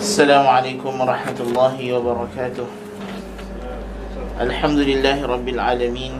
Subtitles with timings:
[0.00, 2.64] السلام عليكم ورحمة الله وبركاته.
[4.40, 6.14] الحمد لله رب العالمين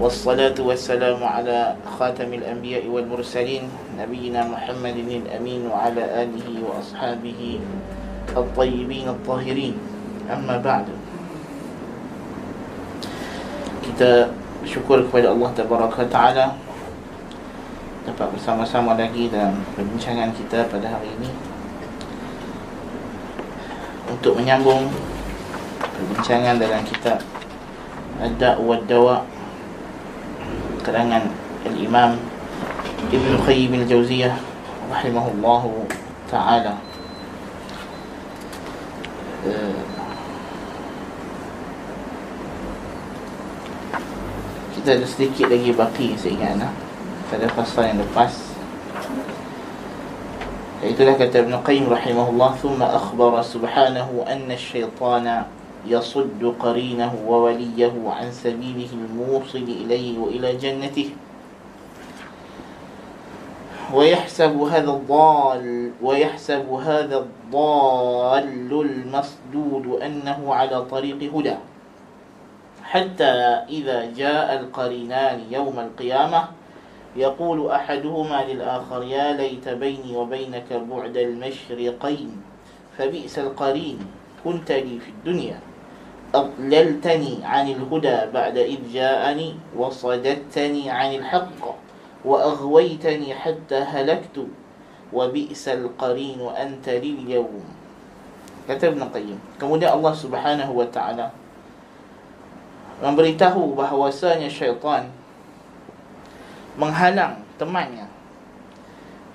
[0.00, 3.68] والصلاة والسلام على خاتم الأنبياء والمرسلين
[4.00, 7.40] نبينا محمد الأمين وعلى آله وأصحابه
[8.32, 9.74] الطيبين الطاهرين.
[10.32, 10.88] أما بعد
[13.84, 14.32] kita
[14.64, 16.56] bersyukur kepada Allah Tabaraka Ta'ala
[18.08, 21.45] dapat bersama-sama lagi dalam perbincangan kita pada hari ini.
[24.16, 24.88] Untuk menyambung
[25.76, 27.20] perbincangan dalam kitab
[28.16, 29.16] Ad-Da' wa Dawa
[30.80, 31.28] karangan
[31.68, 32.16] Al-Imam
[33.12, 34.32] Ibn Qayyim Al-Jawziyah
[34.88, 35.84] rahimahullahu
[36.32, 36.80] taala
[39.44, 39.80] uh,
[44.80, 46.72] kita ada sedikit lagi baki saya ingat nah.
[47.28, 48.45] pada fasal yang lepas
[50.84, 55.48] Itulah kata Ibn Qayyim rahimahullah Thumma akhbara subhanahu anna syaitana
[55.86, 61.14] يصد قرينه ووليه عن سبيله الموصل إليه وإلى جنته.
[63.94, 65.64] ويحسب هذا الضال
[66.02, 71.56] ويحسب هذا الضال المصدود أنه على طريق هدى.
[72.82, 73.34] حتى
[73.70, 76.65] إذا جاء القرينان يوم القيامة
[77.16, 82.30] يقول أحدهما للآخر يا ليت بيني وبينك بعد المشرقين
[82.98, 83.98] فبئس القرين
[84.44, 85.58] كنت لي في الدنيا.
[86.34, 91.62] أضللتني عن الهدى بعد إذ جاءني وصددتني عن الحق
[92.24, 94.36] وأغويتني حتى هلكت
[95.12, 97.64] وبئس القرين أنت لليوم.
[98.66, 99.38] Kata Ibn Qayyim.
[99.62, 101.30] Kemudian Allah Subhanahu wa taala
[102.98, 105.14] memberitahu bahawasanya syaitan
[106.76, 108.04] menghalang temannya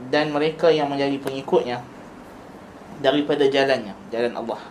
[0.09, 1.85] dan mereka yang menjadi pengikutnya
[3.01, 4.61] daripada jalannya jalan Allah.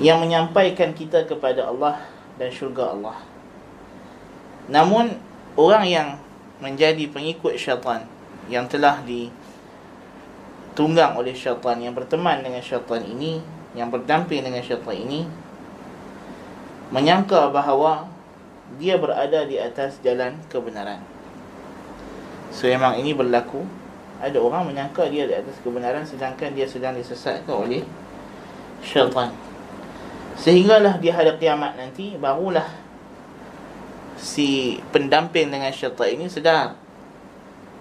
[0.00, 2.02] Yang menyampaikan kita kepada Allah
[2.34, 3.16] dan syurga Allah.
[4.66, 5.14] Namun
[5.54, 6.18] orang yang
[6.58, 8.08] menjadi pengikut syaitan
[8.50, 13.38] yang telah ditunggang oleh syaitan yang berteman dengan syaitan ini
[13.76, 15.28] yang berdamping dengan syaitan ini
[16.90, 18.08] menyangka bahawa
[18.80, 21.13] dia berada di atas jalan kebenaran
[22.54, 23.66] so memang ini berlaku.
[24.22, 27.82] Ada orang menyangka dia di atas kebenaran sedangkan dia sedang disesatkan oleh
[28.80, 29.34] syaitan.
[30.38, 32.64] Sehinggalah di hari kiamat nanti barulah
[34.14, 36.78] si pendamping dengan syaitan ini sedar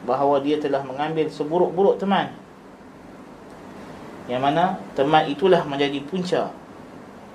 [0.03, 2.33] bahawa dia telah mengambil seburuk-buruk teman.
[4.27, 4.63] Yang mana
[4.97, 6.51] teman itulah menjadi punca.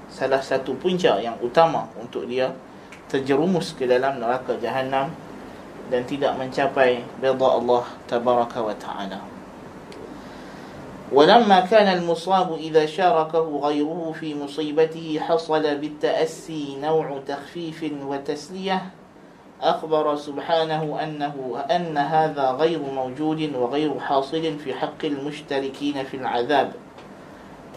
[0.09, 2.53] Salah satu punca yang utama untuk dia
[3.09, 5.13] terjerumus ke dalam neraka jahanam
[5.91, 9.21] dan tidak mencapai redha Allah tabaraka wa taala.
[11.13, 18.83] ولما كان المصاب إذا شاركه غيره في مصيبته حصل بالتأسي نوع تخفيف وتسلية
[19.63, 26.73] أخبر سبحانه أنه أن هذا غير موجود وغير حاصل في حق المشتركين في العذاب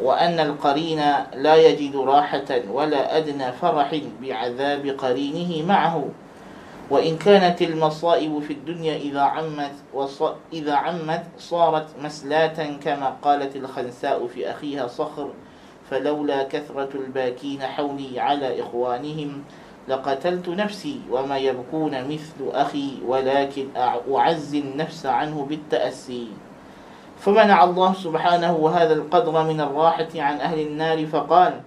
[0.02, 1.02] وأن القرين
[1.36, 6.06] لا يجد راحة ولا أدنى فرح بعذاب قرينه معه
[6.92, 9.72] وإن كانت المصائب في الدنيا إذا عمت
[10.54, 15.30] إذا عمت صارت مسلاة كما قالت الخنساء في أخيها صخر
[15.90, 19.44] فلولا كثرة الباكين حولي على إخوانهم
[19.88, 23.68] لقتلت نفسي وما يبكون مثل أخي ولكن
[24.12, 26.28] أعزي النفس عنه بالتأسي.
[27.20, 31.62] فمنع الله سبحانه هذا القدر من الراحة عن أهل النار فقال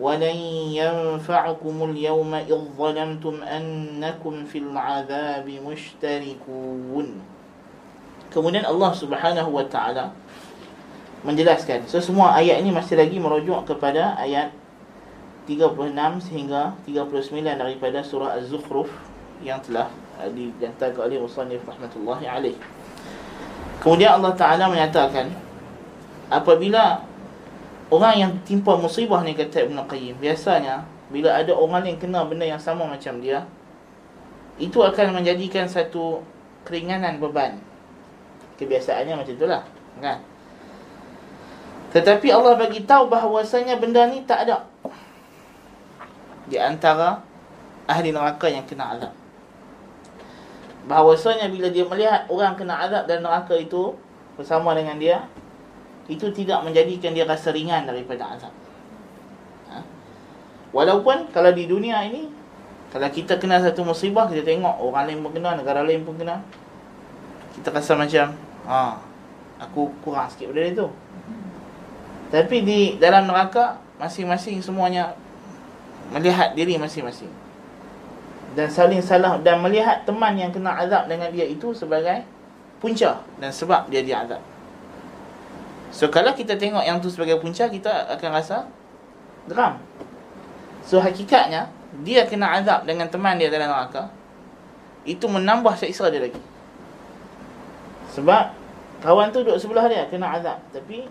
[0.00, 0.38] ولن
[0.72, 7.08] ينفعكم اليوم إذ ظلمتم أنكم في العذاب مشتركون
[8.30, 10.14] Kemudian Allah Subhanahu wa taala
[11.26, 11.82] menjelaskan.
[11.90, 14.54] So semua ayat ini masih lagi merujuk kepada ayat
[15.50, 18.86] 36 sehingga 39 daripada surah Az-Zukhruf
[19.42, 19.90] yang telah
[20.30, 22.56] dihantarkan oleh Musannif rahmatullahi alaih.
[23.82, 25.32] Kemudian Allah Taala menyatakan
[26.30, 27.02] apabila
[27.85, 30.81] Orang yang timpa musibah ni kata Ibn Qayyim Biasanya
[31.13, 33.45] Bila ada orang yang kena benda yang sama macam dia
[34.57, 36.25] Itu akan menjadikan satu
[36.65, 37.61] Keringanan beban.
[38.57, 39.61] Kebiasaannya macam itulah
[40.01, 40.17] Kan?
[41.93, 44.65] Tetapi Allah bagi tahu bahawasanya benda ni tak ada
[46.49, 47.21] Di antara
[47.85, 49.13] Ahli neraka yang kena azab.
[50.89, 53.93] Bahawasanya bila dia melihat Orang kena azab dan neraka itu
[54.33, 55.29] Bersama dengan dia
[56.05, 58.53] itu tidak menjadikan dia rasa ringan daripada azab.
[59.73, 59.81] Ha?
[60.69, 62.29] Walaupun kalau di dunia ini
[62.93, 66.39] kalau kita kena satu musibah kita tengok orang lain pun kena, negara lain pun kena.
[67.57, 68.37] Kita rasa macam
[68.69, 69.01] ha
[69.59, 70.87] aku kurang sikit benda tu.
[72.29, 75.15] Tapi di dalam neraka masing-masing semuanya
[76.13, 77.31] melihat diri masing-masing.
[78.55, 82.23] Dan saling salah dan melihat teman yang kena azab dengan dia itu sebagai
[82.79, 84.39] punca dan sebab dia diazab.
[85.95, 88.67] So kalau kita tengok yang tu sebagai punca kita akan rasa
[89.47, 89.79] geram.
[90.83, 91.71] So hakikatnya
[92.03, 94.11] dia kena azab dengan teman dia dalam neraka
[95.07, 96.41] itu menambah seksa dia lagi.
[98.11, 98.51] Sebab
[98.99, 101.07] kawan tu duduk sebelah dia kena azab tapi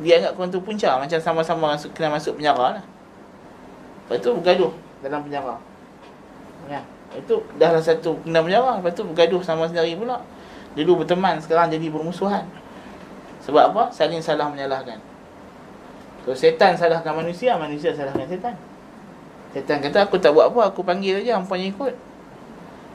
[0.00, 2.84] dia anggap kawan tu punca macam sama-sama masuk kena masuk penjara lah.
[4.08, 4.72] Lepas tu bergaduh
[5.04, 5.60] dalam penjara.
[6.72, 6.80] Ya.
[7.12, 10.24] Itu dah lah satu kena penjara, lepas tu bergaduh sama sendiri pula.
[10.72, 12.63] Dulu berteman, sekarang jadi bermusuhan.
[13.44, 13.82] Sebab apa?
[13.92, 14.96] Saling salah menyalahkan.
[16.24, 18.56] Kalau setan salahkan manusia, manusia salahkan setan.
[19.52, 21.94] Setan kata, aku tak buat apa, aku panggil saja, ampun ikut.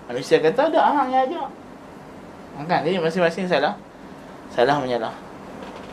[0.10, 1.50] Manusia kata, ada hang yang ajak.
[2.66, 2.82] Kan?
[2.84, 3.78] Jadi masing-masing salah.
[4.50, 5.14] Salah menyalah.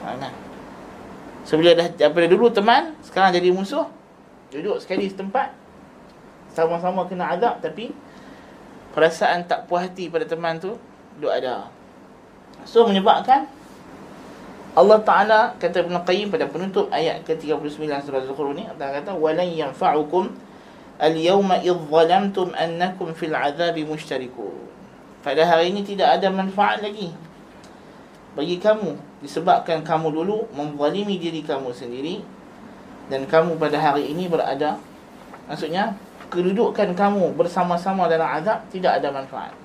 [0.01, 0.33] Kan?
[1.47, 3.87] So bila dah daripada dulu teman, sekarang jadi musuh.
[4.51, 5.55] Duduk sekali setempat.
[6.51, 7.93] Sama-sama kena azab tapi
[8.97, 10.75] perasaan tak puas hati pada teman tu
[11.21, 11.69] duk ada.
[12.65, 13.47] So menyebabkan
[14.77, 19.49] Allah Taala kata Ibn Qayyim pada penutup ayat ke-39 surah Al-Zukhruf ni Allah kata walan
[19.49, 20.29] yanfa'ukum
[21.01, 24.69] al-yawma idh zalamtum annakum fil 'adzabi mushtarikun.
[25.25, 27.09] Pada hari ini tidak ada manfaat lagi
[28.37, 32.21] bagi kamu disebabkan kamu dulu menzalimi diri kamu sendiri
[33.09, 34.77] dan kamu pada hari ini berada
[35.49, 35.97] maksudnya
[36.29, 39.57] kedudukan kamu bersama-sama dalam azab tidak ada manfaat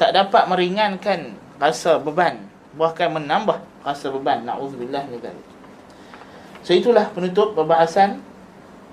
[0.00, 2.40] tak dapat meringankan rasa beban
[2.74, 4.46] bahkan menambah rasa beban.
[4.46, 5.50] Naudzubillah min zalik
[6.60, 8.20] so itulah penutup pembahasan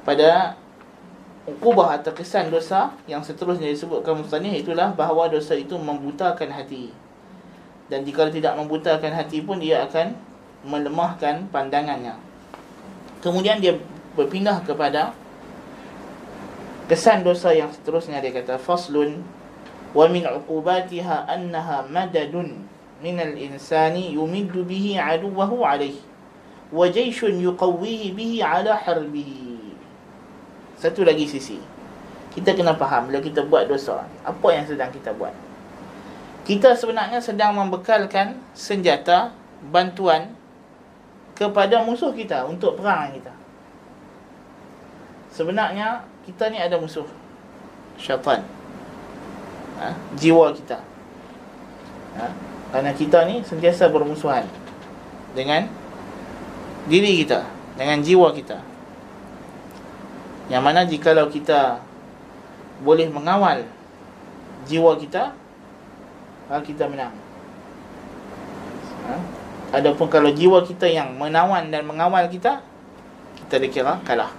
[0.08, 0.56] pada
[1.48, 6.92] ukubah atau kesan dosa yang seterusnya disebutkan musannif itulah bahawa dosa itu membutakan hati.
[7.88, 10.12] Dan jika tidak membutakan hati pun dia akan
[10.68, 12.20] melemahkan pandangannya.
[13.24, 13.80] Kemudian dia
[14.20, 15.16] berpindah kepada
[16.92, 18.20] kesan dosa yang seterusnya.
[18.20, 19.24] Dia kata faslun
[19.96, 22.67] wa min uqubatiha annaha madadun
[23.02, 26.02] al-insani yumiddu bihi aduwahu alayhi
[26.74, 29.78] wa jayshun yuqawwihi bihi ala harbihi
[30.78, 31.62] satu lagi sisi
[32.34, 35.34] kita kena faham bila kita buat dosa apa yang sedang kita buat
[36.48, 39.36] kita sebenarnya sedang membekalkan senjata
[39.68, 40.32] bantuan
[41.38, 43.30] kepada musuh kita untuk perang kita.
[45.30, 47.06] Sebenarnya kita ni ada musuh
[48.02, 48.42] syaitan.
[49.78, 49.94] Ha?
[50.18, 50.82] jiwa kita.
[52.18, 52.26] Ha?
[52.72, 54.44] Kerana kita ni sentiasa bermusuhan
[55.31, 55.68] dengan
[56.88, 57.48] diri kita,
[57.80, 58.60] dengan jiwa kita.
[60.48, 61.84] Yang mana jikalau kita
[62.84, 63.68] boleh mengawal
[64.68, 65.36] jiwa kita,
[66.48, 67.16] ha, kita menang.
[69.08, 69.16] Ha?
[69.80, 72.64] Adapun kalau jiwa kita yang menawan dan mengawal kita,
[73.48, 74.31] kita dikira kalah.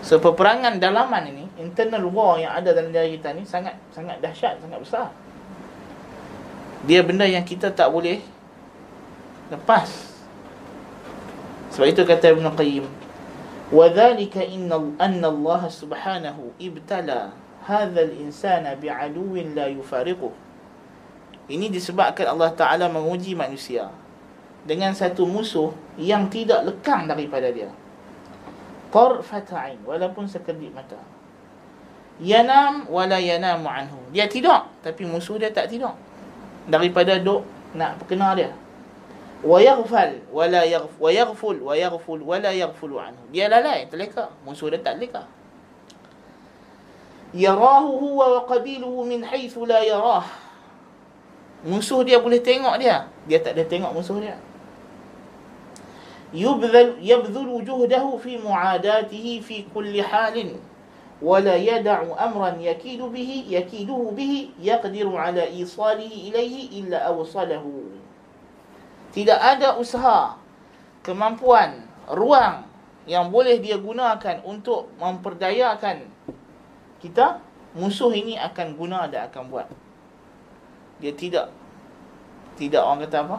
[0.00, 4.62] So peperangan dalaman ini, internal war yang ada dalam diri kita ni sangat sangat dahsyat,
[4.62, 5.08] sangat besar
[6.85, 8.21] Dia benda yang kita tak boleh
[9.49, 9.89] lepas.
[11.73, 12.85] Sebab itu kata Ibn Qayyim,
[13.73, 14.69] وَذَلِكَ إِنَّ
[15.01, 17.19] أَنَّ اللَّهَ سُبْحَانَهُ إِبْتَلَى
[17.65, 20.45] هَذَا الْإِنسَانَ بِعَدُوٍ لَا يُفَارِقُهُ
[21.45, 23.93] ini disebabkan Allah Ta'ala menguji manusia
[24.65, 27.69] Dengan satu musuh yang tidak lekang daripada dia
[28.89, 30.97] Tarfata'in Walaupun sekedip mata
[32.17, 35.93] Yanam wala yanamu anhu Dia tidak Tapi musuh dia tak tidak
[36.70, 37.42] Daripada duk
[37.74, 38.54] nak perkenal dia
[39.40, 43.24] Wa yaghfal wala yaghf wa yaghful wa yaghful wala yaghfulu anhu.
[43.32, 44.28] Dia lalai, terleka.
[44.44, 45.24] Musuh dia tak leka.
[47.32, 50.28] Yarahu huwa wa qabiluhu min haythu la yarah.
[51.64, 53.08] Musuh dia boleh tengok dia.
[53.24, 54.36] Dia tak ada tengok musuh dia.
[56.36, 60.60] Yubdhal yabdhul wujuhdahu fi mu'adatihi fi kulli halin
[61.21, 67.65] ولا يدع أمرا يكيد به يكيده به يقدر على إيصاله إليه إلا أوصله
[69.15, 70.35] tidak ada usaha
[70.99, 72.67] kemampuan ruang
[73.07, 76.03] yang boleh dia gunakan untuk memperdayakan
[76.99, 77.39] kita
[77.71, 79.67] musuh ini akan guna dan akan buat
[80.99, 81.47] dia tidak
[82.59, 83.37] tidak orang kata apa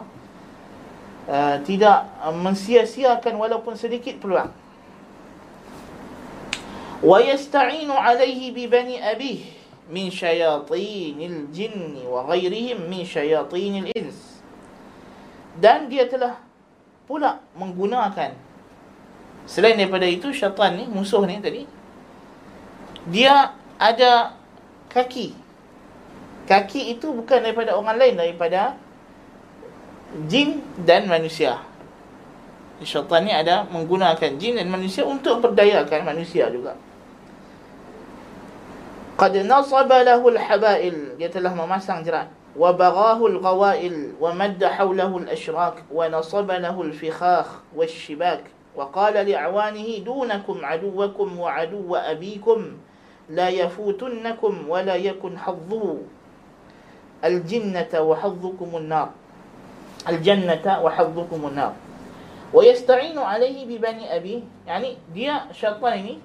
[1.29, 4.49] uh, tidak uh, mensia-siakan walaupun sedikit peluang
[8.54, 9.42] bi bani abih
[9.90, 14.40] min syayatinil jinni wa ghairihim min syayatinil ins
[15.58, 16.38] dan dia telah
[17.04, 18.32] pula menggunakan
[19.44, 21.66] selain daripada itu syaitan ni musuh ni tadi
[23.10, 23.50] dia
[23.82, 24.38] ada
[24.92, 25.34] kaki.
[26.46, 28.78] Kaki itu bukan daripada orang lain Daripada
[30.28, 31.58] Jin dan manusia.
[32.84, 36.74] Syaitan ni ada menggunakan jin dan manusia untuk berdayakan manusia juga.
[39.22, 40.94] قد نصب له الحبائل.
[41.22, 41.78] قلت له ما
[42.58, 48.44] وبغاه الغوائل ومد حوله الأشراك ونصب له الفخاخ والشباك.
[48.76, 52.60] وقال لعوانه دونكم عدوكم وعدو أبيكم
[53.30, 55.96] لا يفوتنكم ولا يكن حظه.
[57.24, 59.08] الجنة وحظكم النار.
[60.08, 61.72] الجنة وحظكم النار.
[62.54, 64.40] ويستعين عليه ببني أبيه.
[64.66, 66.18] يعني دي شيطان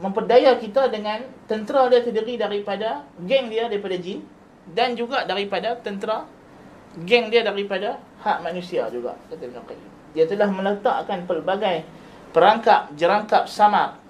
[0.00, 4.24] memperdaya kita dengan tentera dia terdiri daripada geng dia daripada jin
[4.72, 6.24] dan juga daripada tentera
[7.04, 9.90] geng dia daripada hak manusia juga kata Ibn Qayyim.
[10.16, 11.84] Dia telah meletakkan pelbagai
[12.32, 14.00] perangkap jerangkap samar.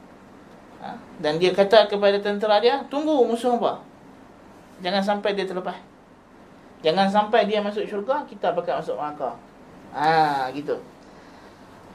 [0.80, 0.96] Ha?
[1.20, 3.84] dan dia kata kepada tentera dia tunggu musuh apa?
[4.80, 5.76] Jangan sampai dia terlepas.
[6.80, 9.36] Jangan sampai dia masuk syurga kita bakal masuk neraka.
[9.92, 10.80] Ah, gitu.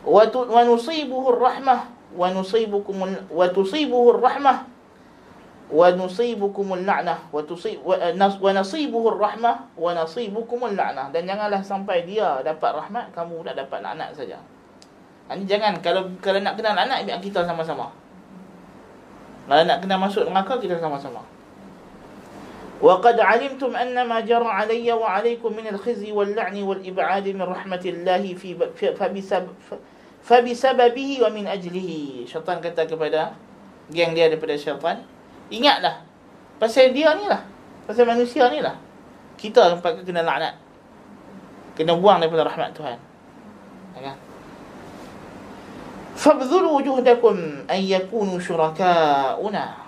[0.06, 4.67] Wa tu wa nusibuhu rahmah wa nusibukum wa tusibuhu rahmah
[5.71, 12.43] wa nusibukum al-la'nah wa tusib wa nasibuhu rahmah wa nasibukum al-la'nah dan janganlah sampai dia
[12.43, 14.43] dapat rahmat kamu dah dapat laknat saja.
[15.31, 17.95] Ini jangan kalau kalau nak kena laknat biar kita sama-sama.
[19.47, 21.23] Kalau nak kena masuk neraka kita sama-sama.
[22.81, 28.57] وقد علمتم أن ما جرى علي وعليكم من الخزي واللعن والإبعاد من رحمة الله في
[28.97, 29.49] فبسبب
[30.26, 32.26] Fabisababihi wa min ajlihi.
[32.26, 33.38] Syaitan kata kepada
[33.94, 35.06] Geng dia daripada syaitan
[35.54, 36.02] Ingatlah
[36.58, 37.46] Pasal dia ni lah.
[37.86, 38.74] Pasal manusia ni lah.
[39.38, 40.58] Kita tempat kena laknat.
[41.78, 42.98] Kena buang daripada rahmat Tuhan.
[43.96, 44.18] Kan?
[46.16, 49.84] Fabzulu wujuhdakum An yakunu syuraka'una.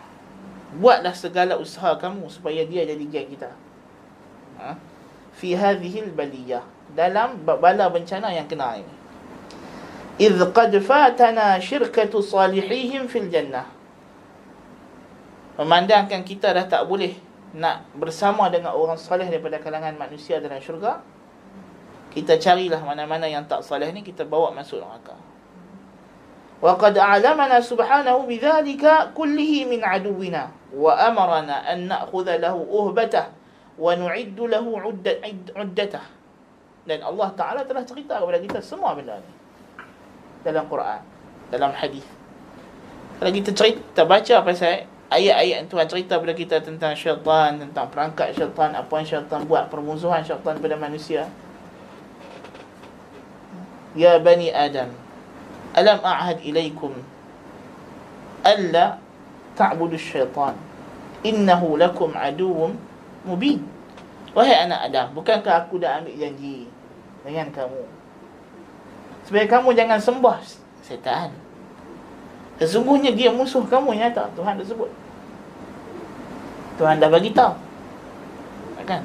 [0.77, 3.49] Buatlah segala usaha kamu Supaya dia jadi geng kita.
[4.59, 4.75] Ha?
[5.33, 6.61] Fi hadhihil baliyah.
[6.93, 8.96] Dalam bala bencana yang kena ini.
[10.20, 13.66] Idh qad fatana syirkatu salihihim fil jannah.
[15.56, 17.16] Memandangkan kita dah tak boleh
[17.52, 21.04] nak bersama dengan orang salih daripada kalangan manusia dalam syurga.
[22.12, 25.16] Kita carilah mana-mana yang tak salih ni kita bawa masuk neraka.
[26.62, 28.84] وقد أعلمنا سبحانه بذلك
[29.18, 33.26] كله من عدونا وأمرنا أن نأخذ له أهبته
[33.82, 34.66] ونعد له
[35.58, 36.04] عدته
[36.82, 39.35] dan Allah Ta'ala telah cerita kepada kita semua benda ni
[40.45, 41.01] dalam Quran
[41.49, 42.03] dalam hadis.
[43.17, 47.87] Kalau kita cerita kita baca pasal ayat-ayat yang Tuhan cerita pada kita tentang syaitan tentang
[47.89, 51.25] perangkat syaitan apa yang syaitan buat permusuhan syaitan pada manusia.
[53.97, 54.93] Ya bani adam
[55.73, 56.93] alam a'had ilaikum
[58.45, 59.01] alla
[59.57, 60.53] ta'budu syaitan?
[61.25, 62.77] Innahu lakum aduwwum
[63.25, 63.65] mubin.
[64.37, 66.69] Wahai anak adam bukankah aku dah ambil janji
[67.25, 67.96] dengan kamu?
[69.27, 70.39] supaya kamu jangan sembah
[70.79, 71.35] setan.
[72.57, 74.89] Sesungguhnya dia musuh kamu yang Tuhan dah sebut.
[76.79, 77.53] Tuhan dah bagi tahu.
[78.87, 79.03] Kan?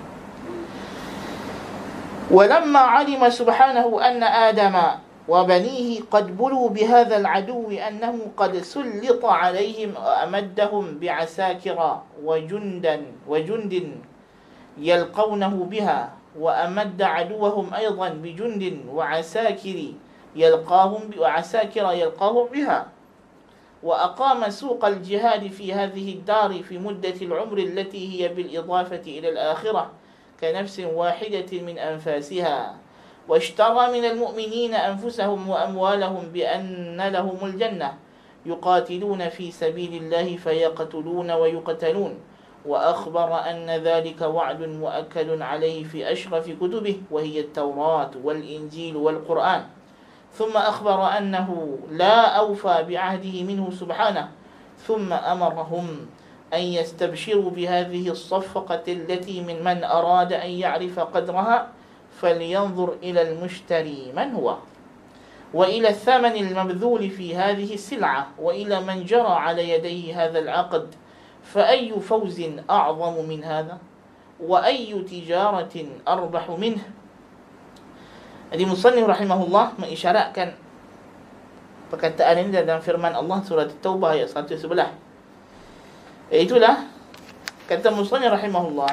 [2.31, 9.99] Walamma alima subhanahu anna Adama wa banihi qad bulu bihadha al-adu annahu qad sulita alaihim
[9.99, 14.03] amaddahum bi'asakira wa jundan wa jundin
[14.79, 19.99] yalqawnahu biha wa amadda aduwahum aydan bi jundin wa asakiri
[20.37, 22.87] يلقاهم وعساكر يلقاهم بها.
[23.83, 29.91] وأقام سوق الجهاد في هذه الدار في مدة العمر التي هي بالإضافة إلى الآخرة
[30.41, 32.77] كنفس واحدة من أنفاسها.
[33.29, 37.95] واشترى من المؤمنين أنفسهم وأموالهم بأن لهم الجنة
[38.47, 42.19] يقاتلون في سبيل الله فيقتلون ويقتلون.
[42.67, 49.63] وأخبر أن ذلك وعد مؤكد عليه في أشرف كتبه وهي التوراة والإنجيل والقرآن.
[50.35, 54.29] ثم أخبر أنه لا أوفى بعهده منه سبحانه
[54.87, 56.07] ثم أمرهم
[56.55, 61.69] أن يستبشروا بهذه الصفقة التي من من أراد أن يعرف قدرها
[62.21, 64.57] فلينظر إلى المشتري من هو.
[65.55, 70.95] وإلى الثمن المبذول في هذه السلعة وإلى من جرى على يديه هذا العقد
[71.43, 73.79] فأي فوز أعظم من هذا؟
[74.41, 76.83] وأي تجارة أربح منه؟
[78.53, 80.53] Jadi Musannif rahimahullah mengisyaratkan
[81.89, 84.69] perkataan ini dalam firman Allah surah Taubah ayat 111.
[86.29, 86.85] Itulah
[87.65, 88.93] kata Musannif rahimahullah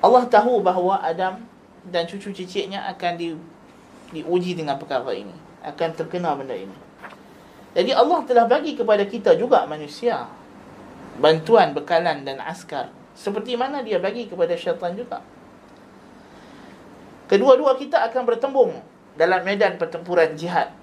[0.00, 1.44] Allah tahu bahawa Adam
[1.92, 3.36] dan cucu cicitnya akan di
[4.16, 6.72] diuji dengan perkara ini akan terkena benda ini.
[7.76, 10.24] Jadi Allah telah bagi kepada kita juga manusia
[11.20, 12.88] bantuan bekalan dan askar.
[13.12, 15.20] Seperti mana dia bagi kepada syaitan juga
[17.30, 18.74] kedua-dua kita akan bertembung
[19.14, 20.74] dalam medan pertempuran jihad.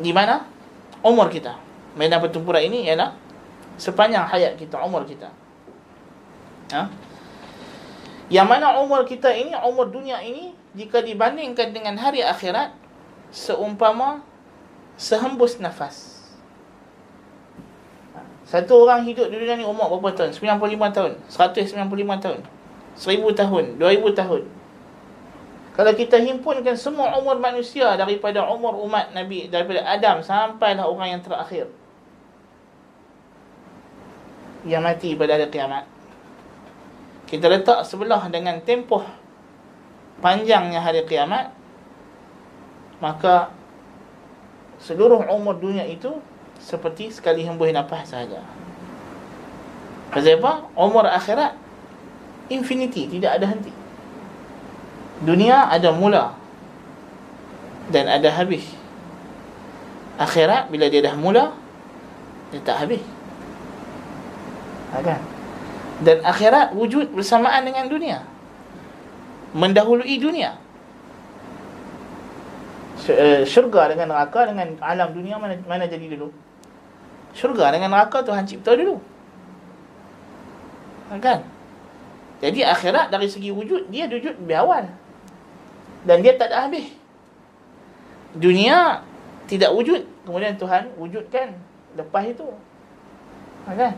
[0.00, 0.48] Di mana?
[1.04, 1.60] Umur kita.
[1.92, 3.12] Medan pertempuran ini ialah
[3.76, 5.28] sepanjang hayat kita, umur kita.
[6.72, 6.88] Ha?
[8.32, 12.72] Yang mana umur kita ini, umur dunia ini, jika dibandingkan dengan hari akhirat,
[13.28, 14.24] seumpama
[14.96, 16.24] sehembus nafas.
[18.48, 20.32] Satu orang hidup di dunia ni umur berapa tahun?
[20.32, 22.40] 95 tahun, 195 tahun,
[22.96, 24.42] 1000 tahun, 2000 tahun.
[25.72, 31.22] Kalau kita himpunkan semua umur manusia daripada umur umat Nabi, daripada Adam sampailah orang yang
[31.24, 31.66] terakhir.
[34.68, 35.84] Yang mati pada hari kiamat.
[37.24, 39.00] Kita letak sebelah dengan tempoh
[40.20, 41.56] panjangnya hari kiamat,
[43.00, 43.48] maka
[44.76, 46.20] seluruh umur dunia itu
[46.60, 48.44] seperti sekali hembus nafas saja.
[50.12, 50.68] Pasal apa?
[50.76, 51.56] Umur akhirat
[52.52, 53.81] infinity, tidak ada henti.
[55.22, 56.34] Dunia ada mula
[57.94, 58.66] dan ada habis.
[60.18, 61.54] Akhirat bila dia dah mula
[62.50, 63.02] dia tak habis.
[64.92, 65.22] Ha, kan?
[66.02, 68.26] Dan akhirat wujud bersamaan dengan dunia.
[69.54, 70.58] Mendahului dunia.
[73.02, 76.30] Eh, syurga dengan neraka dengan alam dunia mana mana jadi dulu?
[77.34, 78.98] Syurga dengan neraka Tuhan cipta dulu.
[81.10, 81.46] Ha, kan?
[82.42, 84.90] Jadi akhirat dari segi wujud dia wujud lebih awal
[86.02, 86.90] dan dia tak ada habis.
[88.32, 89.04] Dunia
[89.46, 91.52] tidak wujud, kemudian Tuhan wujudkan
[91.94, 92.48] lepas itu.
[93.68, 93.94] Ha, kan?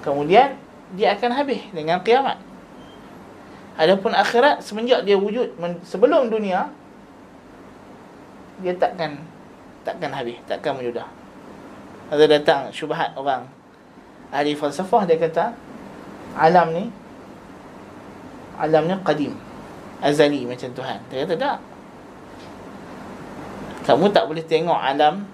[0.00, 0.56] Kemudian
[0.94, 2.38] dia akan habis dengan kiamat.
[3.76, 6.68] Adapun akhirat semenjak dia wujud sebelum dunia
[8.60, 9.16] dia takkan
[9.82, 11.08] takkan habis, takkan menyudah.
[12.12, 13.48] Ada datang syubhat orang
[14.30, 15.54] ahli falsafah dia kata
[16.38, 16.84] alam ni
[18.58, 19.34] alam ni qadim
[20.00, 20.98] azali macam Tuhan.
[21.12, 21.58] Dia kata tak.
[23.84, 25.24] Kamu tak boleh tengok alam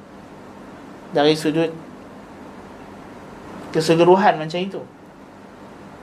[1.11, 1.71] dari sudut
[3.75, 4.83] keseluruhan macam itu.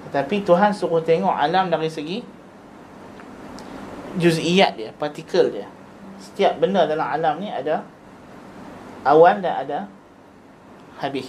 [0.10, 2.22] Tetapi Tuhan suruh tengok alam dari segi
[4.22, 5.68] juz'iyat dia, partikel dia.
[6.22, 7.82] Setiap benda dalam alam ni ada
[9.04, 9.80] awal dan ada
[11.02, 11.28] habis.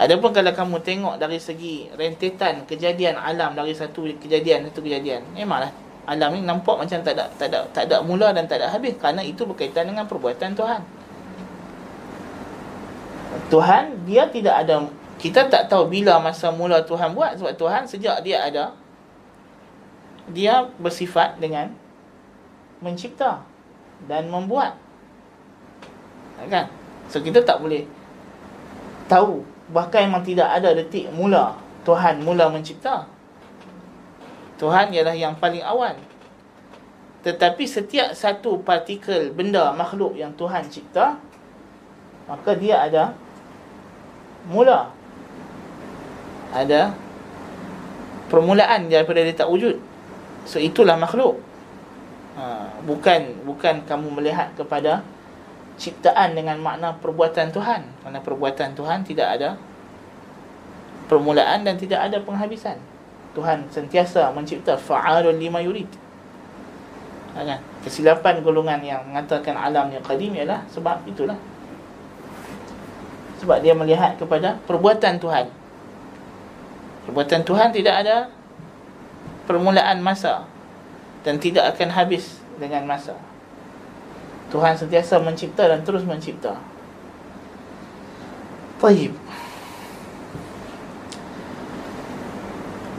[0.00, 5.68] Adapun kalau kamu tengok dari segi rentetan kejadian alam dari satu kejadian satu kejadian, memanglah
[6.08, 8.96] alam ni nampak macam tak ada tak ada tak ada mula dan tak ada habis
[8.96, 10.80] kerana itu berkaitan dengan perbuatan Tuhan.
[13.50, 14.86] Tuhan dia tidak ada
[15.20, 18.72] kita tak tahu bila masa mula Tuhan buat sebab Tuhan sejak dia ada
[20.30, 21.74] dia bersifat dengan
[22.80, 23.44] mencipta
[24.08, 24.80] dan membuat.
[26.48, 26.72] Kan?
[27.12, 27.84] So kita tak boleh
[29.10, 33.04] tahu bahkan memang tidak ada detik mula Tuhan mula mencipta.
[34.60, 35.96] Tuhan ialah yang paling awal.
[37.24, 41.16] Tetapi setiap satu partikel benda makhluk yang Tuhan cipta,
[42.28, 43.16] maka dia ada
[44.44, 44.92] mula.
[46.52, 46.92] Ada
[48.28, 49.80] permulaan daripada dia tak wujud.
[50.44, 51.40] So itulah makhluk.
[52.36, 55.04] Ha, bukan bukan kamu melihat kepada
[55.80, 57.80] ciptaan dengan makna perbuatan Tuhan.
[58.04, 59.56] Kerana perbuatan Tuhan tidak ada
[61.08, 62.89] permulaan dan tidak ada penghabisan.
[63.30, 65.86] Tuhan sentiasa mencipta fa'alun lima yurid.
[67.34, 67.60] Ha, kan?
[67.86, 71.38] Kesilapan golongan yang mengatakan alam yang qadim ialah sebab itulah.
[73.38, 75.46] Sebab dia melihat kepada perbuatan Tuhan.
[77.06, 78.16] Perbuatan Tuhan tidak ada
[79.48, 80.44] permulaan masa
[81.24, 83.16] dan tidak akan habis dengan masa.
[84.50, 86.58] Tuhan sentiasa mencipta dan terus mencipta.
[88.82, 89.14] Baik.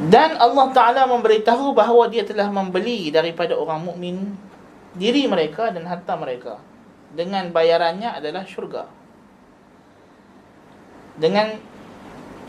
[0.02, 4.34] Dan Allah Ta'ala memberitahu bahawa dia telah membeli daripada orang mukmin
[4.98, 6.58] diri mereka dan harta mereka.
[7.14, 8.90] Dengan bayarannya adalah syurga.
[11.22, 11.54] Dengan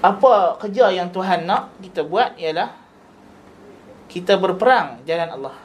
[0.00, 2.72] apa kerja yang Tuhan nak kita buat ialah
[4.08, 5.56] kita berperang jalan Allah.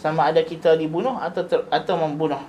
[0.00, 2.40] Sama ada kita dibunuh atau ter, atau membunuh.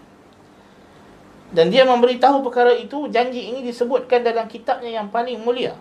[1.52, 5.76] Dan dia memberitahu perkara itu, janji ini disebutkan dalam kitabnya yang paling mulia.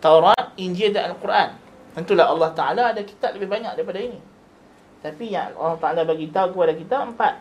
[0.00, 1.54] Taurat, Injil dan Al-Quran.
[1.94, 4.18] Tentulah Allah Ta'ala ada kitab lebih banyak daripada ini.
[5.00, 7.34] Tapi yang Allah Ta'ala bagi tahu kepada kita empat.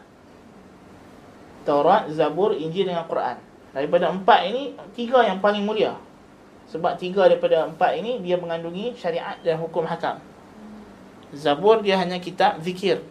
[1.64, 3.40] Taurat, Zabur, Injil dan Al-Quran.
[3.72, 5.96] Daripada empat ini, tiga yang paling mulia.
[6.70, 10.22] Sebab tiga daripada empat ini, dia mengandungi syariat dan hukum hakam.
[11.34, 13.06] Zabur dia hanya kitab zikir.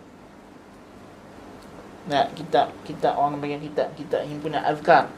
[2.09, 5.13] Nah, kitab, kitab orang bagian kitab, kitab himpunan azkar.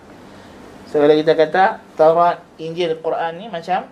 [0.91, 1.65] So, kalau kita kata
[1.95, 3.87] Taurat, Injil, Quran ni macam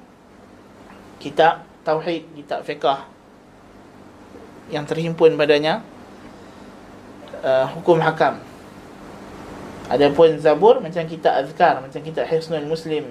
[1.18, 2.98] kitab tauhid, kitab fiqh
[4.68, 5.81] yang terhimpun padanya
[7.40, 8.40] uh, hukum hakam.
[9.88, 13.09] Adapun Zabur macam kita azkar, macam kita Hisnul Muslim.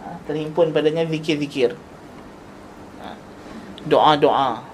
[0.00, 1.76] Ha, terhimpun padanya zikir-zikir.
[3.04, 3.06] Ha,
[3.84, 4.64] doa-doa.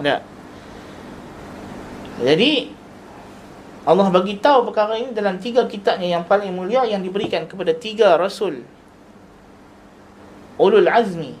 [0.00, 0.24] Ada.
[2.24, 2.72] Jadi
[3.84, 8.16] Allah bagi tahu perkara ini dalam tiga kitabnya yang paling mulia yang diberikan kepada tiga
[8.16, 8.64] rasul.
[10.54, 11.34] Ulul azmi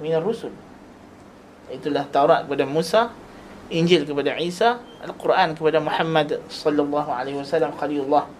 [0.00, 0.52] minar rusul.
[1.68, 3.10] Itulah Taurat kepada Musa,
[3.68, 8.30] Injil kepada Isa, Al-Quran kepada Muhammad sallallahu alaihi wasallam khalilullah.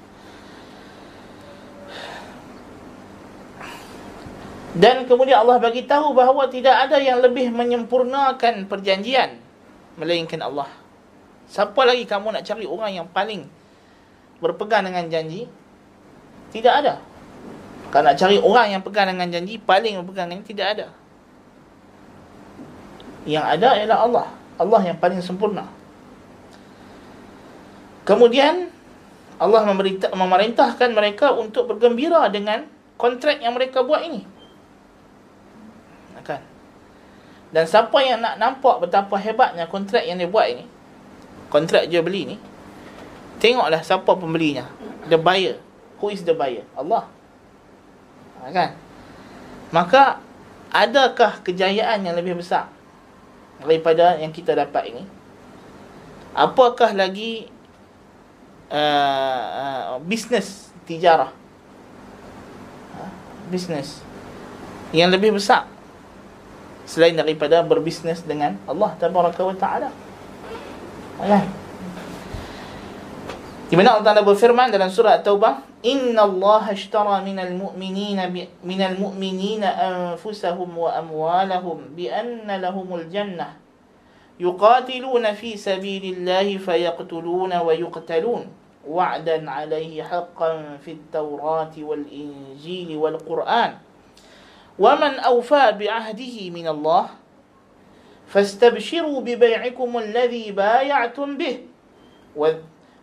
[4.76, 9.40] Dan kemudian Allah bagi tahu bahawa tidak ada yang lebih menyempurnakan perjanjian
[9.96, 10.68] melainkan Allah.
[11.48, 13.48] Siapa lagi kamu nak cari orang yang paling
[14.36, 15.48] berpegang dengan janji?
[16.52, 17.00] Tidak ada.
[17.90, 20.86] Kalau nak cari orang yang pegang dengan janji, paling berpegang dengan tidak ada.
[23.26, 24.26] Yang ada ialah Allah.
[24.56, 25.68] Allah yang paling sempurna.
[28.06, 28.70] Kemudian
[29.36, 29.66] Allah
[30.14, 32.64] memerintahkan mereka untuk bergembira dengan
[32.96, 34.24] kontrak yang mereka buat ini.
[36.24, 36.42] Kan?
[37.54, 40.66] Dan siapa yang nak nampak betapa hebatnya kontrak yang dia buat ini,
[41.50, 42.36] kontrak jual beli ni,
[43.38, 44.66] tengoklah siapa pembelinya.
[45.06, 45.62] The buyer.
[46.02, 46.66] Who is the buyer?
[46.74, 47.06] Allah.
[48.42, 48.70] Ha, kan?
[49.72, 50.22] Maka,
[50.70, 52.70] adakah kejayaan yang lebih besar
[53.62, 55.04] daripada yang kita dapat ini?
[56.36, 57.48] Apakah lagi
[58.68, 59.42] uh,
[59.96, 61.32] uh, bisnes tijarah?
[62.94, 63.04] Ha?
[63.48, 64.04] Bisnes
[64.94, 65.66] yang lebih besar
[66.86, 69.90] selain daripada berbisnes dengan Allah Tabaraka wa Taala.
[71.26, 71.42] Ya.
[73.66, 79.64] Di mana Allah Taala berfirman dalam surah At-Taubah, إن الله اشترى من المؤمنين من المؤمنين
[79.64, 83.48] أنفسهم وأموالهم بأن لهم الجنة.
[84.40, 88.46] يقاتلون في سبيل الله فيقتلون ويقتلون.
[88.88, 93.74] وعدا عليه حقا في التوراة والإنجيل والقرآن.
[94.78, 97.06] ومن أوفى بعهده من الله
[98.26, 101.56] فاستبشروا ببيعكم الذي بايعتم به.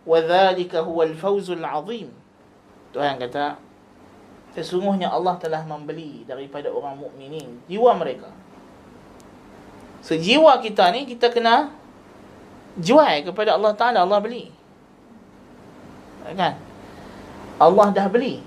[0.06, 2.23] وذلك هو الفوز العظيم.
[2.94, 3.58] Tuhan kata
[4.54, 8.30] sesungguhnya Allah telah membeli daripada orang mukminin jiwa mereka
[10.06, 11.74] sejiwa kita ni kita kena
[12.78, 14.54] jual kepada Allah Taala Allah beli
[16.38, 16.54] kan
[17.58, 18.38] Allah dah beli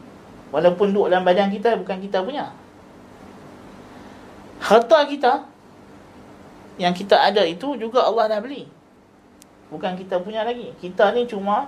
[0.50, 2.56] walaupun duduk dalam badan kita bukan kita punya
[4.64, 5.46] harta kita
[6.78, 8.70] yang kita ada itu juga Allah dah beli.
[9.74, 10.72] Bukan kita punya lagi.
[10.78, 11.68] Kita ni cuma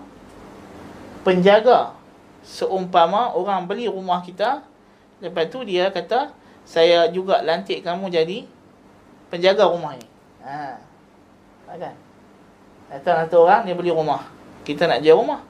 [1.25, 1.97] penjaga.
[2.41, 4.63] Seumpama orang beli rumah kita,
[5.19, 6.31] lepas tu dia kata,
[6.63, 8.47] saya juga lantik kamu jadi
[9.29, 10.07] penjaga rumah ni.
[10.45, 10.79] Ha.
[11.69, 11.95] Kan?
[12.89, 14.25] Datang satu orang, dia beli rumah.
[14.65, 15.45] Kita nak jual rumah.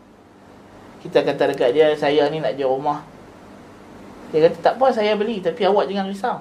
[0.99, 3.03] Kita kata dekat dia, saya ni nak jual rumah.
[4.35, 6.37] Dia kata, tak apa saya beli, tapi awak jangan risau.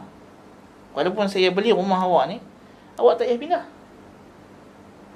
[0.99, 2.39] Walaupun saya beli rumah awak ni,
[2.99, 3.65] awak tak payah pindah.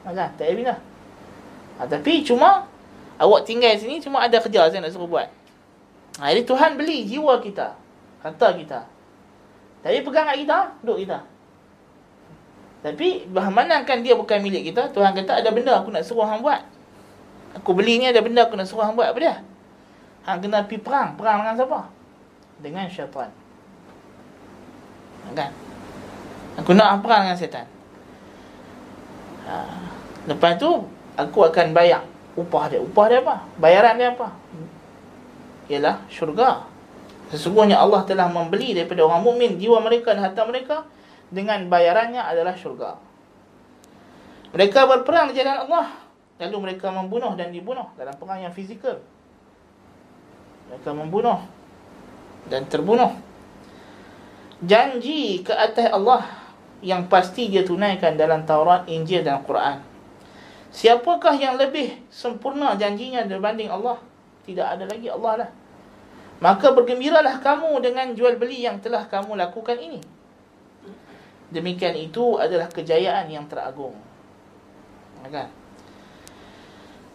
[0.07, 0.15] Kan?
[0.15, 0.79] Tak payah pindah.
[1.79, 2.71] Ha, tapi cuma,
[3.23, 5.31] awak tinggal sini, cuma ada kerja saya nak suruh buat.
[6.19, 7.79] Ha, jadi Tuhan beli jiwa kita.
[8.21, 8.81] Harta kita.
[9.83, 11.19] Tapi pegang kat kita, duduk kita.
[12.83, 13.31] Tapi,
[13.87, 16.61] kan dia bukan milik kita, Tuhan kata ada benda aku nak suruh hang buat.
[17.63, 19.15] Aku beli ni ada benda aku nak suruh hang buat.
[19.15, 19.37] Apa dia?
[20.27, 21.15] Hang kena pergi perang.
[21.19, 21.81] Perang dengan siapa?
[22.63, 23.31] Dengan syaitan.
[25.33, 25.51] Kan?
[26.61, 27.67] Aku nak perang dengan setan.
[29.49, 29.55] Ha.
[30.29, 30.69] Lepas tu
[31.17, 32.05] aku akan bayar
[32.37, 32.81] upah dia.
[32.81, 33.37] Upah dia apa?
[33.61, 34.33] Bayaran dia apa?
[35.69, 36.67] Ialah syurga.
[37.33, 40.85] Sesungguhnya Allah telah membeli daripada orang mukmin jiwa mereka dan harta mereka
[41.33, 43.01] dengan bayarannya adalah syurga.
[44.53, 45.87] Mereka berperang di jalan Allah.
[46.37, 49.01] Lalu mereka membunuh dan dibunuh dalam perang yang fizikal.
[50.69, 51.41] Mereka membunuh
[52.53, 53.17] dan terbunuh.
[54.63, 56.29] Janji ke atas Allah
[56.83, 59.92] yang pasti dia tunaikan dalam Taurat, Injil dan Quran.
[60.74, 63.98] Siapakah yang lebih sempurna janjinya berbanding Allah?
[64.46, 65.50] Tidak ada lagi Allah lah.
[66.38, 70.00] Maka bergembiralah kamu dengan jual beli yang telah kamu lakukan ini.
[71.50, 73.96] Demikian itu adalah kejayaan yang teragung.
[75.28, 75.50] Kan?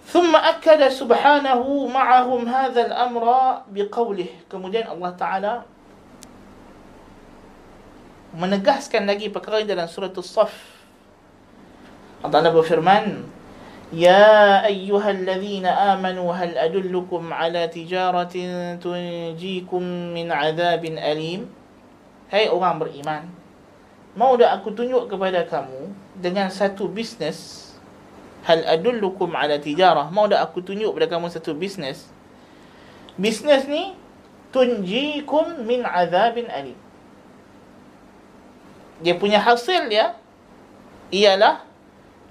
[0.02, 3.24] ثم أكد سبحانه معهم هذا الأمر
[3.72, 5.54] بقوله kemudian Allah Taala
[8.36, 10.52] menegaskan lagi perkara ini dalam surah As-Saff.
[12.24, 13.28] Allah berfirman,
[13.91, 21.47] "Ya ayyuhalladzina amanu hal adullukum ala tijaratin tunjikum min adzabin alim?"
[22.27, 23.23] Hai orang beriman,
[24.19, 27.67] mau tak aku tunjuk kepada kamu dengan satu bisnes
[28.47, 32.07] hal adullukum ala tijarah mau dak aku tunjuk kepada kamu satu bisnes
[33.19, 33.91] bisnes ni
[34.55, 36.79] tunjikum min azabin alim
[39.03, 40.15] dia punya hasil dia
[41.11, 41.66] ialah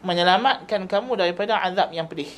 [0.07, 2.31] menyelamatkan kamu daripada azab yang pedih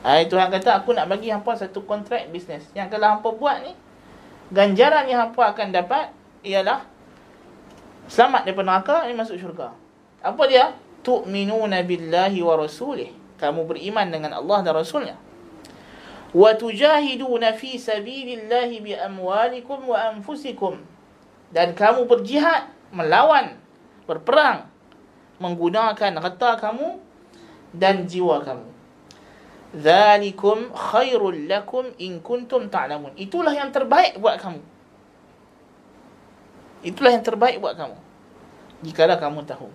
[0.00, 3.76] Hai Tuhan kata aku nak bagi hampa satu kontrak bisnes yang kalau hampa buat ni
[4.48, 6.88] ganjaran yang hampa akan dapat ialah
[8.08, 9.76] selamat daripada neraka ni masuk syurga.
[10.24, 10.74] Apa dia?
[11.00, 13.12] tu'minuna billahi wa rasulih.
[13.40, 15.16] Kamu beriman dengan Allah dan Rasulnya.
[16.36, 20.76] Wa tujahiduna fi sabilillahi bi amwalikum wa anfusikum.
[21.50, 23.56] Dan kamu berjihad, melawan,
[24.04, 24.68] berperang
[25.40, 27.00] menggunakan harta kamu
[27.74, 28.68] dan jiwa kamu.
[29.70, 33.14] Zalikum khairul lakum in kuntum ta'lamun.
[33.16, 34.60] Itulah yang terbaik buat kamu.
[36.84, 37.96] Itulah yang terbaik buat kamu.
[38.84, 39.68] Jikalau kamu tahu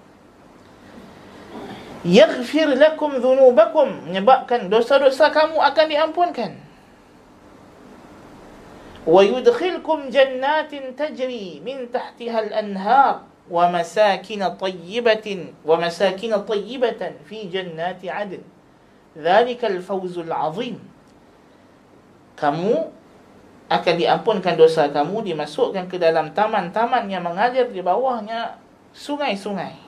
[2.05, 6.51] yaghfir lakum dhunubakum menyebabkan dosa-dosa kamu akan diampunkan
[9.09, 18.41] wa yudkhilkum jannatin tajri min tahtiha al-anhar tayyibatin wa masakin tayyibatan fi jannati adn
[19.13, 20.81] dhalika al-fawz al-azim
[22.35, 22.89] kamu
[23.65, 28.57] akan diampunkan dosa kamu dimasukkan ke dalam taman-taman yang mengalir di bawahnya
[28.93, 29.85] sungai-sungai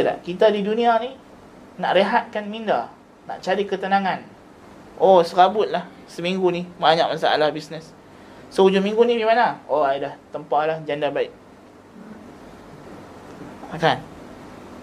[0.00, 0.24] tak?
[0.24, 1.12] Kita di dunia ni
[1.76, 2.88] nak rehatkan minda,
[3.28, 4.24] nak cari ketenangan.
[4.96, 7.92] Oh, serabut lah seminggu ni banyak masalah bisnes.
[8.48, 9.60] So hujung minggu ni di mana?
[9.68, 11.28] Oh, ada tempat lah janda baik.
[13.76, 13.98] Kan?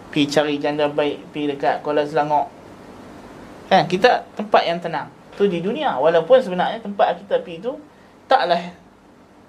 [0.09, 2.49] Pi cari janda baik, pi dekat Kuala Selangor.
[3.69, 3.85] Kan?
[3.85, 5.07] Kita tempat yang tenang.
[5.37, 5.97] Tu di dunia.
[5.97, 7.77] Walaupun sebenarnya tempat kita pi tu
[8.25, 8.73] taklah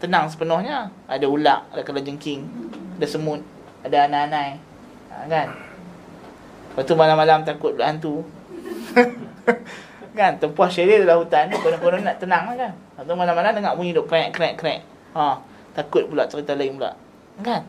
[0.01, 0.93] tenang sepenuhnya.
[1.09, 2.45] Ada ular, ada kala jengking,
[3.01, 3.41] ada semut,
[3.85, 4.71] ada anai-anai
[5.29, 5.49] kan
[6.71, 8.23] Lepas tu malam-malam takut pula hantu
[10.19, 13.93] Kan tempuh syariah dalam hutan Konon-konon nak tenang lah kan Lepas tu malam-malam dengar bunyi
[13.93, 14.81] duk krek krek krek
[15.19, 15.43] ha,
[15.75, 16.95] Takut pula cerita lain pula
[17.43, 17.67] Kan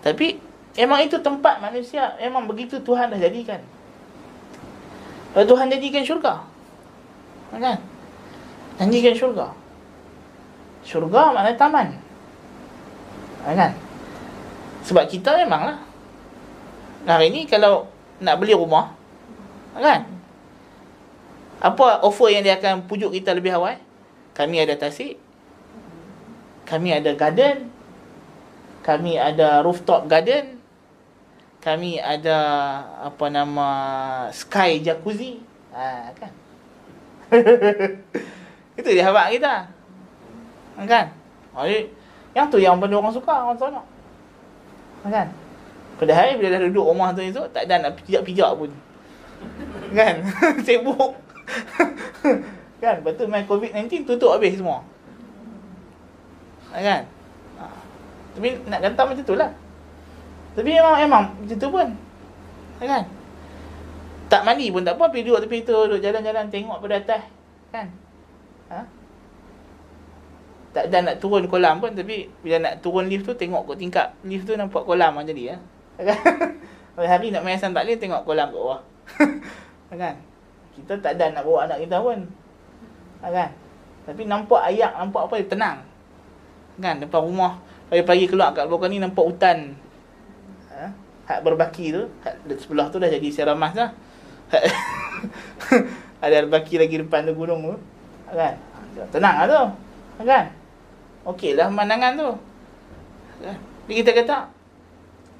[0.00, 3.58] Tapi Emang itu tempat manusia Emang begitu Tuhan dah jadikan.
[5.34, 6.46] Kalau Tuhan jadikan syurga
[7.50, 7.78] Kan?
[8.78, 9.46] Jadikan syurga.
[10.86, 11.88] Syurga maknanya taman
[13.44, 13.72] Kan?
[14.86, 15.76] Sebab kita memanglah
[17.04, 17.88] hari ni kalau
[18.20, 18.92] nak beli rumah
[19.72, 20.04] kan?
[21.60, 23.80] Apa offer yang dia akan pujuk kita lebih awal?
[24.36, 25.16] Kami ada tasik
[26.70, 27.66] kami ada garden
[28.80, 30.58] kami ada rooftop garden
[31.60, 32.38] kami ada
[33.04, 33.68] apa nama
[34.32, 35.40] sky jacuzzi
[35.76, 36.32] ha kan
[38.80, 39.68] itu dia habaq kita
[40.88, 41.06] kan
[42.32, 43.82] yang tu yang benda orang suka orang tanya
[45.04, 45.28] kan
[46.00, 48.72] Padahal bila dah duduk rumah tu itu tak ada nak pijak-pijak pun.
[49.92, 50.24] Kan?
[50.64, 51.12] Sibuk.
[52.82, 52.96] kan?
[53.04, 54.80] Betul main COVID-19 tutup habis semua.
[56.72, 57.04] Kan?
[58.40, 59.52] Tapi nak kata macam tu lah.
[60.56, 61.88] Tapi memang memang macam tu pun.
[62.80, 63.04] Kan?
[64.32, 67.22] Tak mandi pun tak apa, pergi duduk tepi tu, duduk jalan-jalan tengok pada atas.
[67.68, 67.92] Kan?
[68.72, 68.80] Ha?
[70.72, 74.06] Tak ada nak turun kolam pun tapi bila nak turun lift tu tengok kat tingkap
[74.24, 75.56] lift tu nampak kolam macam jadi ya.
[76.96, 78.80] Hari-hari nak main asam taklim tengok kolam kat bawah.
[80.00, 80.16] kan?
[80.72, 82.24] Kita tak ada nak bawa anak kita pun.
[83.20, 83.50] Kan?
[84.08, 85.84] Tapi nampak ayak, nampak apa, tenang.
[86.80, 87.04] Kan?
[87.04, 87.60] Depan rumah.
[87.90, 89.74] Pagi-pagi keluar kat bawah ni nampak hutan.
[90.70, 90.94] Ha?
[91.26, 92.06] Hak berbaki tu.
[92.22, 93.90] Hak sebelah tu dah jadi seramas dah.
[96.24, 97.76] ada berbaki lagi depan tu gunung tu.
[98.30, 98.54] Kan?
[99.10, 99.62] Tenang lah tu.
[100.22, 100.54] Kan?
[101.26, 102.30] Okey lah pemandangan tu.
[103.42, 103.58] Kan?
[103.58, 104.36] Jadi kita kata,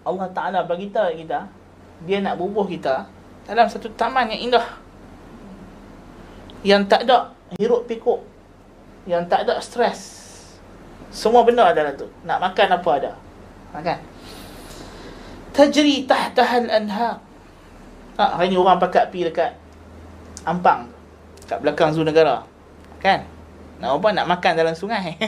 [0.02, 1.46] Allah Ta'ala bagi tahu kita
[2.08, 3.04] dia nak bubuh kita
[3.44, 4.66] dalam satu taman yang indah
[6.64, 8.20] yang tak ada hiruk pikuk
[9.04, 10.19] yang tak ada stres
[11.10, 13.12] semua benda ada dalam tu nak makan apa ada
[13.74, 13.98] makan
[15.52, 17.14] tajri tahtaha al-anhar
[18.16, 19.58] ha, hari ni orang pakat pi dekat
[20.40, 20.88] Ampang
[21.44, 22.46] kat belakang zoo negara
[23.02, 23.28] kan
[23.76, 25.20] nak apa nak makan dalam sungai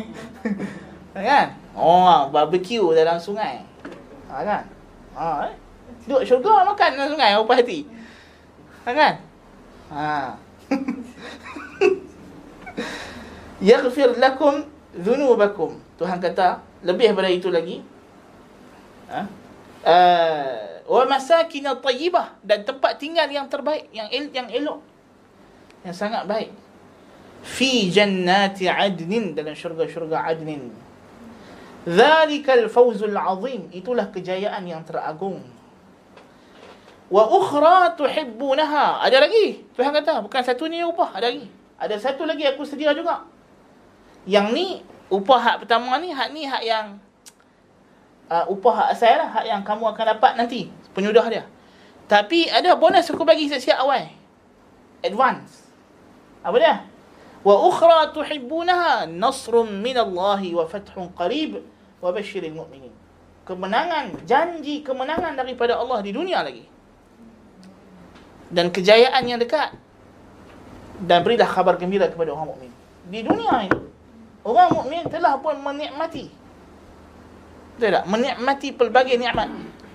[1.12, 3.60] kan oh barbecue dalam sungai
[4.32, 4.64] Ha kan?
[5.12, 5.54] Ha eh.
[6.08, 7.84] Duduk syurga makan dalam sungai apa hati.
[8.88, 9.14] Ha kan?
[9.92, 10.32] Ha.
[13.68, 14.64] Yaghfir lakum
[14.96, 15.76] dhunubakum.
[15.96, 17.80] Tuhan kata lebih daripada itu lagi.
[19.12, 19.22] Ha?
[19.82, 24.78] Uh, wa masakin tayyibah dan tempat tinggal yang terbaik yang el, yang elok
[25.82, 26.54] yang sangat baik
[27.42, 30.70] fi jannati adnin dalam syurga-syurga adnin
[31.82, 33.66] Zalikal fawzul azim.
[33.74, 35.42] Itulah kejayaan yang teragung.
[37.10, 39.02] Wa ukhra tuhibbunaha.
[39.02, 39.66] Ada lagi.
[39.74, 41.50] Tuhan kata, bukan satu ni upah, ada lagi.
[41.82, 43.26] Ada satu lagi aku sedia juga.
[44.24, 44.66] Yang ni
[45.10, 46.86] upah hak pertama ni, hak ni hak yang
[48.30, 51.44] uh, upah hak asal lah, hak yang kamu akan dapat nanti, penyudah dia.
[52.06, 54.10] Tapi ada bonus aku bagi siap-siap awal.
[55.02, 55.66] Advance.
[56.42, 56.74] Apa dia?
[57.42, 61.58] Wa ukhra tuhibbunaha nasrun minallahi wa fathun qarib
[61.98, 62.94] wa basyiril mu'minin.
[63.42, 66.70] Kemenangan, janji kemenangan daripada Allah di dunia lagi
[68.52, 69.72] dan kejayaan yang dekat
[71.08, 72.70] dan berilah khabar gembira kepada orang mukmin
[73.08, 73.80] di dunia ini
[74.42, 76.30] orang mukmin telah pun menikmati.
[77.78, 78.04] Betul tak?
[78.06, 79.48] Menikmati pelbagai nikmat.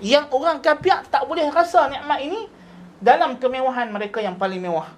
[0.04, 2.50] Yang orang kafir tak boleh rasa nikmat ini
[2.98, 4.90] dalam kemewahan mereka yang paling mewah.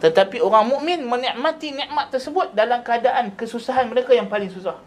[0.00, 4.80] Tetapi orang mukmin menikmati nikmat tersebut dalam keadaan kesusahan mereka yang paling susah.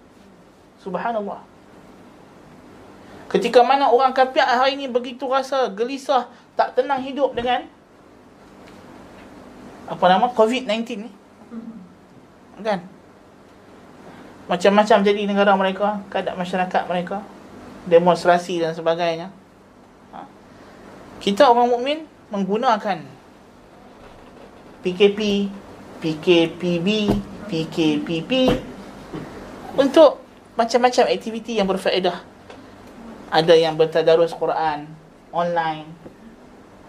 [0.82, 1.46] Subhanallah.
[3.30, 7.66] Ketika mana orang kafir hari ini begitu rasa gelisah tak tenang hidup dengan
[9.90, 10.30] apa nama?
[10.34, 11.12] COVID-19 ni.
[12.62, 12.93] Kan?
[14.48, 17.24] Macam-macam jadi negara mereka, keadaan masyarakat mereka,
[17.88, 19.32] demonstrasi dan sebagainya.
[20.12, 20.28] Ha.
[21.24, 23.04] Kita orang mukmin menggunakan
[24.84, 25.48] PKP,
[26.04, 26.88] PKPB,
[27.48, 28.32] PKPP
[29.80, 30.20] untuk
[30.60, 32.20] macam-macam aktiviti yang berfaedah.
[33.34, 34.86] Ada yang bertadarus Quran
[35.32, 35.88] online.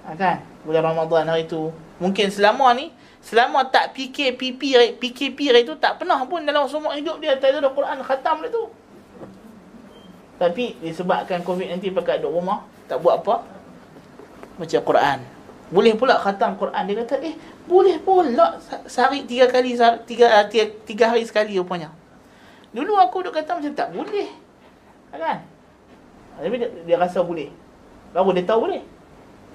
[0.04, 0.42] Ha, kan?
[0.66, 2.90] Bulan Ramadan hari itu Mungkin selama ni
[3.24, 4.60] Selama tak PKPP
[5.00, 8.68] PKP itu tak pernah pun dalam semua hidup dia Tak ada Quran khatam dia tu.
[10.36, 13.48] Tapi disebabkan COVID-19 pakai duduk rumah Tak buat apa
[14.60, 15.18] Baca Quran.
[15.72, 16.82] Boleh pula khatam Quran.
[16.84, 17.34] Dia kata eh
[17.64, 19.72] boleh pula Sehari tiga kali
[20.04, 21.90] tiga, tiga, tiga hari sekali rupanya.
[22.76, 24.28] Dulu aku duk kata macam tak boleh.
[25.10, 25.42] Kan?
[26.38, 27.48] Tapi dia, dia rasa boleh.
[28.12, 28.82] Baru dia tahu boleh.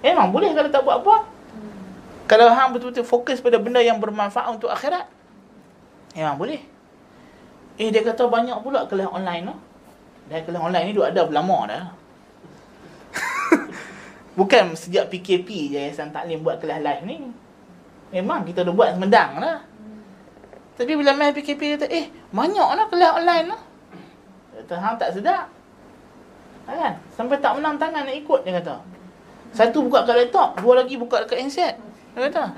[0.03, 1.15] Memang boleh kalau tak buat apa
[2.29, 5.09] kalau hang betul-betul fokus pada benda yang bermanfaat untuk akhirat,
[6.13, 6.61] memang boleh.
[7.81, 9.55] Eh, dia kata banyak pula kelas online tu.
[10.29, 11.83] Dan kelas online ni duk ada berlama dah.
[14.37, 17.33] Bukan sejak PKP je Yayasan Taklim buat kelas live ni.
[18.13, 19.65] Memang kita dah buat semedang lah.
[20.77, 23.61] Tapi bila main PKP dia kata, eh, banyak lah kelas online lah.
[24.53, 25.49] Dia kata, hang tak sedap.
[26.69, 26.93] Ha, kan?
[27.17, 28.77] Sampai tak menang tangan nak ikut, dia kata.
[29.49, 31.88] Satu buka kat laptop, dua lagi buka dekat handset.
[32.19, 32.51] Dia kata.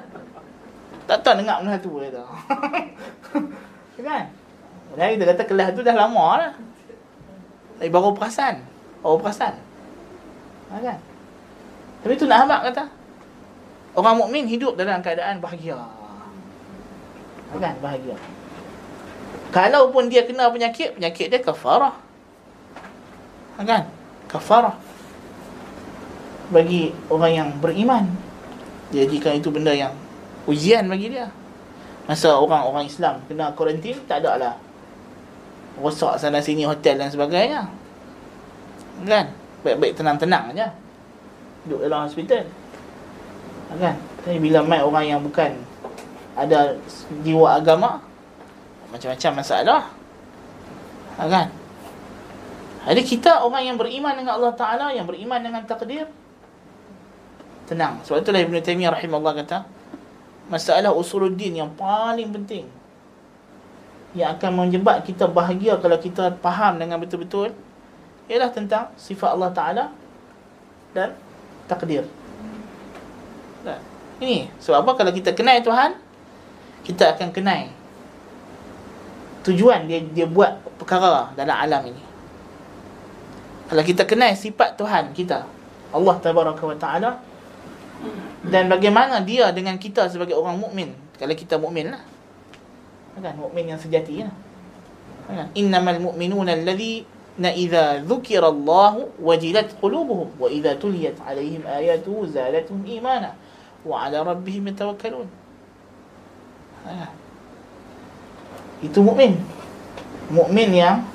[1.06, 2.24] Tak tahu dengar benda tu dia kata.
[4.02, 4.26] kan?
[4.98, 6.52] Dan kita kata kelas tu dah lama lah.
[7.78, 8.66] Tapi baru perasan.
[9.06, 9.54] Baru perasan.
[10.74, 10.98] Ha, kan?
[12.02, 12.90] Tapi tu nak habak kata.
[13.94, 15.78] Orang mukmin hidup dalam keadaan bahagia.
[15.78, 17.78] Ha, kan?
[17.78, 18.18] Bahagia.
[19.54, 22.02] Kalau pun dia kena penyakit, penyakit dia kafarah.
[23.58, 23.86] Ha, kan?
[24.26, 24.74] Kafarah.
[26.50, 28.31] Bagi orang yang beriman.
[28.92, 29.96] Jadikan itu benda yang
[30.46, 31.32] ujian bagi dia.
[32.06, 34.56] Masa orang-orang Islam kena kuarantin, tak ada lah.
[35.80, 37.72] Rosak sana sini hotel dan sebagainya.
[39.08, 39.32] Kan?
[39.64, 40.76] Baik-baik tenang-tenang aja.
[41.64, 42.44] Duduk dalam hospital.
[43.80, 43.96] Kan?
[44.28, 45.56] Tapi bila mai orang yang bukan
[46.36, 46.76] ada
[47.24, 48.04] jiwa agama,
[48.92, 49.84] macam-macam masalah.
[51.16, 51.48] Kan?
[52.82, 56.10] Jadi kita orang yang beriman dengan Allah Ta'ala, yang beriman dengan takdir,
[57.72, 58.04] tenang.
[58.04, 59.64] Sebab itulah Ibn Taymiyah rahimahullah kata,
[60.52, 62.68] masalah usuluddin yang paling penting
[64.12, 67.56] yang akan menyebab kita bahagia kalau kita faham dengan betul-betul
[68.28, 69.86] ialah tentang sifat Allah Ta'ala
[70.92, 71.16] dan
[71.72, 72.04] takdir.
[74.22, 75.96] Ini sebab apa kalau kita kenal Tuhan,
[76.84, 77.72] kita akan kenal
[79.48, 82.04] tujuan dia dia buat perkara dalam alam ini.
[83.72, 85.48] Kalau kita kenal sifat Tuhan kita,
[85.96, 87.10] Allah Tabaraka wa Ta'ala,
[88.42, 90.90] dan bagaimana dia dengan kita sebagai orang mukmin?
[91.22, 92.02] Kalau kita mukmin lah.
[93.22, 93.38] Kan?
[93.38, 94.34] Mukmin yang sejati lah.
[95.30, 95.54] Kan?
[95.54, 103.38] Innamal mu'minuna alladhina idza dzukira Allah wajilat qulubuhum wa idza tuliyat alaihim ayatuhu zadatuhum imana
[103.86, 105.30] wa ala rabbihim yatawakkalun.
[106.82, 107.14] Ha.
[108.82, 109.38] itu mukmin.
[110.34, 111.06] Mukmin yang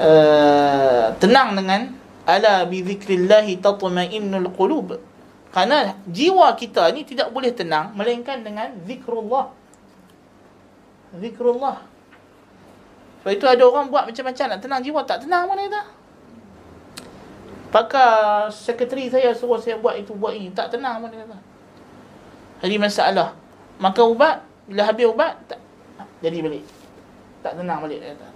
[0.00, 1.92] uh, tenang dengan
[2.24, 5.11] ala bi dzikrillah tatma'innul qulub
[5.52, 9.52] kerana jiwa kita ni tidak boleh tenang melainkan dengan zikrullah.
[11.20, 11.84] Zikrullah.
[13.20, 15.82] Sebab itu ada orang buat macam-macam nak tenang jiwa tak tenang mana kata.
[17.68, 21.36] Pakar sekretari saya suruh saya buat itu buat ini tak tenang mana kata.
[22.64, 23.36] Jadi masalah.
[23.76, 25.60] Maka ubat bila habis ubat tak
[26.24, 26.64] jadi balik.
[27.44, 28.28] Tak tenang balik kata.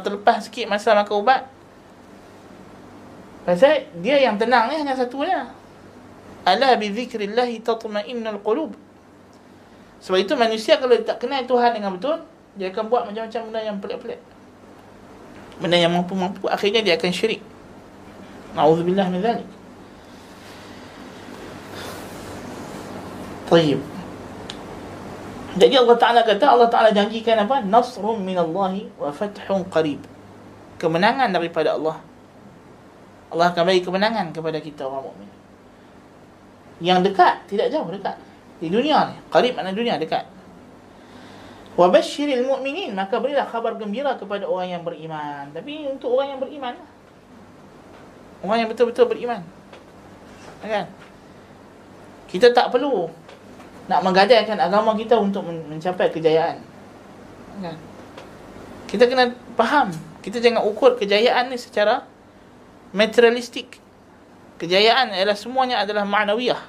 [0.00, 1.44] Terlepas sikit masa makan ubat.
[3.44, 5.52] Pasal dia yang tenang ni hanya satunya.
[6.44, 8.76] Ala bi zikrillahi tatma'innul qulub.
[10.04, 12.20] Sebab itu manusia kalau tak kenal Tuhan dengan betul,
[12.60, 14.20] dia akan buat macam-macam benda yang pelik-pelik.
[15.56, 17.40] Benda yang mampu-mampu akhirnya dia akan syirik.
[18.52, 19.48] Nauzubillah min zalik.
[23.48, 23.80] Tayyib.
[25.54, 27.62] Jadi Allah Ta'ala kata Allah Ta'ala janjikan apa?
[27.62, 30.02] Nasrun min Allahi wa fathun qarib
[30.82, 32.02] Kemenangan daripada Allah
[33.34, 35.33] Allah akan bagi kemenangan kepada kita orang mukmin.
[36.82, 38.16] Yang dekat, tidak jauh dekat
[38.58, 40.26] Di dunia ni, qarib makna dunia dekat
[41.74, 46.40] Wa basyiril mu'minin Maka berilah khabar gembira kepada orang yang beriman Tapi untuk orang yang
[46.42, 46.74] beriman
[48.42, 49.42] Orang yang betul-betul beriman
[50.64, 50.88] Kan?
[52.24, 53.06] Kita tak perlu
[53.84, 56.56] nak menggadaikan agama kita untuk mencapai kejayaan.
[57.60, 57.76] Kan?
[58.88, 59.92] Kita kena faham,
[60.24, 62.08] kita jangan ukur kejayaan ni secara
[62.96, 63.83] materialistik.
[64.64, 66.62] Kejayaan adalah semuanya adalah ma'nawiyah.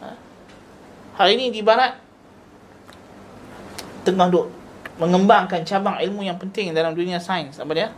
[0.00, 0.08] Ha?
[1.20, 2.00] Hari ini di barat
[4.08, 4.48] tengah duk
[4.96, 7.60] mengembangkan cabang ilmu yang penting dalam dunia sains.
[7.60, 7.92] Apa dia?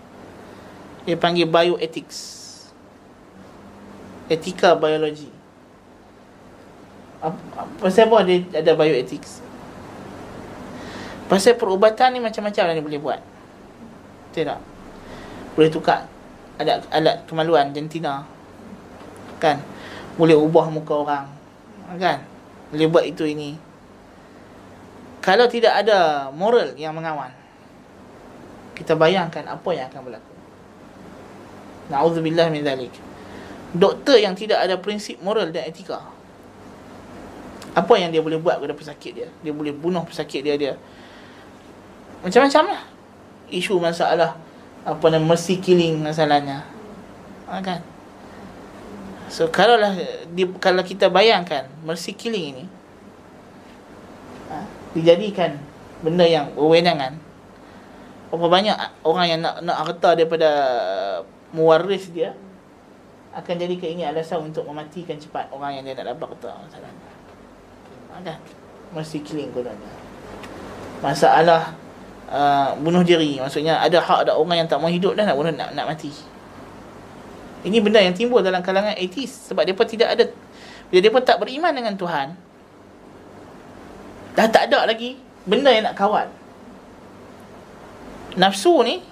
[1.06, 2.42] Dia panggil bioethics.
[4.26, 5.30] Etika biologi.
[7.22, 9.38] Apa dia ada bioethics?
[11.30, 13.20] Pasal perubatan ni macam-macam yang dia boleh buat.
[14.34, 14.58] Tidak.
[15.54, 16.15] Boleh tukar
[16.60, 18.24] alat alat kemaluan jantina.
[19.42, 19.60] Kan?
[20.16, 21.26] Boleh ubah muka orang.
[22.00, 22.24] Kan?
[22.72, 23.56] Boleh buat itu ini.
[25.20, 27.30] Kalau tidak ada moral yang mengawal.
[28.76, 30.34] Kita bayangkan apa yang akan berlaku.
[31.90, 32.92] Na'udzubillah min zalik.
[33.76, 36.16] Doktor yang tidak ada prinsip moral dan etika
[37.76, 40.80] apa yang dia boleh buat kepada pesakit dia dia boleh bunuh pesakit dia dia
[42.24, 42.82] macam-macam lah
[43.52, 44.32] isu masalah
[44.86, 46.62] apa nama mercy killing masalahnya.
[47.50, 47.82] Ha, kan?
[49.26, 49.98] So kalau lah
[50.62, 52.64] kalau kita bayangkan mercy killing ini
[54.46, 54.62] ha,
[54.94, 55.58] dijadikan
[55.98, 57.18] benda yang wewenangan
[58.30, 60.50] berapa banyak orang yang nak nak harta daripada
[61.50, 62.38] mewaris dia
[63.34, 67.10] akan jadi ini alasan untuk mematikan cepat orang yang dia nak dapat harta masalahnya.
[68.22, 68.38] Kan?
[68.94, 70.06] Mesti killing gunanya
[71.04, 71.76] masalah
[72.30, 75.52] uh, bunuh diri maksudnya ada hak ada orang yang tak mau hidup dah nak bunuh
[75.52, 76.12] nak, nak mati
[77.66, 80.24] ini benda yang timbul dalam kalangan atheist sebab depa tidak ada
[80.90, 82.36] bila depa tak beriman dengan Tuhan
[84.36, 85.18] dah tak ada lagi
[85.48, 86.28] benda yang nak kawal
[88.36, 89.02] nafsu ni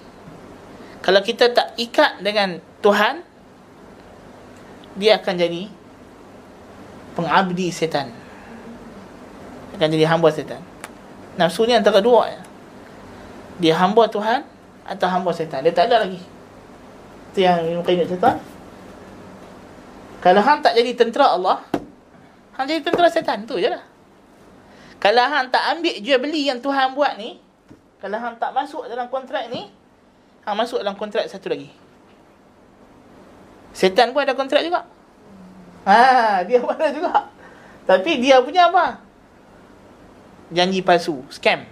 [1.03, 3.21] kalau kita tak ikat dengan Tuhan
[4.95, 5.67] dia akan jadi
[7.13, 8.25] pengabdi setan
[9.75, 10.63] akan jadi hamba setan.
[11.35, 12.39] Nafsu ni antara dua ya.
[13.61, 14.43] Dia hamba Tuhan
[14.85, 15.63] atau hamba setan.
[15.63, 16.19] Dia tak ada lagi.
[17.31, 18.39] Itu yang Ibn Qayyim cerita.
[20.19, 21.61] Kalau hang tak jadi tentera Allah,
[22.57, 23.45] hang jadi tentera setan.
[23.45, 23.83] tu je lah.
[24.97, 27.37] Kalau hang tak ambil jual beli yang Tuhan buat ni,
[28.01, 29.69] kalau hang tak masuk dalam kontrak ni,
[30.43, 31.69] hang masuk dalam kontrak satu lagi.
[33.75, 34.87] Setan pun ada kontrak juga.
[35.85, 37.29] Ha, dia pun ada juga.
[37.85, 39.05] Tapi dia punya apa?
[40.53, 41.65] janji palsu, scam.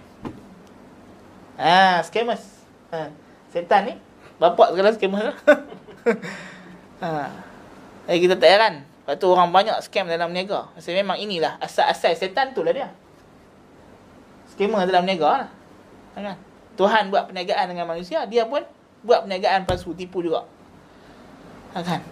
[1.58, 2.42] Ha, scammers.
[2.90, 3.10] Ha,
[3.50, 3.94] setan ni
[4.38, 5.26] bapak sekarang scammer.
[7.02, 7.30] ha.
[8.10, 8.74] Eh kita tak heran.
[9.04, 10.72] Lepas tu orang banyak scam dalam niaga.
[10.80, 12.88] Sebab memang inilah asal-asal setan tu lah dia.
[14.54, 15.50] Scammer dalam niaga lah.
[16.14, 16.36] Ha, kan?
[16.74, 18.62] Tuhan buat perniagaan dengan manusia, dia pun
[19.06, 20.42] buat perniagaan palsu, tipu juga.
[21.74, 22.02] Ha, kan?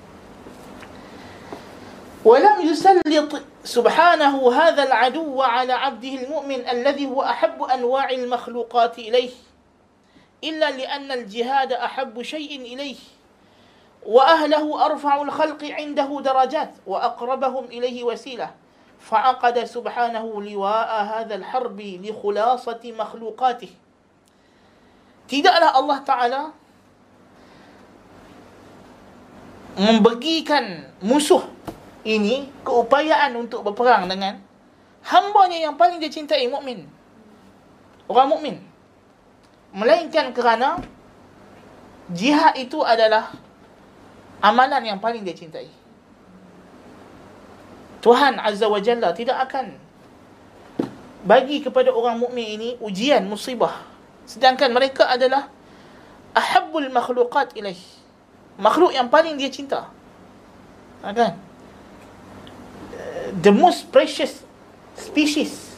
[2.24, 9.30] ولم يسلط سبحانه هذا العدو على عبده المؤمن الذي هو أحب أنواع المخلوقات إليه
[10.44, 12.96] إلا لأن الجهاد أحب شيء إليه
[14.06, 18.50] وأهله أرفع الخلق عنده درجات وأقربهم إليه وسيلة
[19.00, 23.70] فعقد سبحانه لواء هذا الحرب لخلاصة مخلوقاته.
[25.26, 26.42] Tidaklah Allah Ta'ala
[29.80, 31.40] membagikan musuh
[32.02, 34.42] ini keupayaan untuk berperang dengan
[35.06, 36.86] hambanya yang paling dia cintai mukmin.
[38.10, 38.58] Orang mukmin.
[39.72, 40.82] Melainkan kerana
[42.12, 43.32] jihad itu adalah
[44.42, 45.70] amalan yang paling dia cintai.
[48.02, 49.78] Tuhan Azza wa Jalla tidak akan
[51.22, 53.78] bagi kepada orang mukmin ini ujian musibah
[54.26, 55.46] sedangkan mereka adalah
[56.34, 57.78] ahabbul makhluqat ilaih
[58.58, 59.86] makhluk yang paling dia cinta
[61.06, 61.38] ha, kan
[63.30, 64.42] the most precious
[64.98, 65.76] species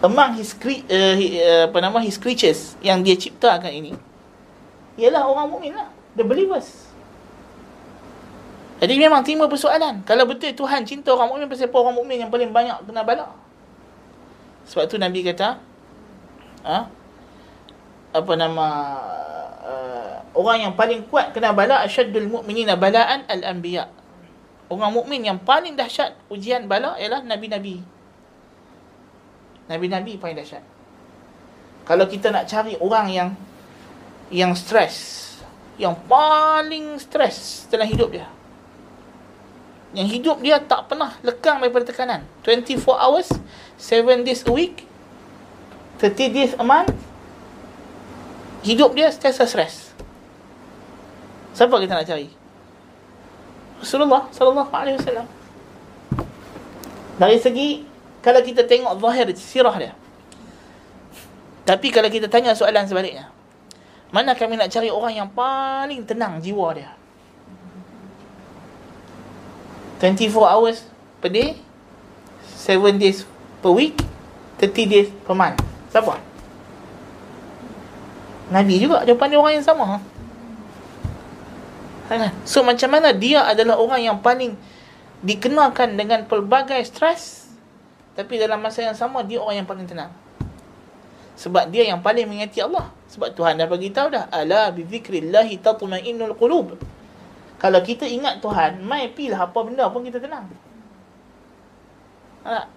[0.00, 3.92] among his cre- uh, uh, apa nama his creatures yang dia ciptakan ini
[4.96, 6.84] ialah orang mukmin lah the believers
[8.84, 10.04] Jadi memang timbul persoalan.
[10.04, 13.32] Kalau betul Tuhan cinta orang mukmin pasal orang mukmin yang paling banyak kena bala.
[14.68, 15.56] Sebab tu Nabi kata,
[16.68, 16.78] ha?
[18.14, 18.66] apa nama
[19.64, 23.88] uh, orang yang paling kuat kena bala asyaddul mu'minina bala'an al-anbiya.
[24.74, 27.78] Orang mukmin yang paling dahsyat ujian bala ialah nabi-nabi.
[29.70, 30.66] Nabi-nabi paling dahsyat.
[31.86, 33.30] Kalau kita nak cari orang yang
[34.34, 35.22] yang stres,
[35.78, 38.26] yang paling stres dalam hidup dia,
[39.94, 43.30] yang hidup dia tak pernah lekang daripada tekanan 24 hours
[43.78, 44.82] 7 days a week
[46.02, 46.90] 30 days a month
[48.66, 49.94] hidup dia sentiasa stress
[51.54, 52.26] siapa kita nak cari
[53.80, 55.26] Rasulullah sallallahu alaihi wasallam
[57.18, 57.68] dari segi
[58.24, 59.92] kalau kita tengok zahir sirah dia
[61.64, 63.30] tapi kalau kita tanya soalan sebaliknya
[64.14, 66.90] mana kami nak cari orang yang paling tenang jiwa dia
[69.98, 70.84] 24 hours
[71.18, 71.56] per day
[72.62, 73.24] 7 days
[73.64, 73.96] per week
[74.60, 75.58] 30 days per month
[75.94, 76.18] siapa?
[78.52, 80.02] Nabi juga jawapan dia orang yang sama?
[82.44, 84.56] So macam mana dia adalah orang yang paling
[85.24, 87.48] dikenalkan dengan pelbagai stres?
[88.14, 90.12] Tapi dalam masa yang sama dia orang yang paling tenang.
[91.34, 92.92] Sebab dia yang paling mengingati Allah.
[93.10, 96.78] Sebab Tuhan dah bagi tahu dah ala bi tatma'innul qulub.
[97.58, 100.46] Kalau kita ingat Tuhan, mai pilah apa benda pun kita tenang.
[102.44, 102.68] Ha.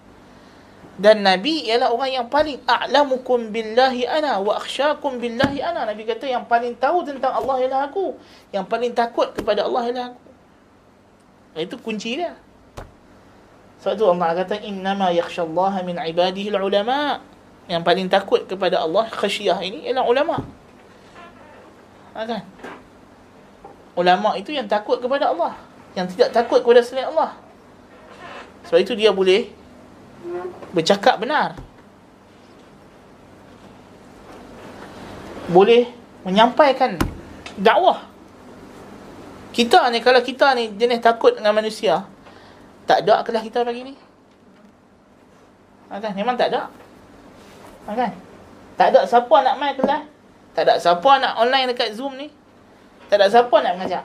[0.98, 5.86] Dan Nabi ialah orang yang paling a'lamukum billahi ana wa akhsyakum billahi ana.
[5.86, 8.18] Nabi kata yang paling tahu tentang Allah ialah aku.
[8.50, 10.22] Yang paling takut kepada Allah ialah aku.
[11.58, 12.34] Itu kunci dia.
[13.78, 17.22] Sebab tu Allah kata innama yakhsyallaha min ibadihi ulama.
[17.70, 20.42] Yang paling takut kepada Allah khasyah ini ialah ulama.
[22.18, 22.42] Ha kan?
[23.98, 25.58] ulama itu yang takut kepada Allah
[25.98, 27.34] yang tidak takut kepada selain Allah
[28.70, 29.50] sebab itu dia boleh
[30.72, 31.56] bercakap benar
[35.48, 35.88] boleh
[36.28, 37.00] menyampaikan
[37.56, 38.04] dakwah
[39.52, 42.04] kita ni kalau kita ni jenis takut dengan manusia
[42.84, 43.94] tak ada kelas kita pagi ni
[45.88, 46.68] kan memang tak ada
[47.88, 48.12] kan
[48.76, 50.04] tak ada siapa nak main kelas
[50.52, 52.28] tak ada siapa nak online dekat zoom ni
[53.08, 54.04] tak ada siapa nak mengajar.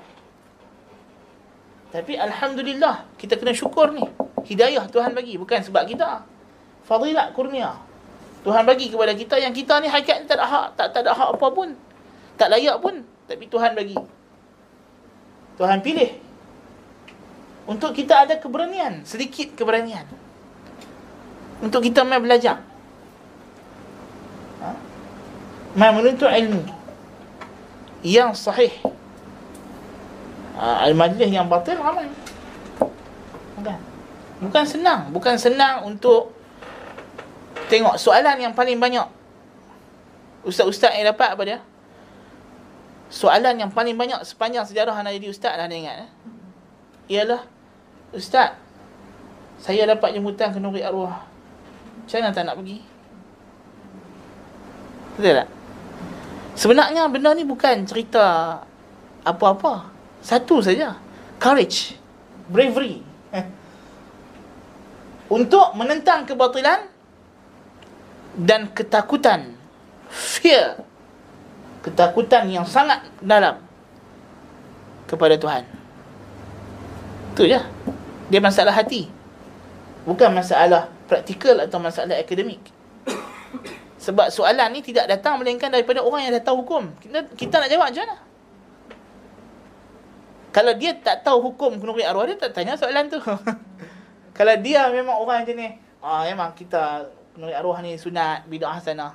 [1.91, 4.01] Tapi Alhamdulillah, kita kena syukur ni.
[4.47, 5.35] Hidayah Tuhan bagi.
[5.37, 6.23] Bukan sebab kita.
[6.83, 7.79] Fadilat kurnia.
[8.43, 10.67] Tuhan bagi kepada kita yang kita ni hakikat tak ada hak.
[10.75, 11.69] Tak, tak ada hak apa pun.
[12.35, 13.07] Tak layak pun.
[13.27, 13.95] Tapi Tuhan bagi.
[15.55, 16.11] Tuhan pilih.
[17.63, 19.07] Untuk kita ada keberanian.
[19.07, 20.03] Sedikit keberanian.
[21.63, 22.59] Untuk kita main belajar.
[24.59, 24.75] Ha?
[25.79, 26.67] Main menuntut ilmu.
[28.03, 28.75] Yang sahih
[30.59, 32.11] uh, al-majlis yang batil ramai.
[33.55, 33.77] Bukan.
[34.43, 36.35] Bukan senang, bukan senang untuk
[37.67, 39.05] tengok soalan yang paling banyak.
[40.43, 41.59] Ustaz-ustaz yang dapat apa dia?
[43.13, 46.09] Soalan yang paling banyak sepanjang sejarah anak jadi ustaz dah ingat eh?
[47.13, 47.45] Ialah
[48.09, 48.57] Ustaz
[49.61, 52.81] Saya dapat jemputan ke Nuri Arwah Macam mana tak nak pergi?
[55.13, 55.49] Betul tak?
[56.57, 58.57] Sebenarnya benda ni bukan cerita
[59.21, 59.93] Apa-apa
[60.23, 60.95] satu saja.
[61.35, 61.99] Courage.
[62.47, 63.03] Bravery.
[65.27, 66.92] Untuk menentang kebatilan
[68.37, 69.53] dan ketakutan.
[70.09, 70.81] Fear.
[71.83, 73.59] Ketakutan yang sangat dalam
[75.09, 75.63] kepada Tuhan.
[77.33, 77.59] Itu je.
[78.29, 79.09] Dia masalah hati.
[80.03, 82.61] Bukan masalah praktikal atau masalah akademik.
[84.03, 86.91] Sebab soalan ni tidak datang melainkan daripada orang yang dah tahu hukum.
[86.99, 88.17] Kita, kita nak jawab macam mana?
[90.53, 93.17] Kalau dia tak tahu hukum kunuri arwah dia tak tanya soalan tu.
[94.37, 99.13] Kalau dia memang orang ni, ah memang kita kunuri arwah ni sunat bidah hasanah.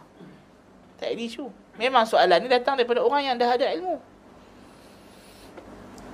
[0.99, 1.47] Tak ada isu.
[1.79, 3.97] Memang soalan ni datang daripada orang yang dah ada ilmu.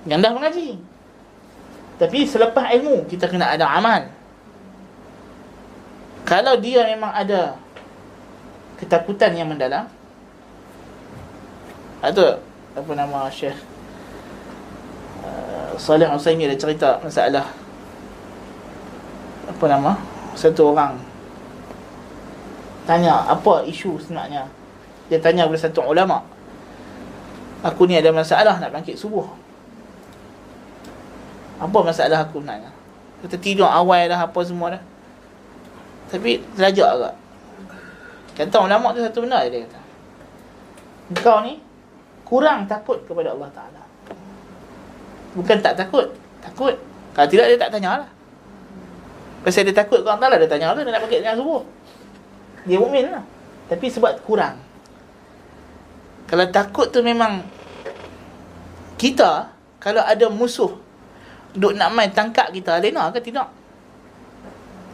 [0.05, 0.69] Yang dah mengaji.
[1.97, 4.05] Tapi selepas ilmu kita kena ada amal.
[6.25, 7.57] Kalau dia memang ada
[8.77, 9.89] ketakutan yang mendalam.
[12.05, 12.37] Itu
[12.75, 13.57] apa nama Syekh
[15.75, 17.51] Salih Usaimi ada cerita masalah
[19.45, 19.99] apa nama
[20.35, 20.99] satu orang
[22.85, 24.47] tanya apa isu sebenarnya?
[25.11, 26.21] Dia tanya kepada satu ulama.
[27.65, 29.25] Aku ni ada masalah nak bangkit subuh.
[31.61, 32.69] Apa masalah aku sebenarnya?
[33.25, 34.83] Kita tidur awal dah apa semua dah.
[36.13, 37.13] Tapi terlajak agak.
[38.35, 39.79] Kata ulama tu satu benda dia kata.
[41.21, 41.61] Kau ni
[42.25, 43.83] kurang takut kepada Allah Ta'ala.
[45.37, 46.09] Bukan tak takut
[46.45, 46.75] Takut.
[47.17, 48.09] Kalau tidak dia tak tanya lah.
[49.41, 51.63] Pasal dia takut kau Allah dia tanya lah dia nak pakai dengan subuh.
[52.65, 53.23] Dia mukmin lah.
[53.69, 54.57] Tapi sebab kurang.
[56.25, 57.45] Kalau takut tu memang
[58.97, 60.73] kita kalau ada musuh
[61.53, 63.47] duk nak main tangkap kita, lena ke tidak?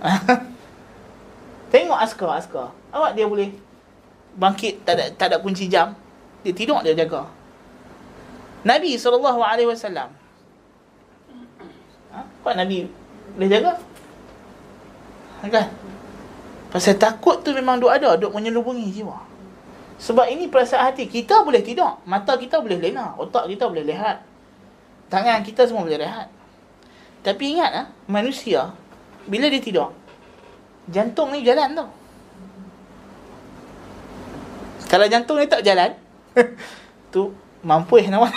[1.71, 2.67] Tengok askar askar.
[2.91, 3.55] Awak dia boleh
[4.35, 5.95] bangkit tak ada tak ada kunci jam.
[6.43, 7.31] Dia tidur dia jaga.
[8.67, 10.11] Nabi sallallahu alaihi wasallam.
[12.11, 12.19] Ha?
[12.43, 12.91] Kau Nabi
[13.39, 13.79] boleh jaga?
[15.47, 15.67] Kan?
[16.71, 19.19] Pasal takut tu memang duk ada, duk menyelubungi jiwa.
[20.01, 21.05] Sebab ini perasaan hati.
[21.05, 21.99] Kita boleh tidur.
[22.07, 23.13] Mata kita boleh lena.
[23.19, 24.23] Otak kita boleh lihat.
[25.11, 26.31] Tangan kita semua boleh rehat.
[27.21, 28.73] Tapi ingat lah, manusia,
[29.29, 29.93] bila dia tidur,
[30.89, 31.89] jantung ni jalan tau.
[34.89, 35.93] Kalau jantung ni tak jalan,
[37.13, 37.29] tu
[37.61, 38.25] mampu nama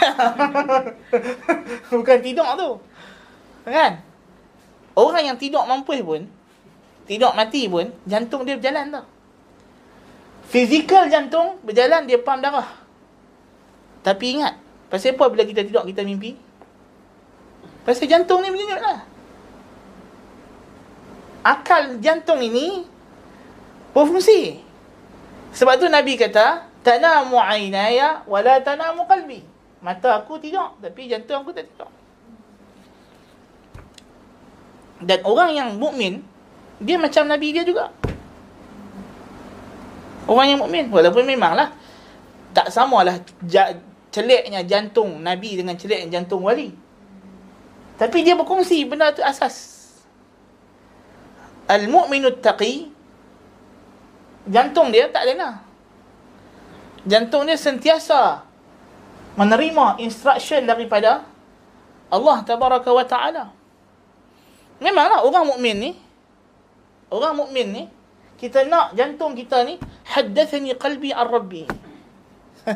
[1.91, 2.71] Bukan tidur tu.
[3.65, 4.05] Kan?
[4.93, 6.29] Orang yang tidur mampu pun,
[7.05, 9.07] tidur mati pun, jantung dia berjalan tau.
[10.49, 12.69] Fizikal jantung berjalan, dia pam darah.
[14.05, 14.61] Tapi ingat,
[14.93, 16.37] pasal apa bila kita tidur, kita mimpi?
[17.85, 19.15] Pasal jantung ni berdenyut lah
[21.45, 22.89] akal jantung ini
[23.93, 24.65] berfungsi.
[25.55, 29.45] Sebab tu Nabi kata, tanamu aynaya wala tanamu qalbi.
[29.85, 31.93] Mata aku tidur tapi jantung aku tak tidur.
[35.05, 36.25] Dan orang yang mukmin
[36.83, 37.91] dia macam Nabi dia juga.
[40.25, 41.77] Orang yang mukmin walaupun memanglah
[42.57, 43.77] tak samalah ja,
[44.09, 46.73] celiknya jantung Nabi dengan celiknya jantung wali.
[47.95, 49.87] Tapi dia berkongsi benda tu asas
[51.71, 52.91] Al-mu'minu taqi
[54.51, 55.63] Jantung dia tak lena
[57.07, 58.43] Jantung dia sentiasa
[59.39, 61.23] Menerima instruction daripada
[62.11, 63.45] Allah tabaraka wa ta'ala
[64.83, 65.91] Memanglah orang mukmin ni
[67.15, 67.85] Orang mukmin ni
[68.35, 69.79] Kita nak jantung kita ni
[70.11, 71.63] Haddathani qalbi ar-rabbi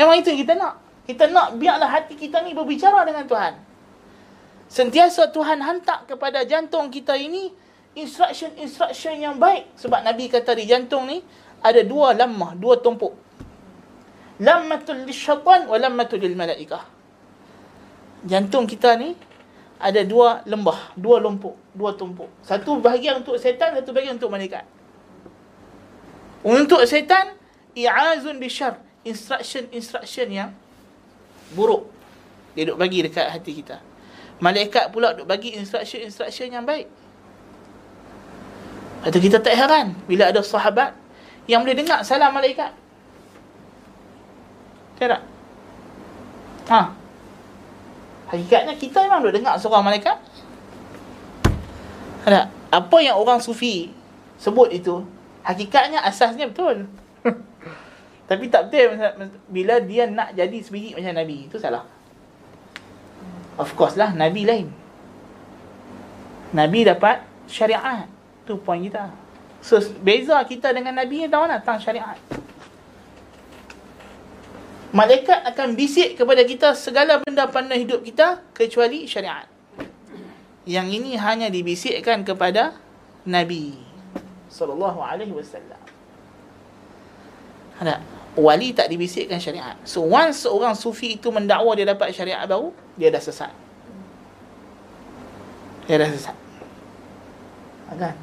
[0.00, 3.52] Memang itu kita nak Kita nak biarlah hati kita ni berbicara dengan Tuhan
[4.72, 7.52] Sentiasa Tuhan hantar kepada jantung kita ini
[7.92, 9.68] instruction-instruction yang baik.
[9.76, 11.20] Sebab Nabi kata di jantung ni
[11.60, 13.12] ada dua lamah, dua tumpuk.
[14.40, 16.88] Lammatul lisyaitan wa lammatul lil malaikah.
[18.24, 19.12] Jantung kita ni
[19.82, 22.30] ada dua lembah, dua lumpuk, dua tumpuk.
[22.46, 24.62] Satu bahagian untuk setan, satu bahagian untuk malaikat.
[26.46, 27.34] Untuk setan,
[27.74, 28.78] i'azun bisyar.
[29.02, 30.54] Instruction-instruction yang
[31.58, 31.90] buruk.
[32.54, 33.82] Dia duk bagi dekat hati kita.
[34.38, 36.86] Malaikat pula duk bagi instruction-instruction yang baik.
[39.02, 40.94] Atau kita tak heran bila ada sahabat
[41.50, 42.70] yang boleh dengar salam malaikat.
[45.02, 45.26] Tak
[46.70, 47.01] Ha.
[48.32, 50.16] Hakikatnya kita memang boleh dengar suara malaikat.
[52.24, 52.48] Ada.
[52.72, 53.92] Apa yang orang sufi
[54.40, 55.04] sebut itu,
[55.44, 56.88] hakikatnya asasnya betul.
[58.32, 58.96] Tapi tak betul
[59.52, 61.36] bila dia nak jadi sebiji macam Nabi.
[61.44, 61.84] Itu salah.
[63.60, 64.72] Of course lah, Nabi lain.
[66.56, 68.08] Nabi dapat syariat.
[68.48, 69.12] Tu point kita.
[69.60, 72.16] So, beza kita dengan Nabi tahu nak tentang syariat.
[74.92, 79.48] Malaikat akan bisik kepada kita segala benda pandai hidup kita kecuali syariat.
[80.68, 82.76] Yang ini hanya dibisikkan kepada
[83.24, 83.80] Nabi
[84.52, 85.80] sallallahu alaihi wasallam.
[87.80, 88.04] Ada
[88.36, 89.80] wali tak dibisikkan syariat.
[89.88, 93.52] So once seorang sufi itu mendakwa dia dapat syariat baru, dia dah sesat.
[95.88, 96.36] Dia dah sesat.
[97.92, 98.16] Kan?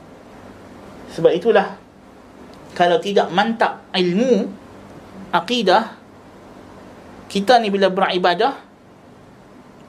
[1.14, 1.78] Sebab itulah
[2.74, 4.50] kalau tidak mantap ilmu
[5.30, 5.99] akidah
[7.30, 8.58] kita ni bila beribadah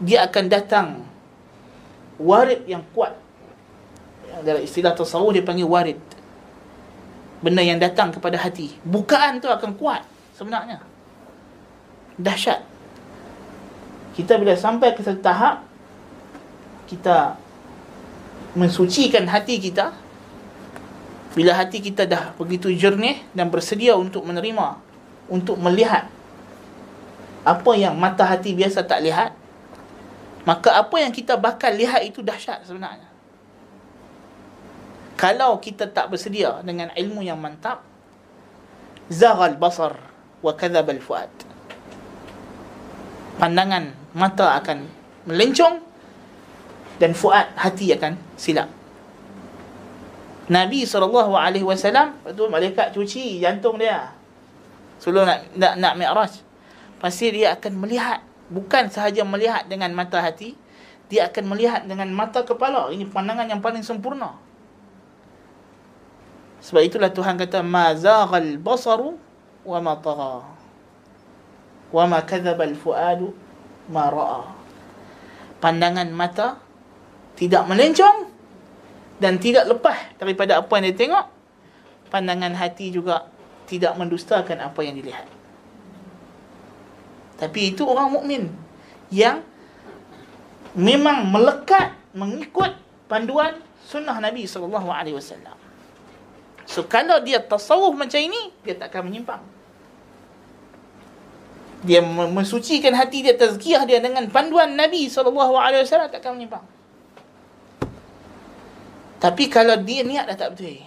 [0.01, 0.87] dia akan datang
[2.21, 3.17] warid yang kuat.
[4.45, 5.99] Dalam istilah tasawuf dia panggil warid
[7.41, 8.77] benda yang datang kepada hati.
[8.85, 10.05] Bukaan tu akan kuat
[10.37, 10.85] sebenarnya.
[12.21, 12.61] Dahsyat.
[14.13, 15.65] Kita bila sampai ke satu tahap
[16.85, 17.41] kita
[18.53, 19.95] mensucikan hati kita
[21.39, 24.75] bila hati kita dah begitu jernih dan bersedia untuk menerima
[25.31, 26.11] untuk melihat
[27.41, 29.33] apa yang mata hati biasa tak lihat
[30.49, 33.09] maka apa yang kita bakal lihat itu dahsyat sebenarnya.
[35.21, 37.85] Kalau kita tak bersedia dengan ilmu yang mantap
[39.13, 40.01] zaghal basar
[40.41, 41.29] wa kadzabal fuad.
[43.37, 44.89] Pandangan mata akan
[45.29, 45.85] melencong
[46.97, 48.73] dan fuad hati akan silap.
[50.51, 51.31] Nabi SAW
[52.25, 54.17] Lepas malaikat cuci jantung dia.
[54.99, 56.50] Sebelum nak nak, nak mi'raj
[57.01, 58.21] Pasti dia akan melihat
[58.51, 60.59] Bukan sahaja melihat dengan mata hati
[61.11, 62.91] dia akan melihat dengan mata kepala.
[62.95, 64.39] Ini pandangan yang paling sempurna.
[66.63, 69.19] Sebab itulah Tuhan kata ma zaghal basaru
[69.67, 70.47] wa ma tagha.
[71.91, 73.35] Wa ma kadzaba al-fuadu
[73.91, 74.43] ma ra'a.
[75.59, 76.63] Pandangan mata
[77.35, 78.31] tidak melencong
[79.19, 81.27] dan tidak lepas daripada apa yang dia tengok.
[82.07, 83.27] Pandangan hati juga
[83.67, 85.40] tidak mendustakan apa yang dilihat.
[87.41, 88.53] Tapi itu orang mukmin
[89.09, 89.41] yang
[90.77, 92.77] memang melekat mengikut
[93.09, 95.57] panduan sunnah Nabi sallallahu alaihi wasallam.
[96.69, 99.43] So kalau dia tasawuf macam ini, dia tak akan menyimpang.
[101.81, 106.63] Dia mensucikan hati dia, tazkiyah dia dengan panduan Nabi sallallahu alaihi wasallam tak akan menyimpang.
[109.21, 110.81] Tapi kalau dia niat dah tak betul.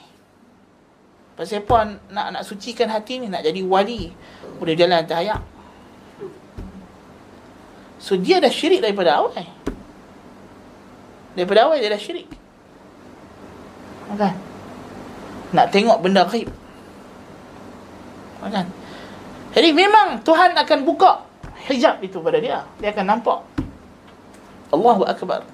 [1.34, 4.14] Pasal apa nak nak sucikan hati ni nak jadi wali,
[4.62, 5.41] boleh jalan ayat.
[8.04, 9.32] So dia dah syirik daripada awal.
[11.39, 12.28] Daripada awal dia dah syirik.
[14.20, 14.36] Kan?
[15.56, 16.51] Nak tengok benda khaib.
[18.43, 18.68] Kan?
[19.56, 21.24] Jadi memang Tuhan akan buka
[21.72, 22.68] hijab itu pada dia.
[22.84, 23.39] Dia akan nampak.
[24.76, 25.47] Allahu Akbar.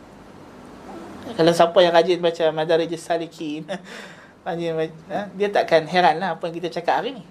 [1.37, 5.29] Kalau siapa yang rajin baca Madarijus Salikin, ha?
[5.37, 7.23] dia takkan heran lah apa yang kita cakap hari ni.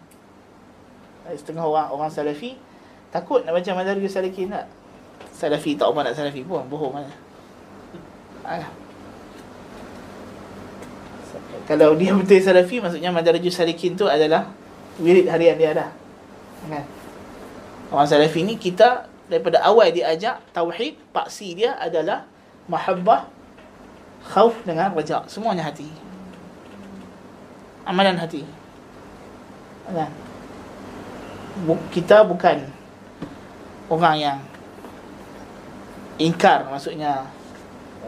[1.35, 2.55] Setengah orang orang Salafi
[3.11, 4.78] takut nak baca Madarijus Salikin tak?
[5.39, 6.99] Salafi tak apa nak Salafi pun Bohong
[8.43, 8.71] Alah.
[11.71, 14.51] Kalau dia betul Salafi Maksudnya Madarajus Salikin tu adalah
[14.99, 15.91] Wirid harian dia dah
[16.67, 16.85] kan?
[17.95, 22.27] Orang Salafi ni kita Daripada awal dia ajak Tauhid Paksi dia adalah
[22.67, 23.31] Mahabbah
[24.27, 25.87] Khauf dengan rajak Semuanya hati
[27.87, 28.43] Amalan hati
[29.87, 30.11] kan?
[31.95, 32.67] Kita bukan
[33.87, 34.48] Orang yang
[36.19, 37.25] ingkar maksudnya.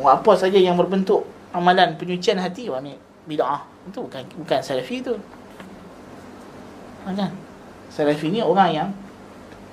[0.01, 2.95] Apa saja yang berbentuk amalan penyucian hati wah ni
[3.27, 3.67] bid'ah.
[3.87, 5.15] Itu bukan bukan salafi tu.
[7.07, 7.33] Kan
[7.91, 8.89] salafi ni orang yang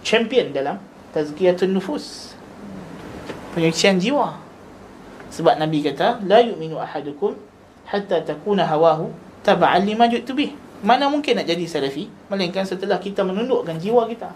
[0.01, 0.79] champion dalam
[1.11, 2.37] tazkiyatun nufus
[3.53, 4.37] penyucian jiwa.
[5.27, 7.35] Sebab nabi kata la yu'minu ahadukum
[7.83, 9.11] hatta takuna hawahu
[9.43, 10.51] tab'an lima ji'tu bih.
[10.85, 14.29] Mana mungkin nak jadi salafi melainkan setelah kita menundukkan jiwa kita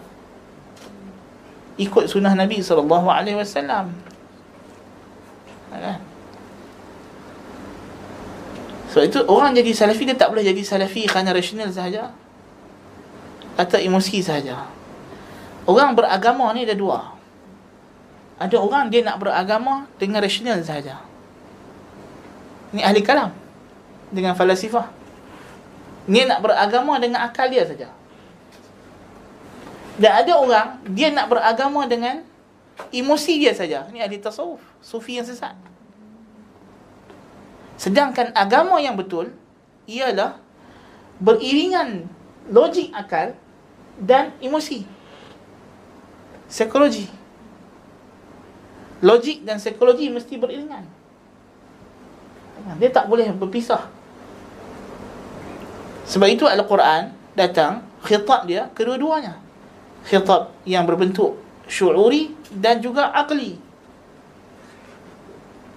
[1.82, 3.90] ikut sunnah Nabi sallallahu alaihi wasallam.
[8.92, 12.12] So itu orang jadi salafi dia tak boleh jadi salafi kerana rasional sahaja
[13.56, 14.68] atau emosi sahaja.
[15.64, 17.16] Orang beragama ni ada dua.
[18.36, 21.00] Ada orang dia nak beragama dengan rasional sahaja.
[22.76, 23.32] Ini ahli kalam
[24.12, 24.92] dengan falasifah.
[26.04, 27.88] Dia nak beragama dengan akal dia saja.
[30.00, 32.24] Dan ada orang dia nak beragama dengan
[32.88, 33.84] emosi dia saja.
[33.92, 35.52] Ini ahli tasawuf, sufi yang sesat.
[37.76, 39.34] Sedangkan agama yang betul
[39.84, 40.38] ialah
[41.20, 42.08] beriringan
[42.48, 43.36] logik akal
[44.00, 44.86] dan emosi.
[46.48, 47.10] Psikologi.
[49.02, 50.86] Logik dan psikologi mesti beriringan.
[52.78, 53.90] Dia tak boleh berpisah.
[56.06, 59.41] Sebab itu Al-Quran datang khitab dia kedua-duanya
[60.06, 61.38] khitab yang berbentuk
[61.70, 63.58] syuuri dan juga akli.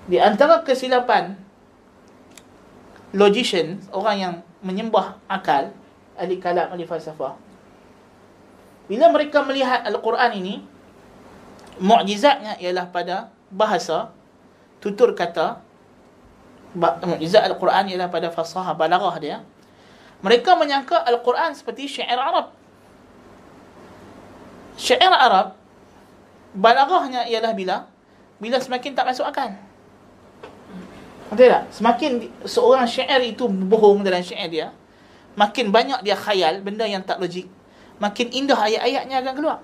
[0.05, 1.33] Di antara kesilapan
[3.15, 5.73] logician, orang yang menyembah akal,
[6.19, 7.37] ahli kalam, ahli falsafah.
[8.85, 10.55] Bila mereka melihat Al-Quran ini,
[11.81, 14.13] mukjizatnya ialah pada bahasa,
[14.77, 15.63] tutur kata,
[16.77, 19.37] mukjizat Al-Quran ialah pada fasahah balaghah dia.
[20.21, 22.53] Mereka menyangka Al-Quran seperti syair Arab
[24.75, 25.55] syair Arab
[26.55, 27.87] balaghahnya ialah bila
[28.39, 29.51] bila semakin tak masuk akal.
[31.31, 31.63] Betul tak?
[31.73, 32.11] Semakin
[32.45, 34.67] seorang syair itu bohong dalam syair dia,
[35.33, 37.49] makin banyak dia khayal benda yang tak logik,
[37.97, 39.59] makin indah ayat-ayatnya akan keluar.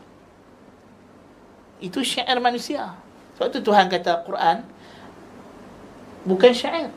[1.84, 2.98] Itu syair manusia.
[3.38, 4.66] Sebab itu Tuhan kata Quran
[6.26, 6.90] bukan syair.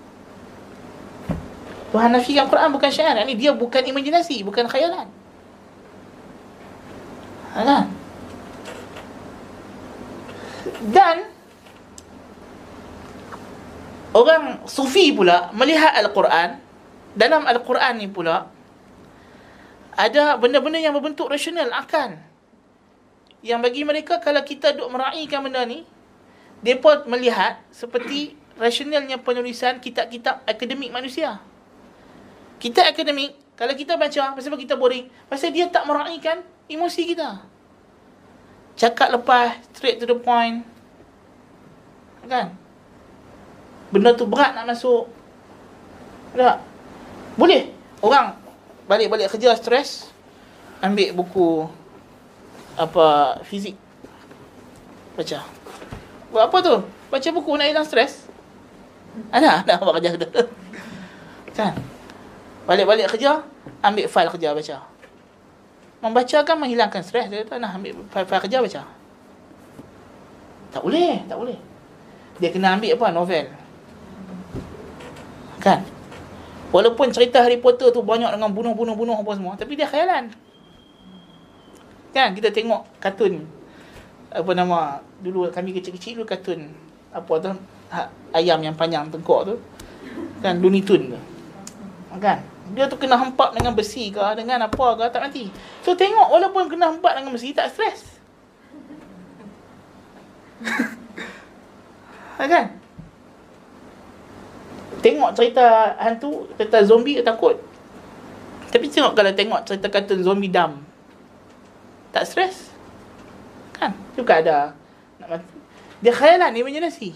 [1.94, 3.14] Tuhan nafikan Quran bukan syair.
[3.22, 5.06] Ini dia bukan imajinasi, bukan khayalan.
[7.54, 7.86] Ha, kan?
[10.84, 11.24] Dan
[14.12, 16.60] orang sufi pula melihat Al-Quran
[17.16, 18.52] dalam Al-Quran ni pula
[19.96, 22.20] ada benda-benda yang berbentuk rasional akal.
[23.40, 25.88] Yang bagi mereka kalau kita duk meraihkan benda ni
[26.60, 31.40] mereka melihat seperti rasionalnya penulisan kitab-kitab akademik manusia.
[32.60, 35.08] Kitab akademik kalau kita baca pasal kita boring?
[35.32, 37.40] Pasal dia tak meraihkan emosi kita.
[38.74, 40.73] Cakap lepas straight to the point
[42.26, 42.46] kan
[43.94, 45.06] benda tu berat nak masuk.
[46.34, 46.58] Tak?
[47.38, 47.70] Boleh.
[48.02, 48.34] Orang
[48.90, 50.10] balik-balik kerja stres
[50.82, 51.70] ambil buku
[52.74, 53.78] apa fizik
[55.14, 55.46] baca.
[56.34, 56.76] Buat apa tu?
[57.08, 58.26] Baca buku nak hilang stres.
[59.30, 60.26] Ada, ada buat kerja tu.
[61.56, 61.78] Kan?
[62.66, 63.46] Balik-balik kerja,
[63.78, 64.76] ambil fail kerja baca.
[66.02, 67.30] Membaca kan menghilangkan stres.
[67.30, 68.82] Dia kata, nak ambil fail-fail kerja baca.
[70.74, 71.56] Tak boleh, tak boleh.
[72.42, 73.06] Dia kena ambil apa?
[73.14, 73.46] Novel.
[75.62, 75.80] Kan?
[76.74, 79.54] Walaupun cerita Harry Potter tu banyak dengan bunuh-bunuh-bunuh apa semua.
[79.54, 80.34] Tapi dia khayalan.
[82.10, 82.34] Kan?
[82.34, 83.46] Kita tengok kartun.
[84.34, 84.98] Apa nama?
[85.22, 86.74] Dulu kami kecil-kecil dulu kartun.
[87.14, 87.50] Apa tu?
[87.94, 89.54] Ha, ayam yang panjang tengkok tu.
[90.42, 90.58] Kan?
[90.58, 91.20] Looney Tunes tu.
[92.18, 92.42] Kan?
[92.74, 95.52] Dia tu kena hempak dengan besi ke, dengan apa ke, tak nanti.
[95.84, 98.16] So tengok walaupun kena hempak dengan besi, tak stres.
[102.38, 102.66] kan?
[105.04, 107.60] Tengok cerita hantu, cerita zombie, takut.
[108.72, 110.82] Tapi tengok kalau tengok cerita kartun zombie dam.
[112.10, 112.72] Tak stres.
[113.76, 113.94] Kan?
[114.18, 114.58] Juga ada.
[115.22, 115.56] Nak mati.
[116.02, 117.14] Dia khayalan, imaginasi.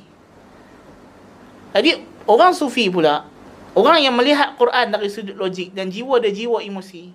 [1.74, 3.26] Jadi, orang sufi pula,
[3.74, 7.10] orang yang melihat Quran dari sudut logik dan jiwa dia jiwa emosi.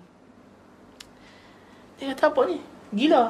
[1.98, 2.58] Dia kata apa ni?
[2.94, 3.24] Gila.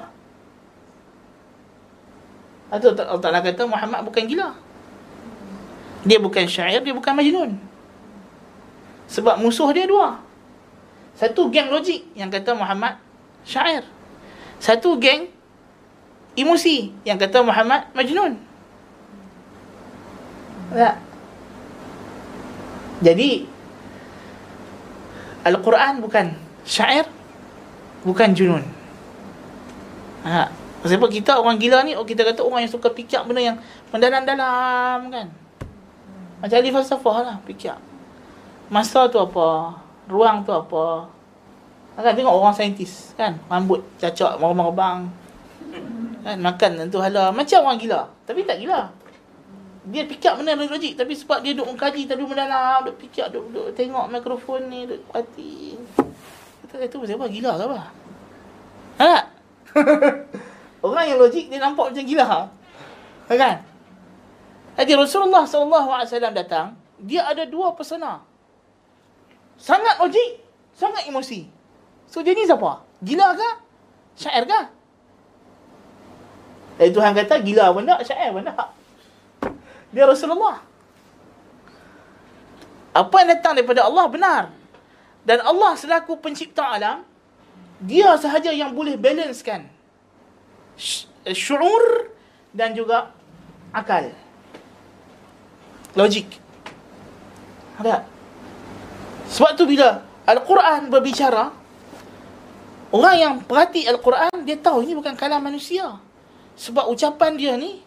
[2.72, 4.63] Atau Allah Ta'ala kata Muhammad bukan gila.
[6.04, 7.56] Dia bukan syair, dia bukan majnun.
[9.08, 10.20] Sebab musuh dia dua.
[11.16, 13.00] Satu geng logik yang kata Muhammad
[13.44, 13.84] syair.
[14.60, 15.32] Satu geng
[16.36, 18.36] emosi yang kata Muhammad majnun.
[20.74, 20.96] Tak.
[23.04, 23.46] Jadi
[25.44, 26.32] Al-Quran bukan
[26.64, 27.04] syair,
[28.00, 28.64] bukan junun.
[30.24, 30.48] Ha,
[30.88, 33.56] sebab kita orang gila ni, oh kita kata orang yang suka fikir benda yang
[33.92, 35.43] mendalam-dalam kan.
[36.44, 37.72] Macam ahli falsafah lah, fikir.
[38.68, 39.80] Masa tu apa?
[40.12, 41.08] Ruang tu apa?
[41.96, 45.08] Kan tengok orang saintis kan, rambut cacak, merbang-merbang.
[46.20, 48.92] Kan makan tentu hala macam orang gila, tapi tak gila.
[49.88, 53.72] Dia fikir benda logik tapi sebab dia duk mengkaji terlalu mendalam, duk fikir, duk, duk
[53.72, 55.80] tengok mikrofon ni, duk hati.
[56.68, 57.80] Kata itu siapa gila ke apa?
[59.00, 59.14] Ha?
[60.84, 62.26] Orang yang logik dia nampak macam gila.
[62.28, 63.64] Ha, kan?
[64.74, 68.26] Jadi Rasulullah SAW datang, dia ada dua pesona.
[69.54, 70.42] Sangat logik,
[70.74, 71.46] sangat emosi.
[72.10, 72.82] So dia ni siapa?
[72.98, 73.50] Gila ke?
[74.18, 74.60] Syair ke?
[76.74, 78.68] Dan Tuhan kata gila pun tak, syair pun tak.
[79.94, 80.58] Dia Rasulullah.
[82.94, 84.42] Apa yang datang daripada Allah benar.
[85.22, 87.06] Dan Allah selaku pencipta alam,
[87.78, 89.70] dia sahaja yang boleh balancekan
[91.30, 92.10] syuur
[92.50, 93.14] dan juga
[93.70, 94.10] akal.
[95.94, 96.26] Logik.
[97.78, 98.06] Ada.
[99.30, 101.50] Sebab tu bila Al-Quran berbicara,
[102.94, 105.98] orang yang perhati Al-Quran, dia tahu ini bukan kalam manusia.
[106.54, 107.82] Sebab ucapan dia ni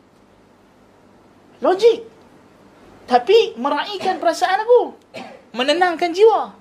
[1.64, 2.04] logik.
[3.08, 4.82] Tapi meraihkan perasaan aku.
[5.56, 6.52] Menenangkan jiwa.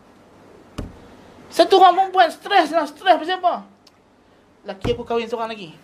[1.50, 3.66] Satu orang perempuan stres lah, stres pasal apa?
[4.66, 5.74] Laki aku kahwin seorang lagi.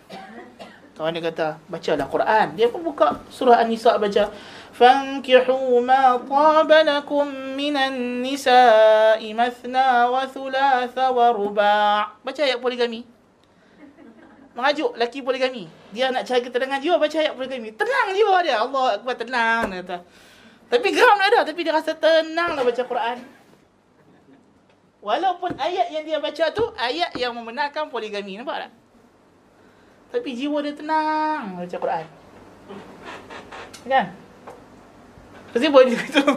[0.95, 2.47] Kawan dia kata, bacalah Quran.
[2.55, 4.31] Dia pun buka surah An-Nisa baca.
[4.73, 13.05] Taba lakum minan nisa'i mathna wa thulatha wa ruba' Baca ayat poligami.
[14.53, 15.69] Mengajuk laki poligami.
[15.93, 17.73] Dia nak cari ketenangan jiwa, baca ayat poligami.
[17.73, 18.61] Tenang jiwa dia.
[18.61, 19.73] Allah Akbar, tenang.
[19.73, 19.99] Dia kata.
[20.73, 21.41] Tapi geram dia ada.
[21.45, 23.19] Tapi dia rasa tenang lah baca Quran.
[25.03, 28.41] Walaupun ayat yang dia baca tu, ayat yang membenarkan poligami.
[28.41, 28.73] Nampak tak?
[30.13, 32.05] Tapi jiwa dia tenang baca Quran.
[33.89, 34.22] Kan?
[35.53, 36.25] Pasti buat dia gitu.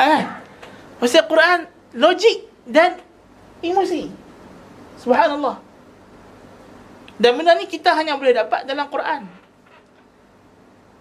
[0.00, 0.40] Ha?
[0.96, 1.58] Baca Quran
[1.92, 2.96] logik dan
[3.60, 4.08] emosi.
[4.96, 5.60] Subhanallah.
[7.20, 9.28] Dan benda ni kita hanya boleh dapat dalam Quran.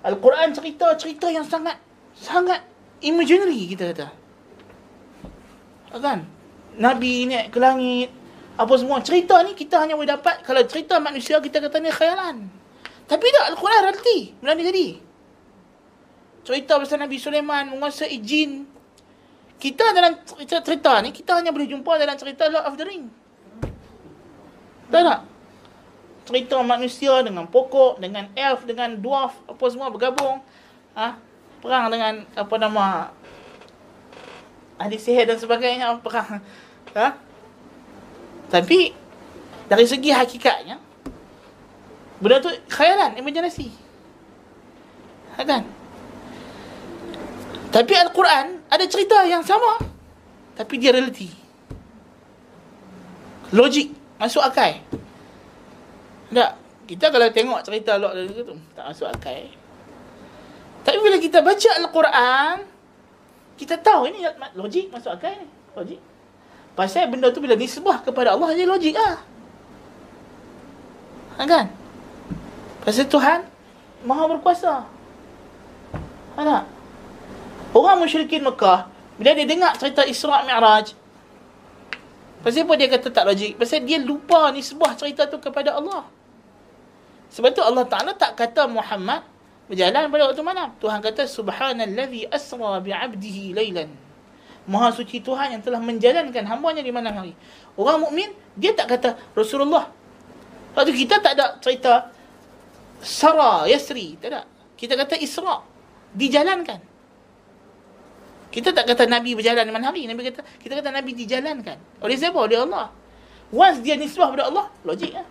[0.03, 1.80] Al-Quran cerita-cerita yang sangat
[2.12, 2.60] sangat
[2.99, 4.07] imaginary kita kata.
[5.95, 6.28] Kan?
[6.76, 8.12] Nabi naik ke langit,
[8.60, 12.51] apa semua cerita ni kita hanya boleh dapat kalau cerita manusia kita kata ni khayalan.
[13.07, 14.88] Tapi tak Al-Quran realiti benda ni jadi.
[16.50, 18.66] Cerita pasal Nabi Sulaiman menguasai jin.
[19.62, 23.06] Kita dalam cerita, cerita ni kita hanya boleh jumpa dalam cerita Lord of the Ring.
[24.89, 25.22] Tak tak?
[26.26, 30.41] Cerita manusia dengan pokok, dengan elf, dengan dwarf, apa semua bergabung.
[30.97, 31.22] Ha?
[31.62, 33.14] Perang dengan apa nama
[34.82, 36.02] ahli sihir dan sebagainya.
[36.02, 36.41] Perang.
[36.97, 37.08] Ha?
[38.50, 38.97] Tapi
[39.70, 40.82] dari segi hakikatnya
[42.18, 43.70] benda tu khayalan, imajinasi.
[45.38, 45.78] Ha, kan?
[47.70, 49.78] Tapi Al-Quran ada cerita yang sama.
[50.58, 51.30] Tapi dia realiti.
[53.54, 53.94] Logik.
[54.20, 54.82] Masuk akal.
[56.34, 56.52] Tak.
[56.90, 59.46] Kita kalau tengok cerita Allah tu, tak masuk akal.
[60.82, 62.56] Tapi bila kita baca Al-Quran,
[63.62, 64.26] kita tahu ini
[64.58, 65.38] logik masuk akal.
[65.78, 66.02] Logik.
[66.74, 69.22] Pasal benda tu bila disebah kepada Allah, dia logik lah.
[71.38, 71.70] Ha, kan?
[72.82, 73.46] Pasal Tuhan
[74.04, 74.88] maha berkuasa.
[76.36, 76.64] Ha tak?
[77.70, 78.90] Orang musyrikin Mekah,
[79.22, 80.98] bila dia dengar cerita Isra' Mi'raj,
[82.42, 83.62] pasal apa dia kata tak logik?
[83.62, 86.08] Pasal dia lupa ni sebuah cerita tu kepada Allah.
[87.30, 89.22] Sebab tu Allah Ta'ala tak kata Muhammad
[89.70, 90.74] berjalan pada waktu malam.
[90.82, 93.94] Tuhan kata, Subhanallazi asra bi'abdihi laylan.
[94.66, 97.34] Maha suci Tuhan yang telah menjalankan hambanya di malam hari.
[97.78, 99.90] Orang mukmin dia tak kata Rasulullah.
[100.74, 102.14] Waktu kita tak ada cerita
[103.02, 104.18] Sara, Yasri.
[104.18, 104.42] Tak ada.
[104.74, 105.62] Kita kata Isra.
[106.14, 106.89] Dijalankan.
[108.60, 110.03] Kita tak kata Nabi berjalan di malam hari.
[110.03, 111.80] Nabi kata, kita kata Nabi dijalankan.
[112.03, 112.36] Oleh siapa?
[112.36, 112.91] Oleh Allah.
[113.55, 115.24] Once dia nisbah kepada Allah, logik lah.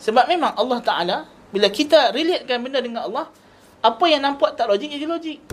[0.00, 1.16] Sebab memang Allah Ta'ala,
[1.52, 3.28] bila kita relatekan benda dengan Allah,
[3.84, 5.44] apa yang nampak tak logik, jadi logik.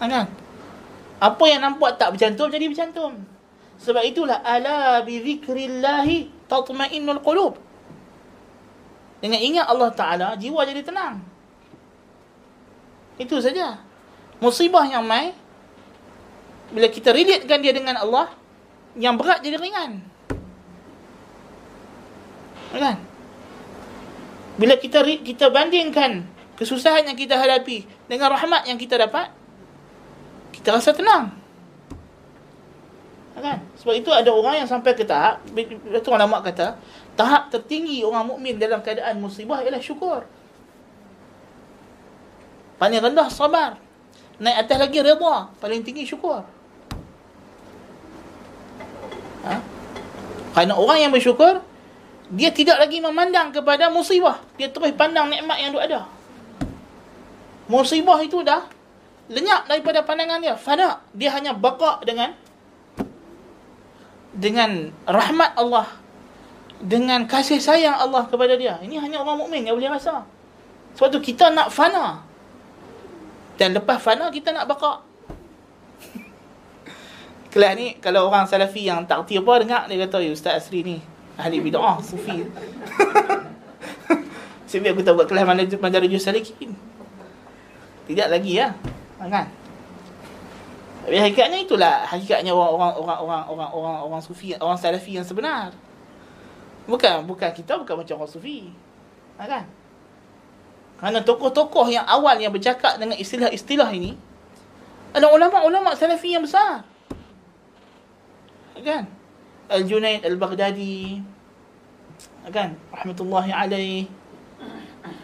[0.00, 0.26] Ha, kan?
[1.20, 3.12] Apa yang nampak tak bercantum, jadi bercantum.
[3.76, 7.60] Sebab itulah, ala bi zikrillahi tatma'innul qulub.
[9.20, 11.29] Dengan ingat Allah Ta'ala, jiwa jadi tenang.
[13.20, 13.76] Itu saja.
[14.40, 15.36] Musibah yang mai
[16.72, 18.32] bila kita relatekan dia dengan Allah,
[18.96, 20.00] yang berat jadi ringan.
[22.72, 22.96] Kan?
[24.56, 26.24] Bila kita kita bandingkan
[26.56, 29.28] kesusahan yang kita hadapi dengan rahmat yang kita dapat,
[30.56, 31.36] kita rasa tenang.
[33.36, 33.60] Kan?
[33.80, 36.76] Sebab itu ada orang yang sampai ke tahap, itu ulama kata,
[37.16, 40.24] tahap tertinggi orang mukmin dalam keadaan musibah ialah syukur.
[42.80, 43.76] Paling rendah sabar.
[44.40, 45.52] Naik atas lagi redha.
[45.60, 46.40] Paling tinggi syukur.
[49.44, 49.54] Ha?
[50.56, 51.60] Kerana orang yang bersyukur,
[52.32, 54.40] dia tidak lagi memandang kepada musibah.
[54.56, 56.08] Dia terus pandang nikmat yang ada.
[57.68, 58.64] Musibah itu dah
[59.28, 60.56] lenyap daripada pandangan dia.
[60.56, 61.04] Fana.
[61.12, 62.32] Dia hanya bakak dengan
[64.32, 65.84] dengan rahmat Allah.
[66.80, 68.80] Dengan kasih sayang Allah kepada dia.
[68.80, 70.24] Ini hanya orang mukmin yang boleh rasa.
[70.96, 72.29] Sebab tu kita nak fana.
[73.60, 75.04] Dan lepas fana kita nak baqa.
[77.52, 80.80] Kelas ni kalau orang salafi yang tak erti apa dengar dia kata ya Ustaz Asri
[80.80, 80.96] ni
[81.36, 82.40] ahli bid'ah sufi.
[84.70, 86.72] Sebab aku tak buat kelas mana rujus salikin.
[88.08, 88.72] Tidak lagi ya.
[89.20, 89.52] Kan?
[91.04, 95.76] Tapi hakikatnya itulah hakikatnya orang orang orang orang orang orang sufi, orang salafi yang sebenar.
[96.88, 98.72] Bukan bukan kita bukan macam orang sufi.
[99.36, 99.68] Kan?
[101.00, 104.12] Kerana tokoh-tokoh yang awal yang bercakap dengan istilah-istilah ini
[105.16, 106.84] adalah ulama-ulama salafi yang besar.
[108.84, 109.08] Kan?
[109.72, 111.24] Al-Junaid Al-Baghdadi.
[112.52, 112.76] Kan?
[112.92, 114.04] Rahmatullahi alaih.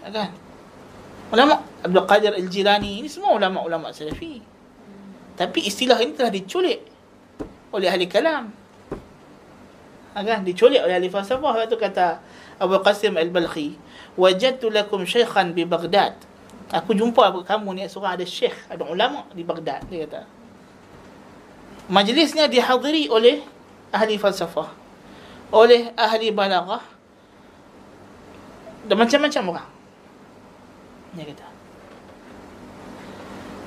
[0.09, 0.33] Kan?
[1.29, 3.05] Ulama Abdul Qadir Al-Jilani.
[3.05, 4.41] Ini semua ulama-ulama salafi.
[5.37, 6.81] Tapi istilah ini telah diculik
[7.68, 8.49] oleh ahli kalam.
[10.16, 10.41] Kan?
[10.41, 11.68] Diculik oleh ahli falsafah.
[11.68, 12.16] Itu kata
[12.57, 13.76] Abu Qasim Al-Balkhi
[14.16, 16.16] wajadtu lakum syaikhan bi Baghdad.
[16.72, 20.26] Aku jumpa kamu ni seorang ada syekh, ada ulama di Baghdad dia kata.
[21.86, 23.46] Majlisnya dihadiri oleh
[23.94, 24.74] ahli falsafah,
[25.54, 26.82] oleh ahli balaghah
[28.90, 29.68] dan macam-macam orang.
[31.14, 31.46] Dia kata.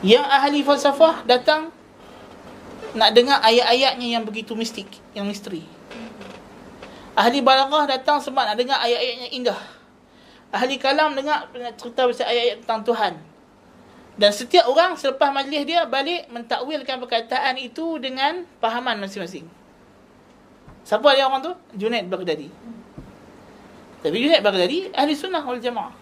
[0.04, 1.72] Yang ahli falsafah datang
[3.00, 5.79] nak dengar ayat-ayatnya yang begitu mistik, yang misteri.
[7.20, 9.60] Ahli balaghah datang sebab nak dengar ayat-ayatnya indah
[10.50, 11.46] ahli kalam dengar
[11.78, 13.14] cerita pasal ayat-ayat tentang Tuhan.
[14.20, 19.48] Dan setiap orang selepas majlis dia balik mentakwilkan perkataan itu dengan pahaman masing-masing.
[20.84, 21.54] Siapa dia orang tu?
[21.80, 22.52] Junaid Baghdadi.
[24.04, 25.96] Tapi Junaid Baghdadi ahli sunnah wal jamaah.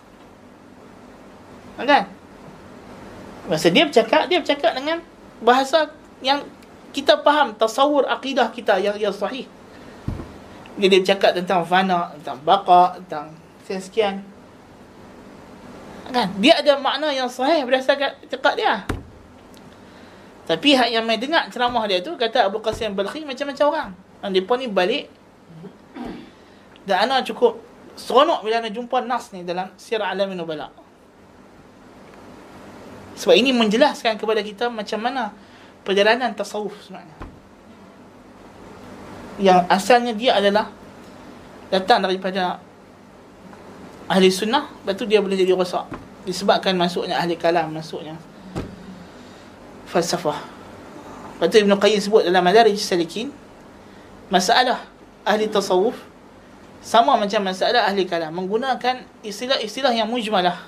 [1.78, 2.09] Kan?
[3.45, 4.97] Masa dia bercakap, dia bercakap dengan
[5.45, 5.93] bahasa
[6.26, 6.41] yang
[6.89, 9.45] kita faham tasawur akidah kita yang yang sahih.
[10.78, 13.34] Dia, dia bercakap tentang fana, tentang baqa, tentang
[13.67, 14.23] sekian
[16.11, 16.32] kan?
[16.39, 18.84] Dia ada makna yang sahih berdasarkan cakap dia.
[20.47, 23.89] Tapi hak yang mai dengar ceramah dia tu kata Abu Qasim Balkhi macam-macam orang.
[24.23, 25.11] Dan depa ni balik.
[26.88, 27.59] Dan ana cukup
[27.99, 30.71] seronok bila ana jumpa nas ni dalam Sirah Alamin Nubala.
[33.19, 35.36] Sebab ini menjelaskan kepada kita macam mana
[35.84, 37.26] perjalanan tasawuf sebenarnya
[39.38, 40.73] yang asalnya dia adalah
[41.69, 42.57] datang daripada
[44.09, 45.85] ahli sunnah lepas tu dia boleh jadi rosak.
[46.27, 48.17] Disebabkan masuknya ahli kalam masuknya
[49.88, 50.35] falsafah.
[51.38, 53.31] Lepas tu Ibn Qayyim sebut dalam Madarij Salikin
[54.27, 54.83] masalah
[55.23, 55.95] ahli tasawuf
[56.81, 58.33] sama macam masalah ahli kalam.
[58.33, 60.67] Menggunakan istilah-istilah yang mujmalah.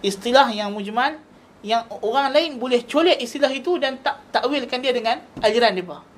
[0.00, 1.20] Istilah yang mujmal
[1.60, 6.09] yang orang lain boleh colek istilah itu dan tak takwilkan dia dengan aliran depa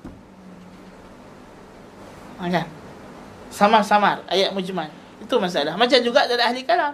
[2.39, 2.65] ha, kan
[3.53, 4.89] samar-samar ayat mujmal
[5.21, 6.93] itu masalah macam juga dalam ahli kalam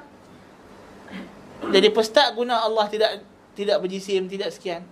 [1.70, 3.24] jadi pestak guna Allah tidak
[3.56, 4.84] tidak berjisim tidak sekian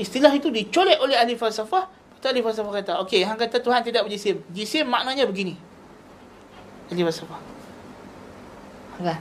[0.00, 4.04] istilah itu dicolek oleh ahli falsafah Betul ahli falsafah kata, okey, hang kata Tuhan tidak
[4.04, 4.44] berjisim.
[4.52, 5.56] Jisim maknanya begini.
[6.92, 7.40] Ahli falsafah.
[9.00, 9.16] Kan?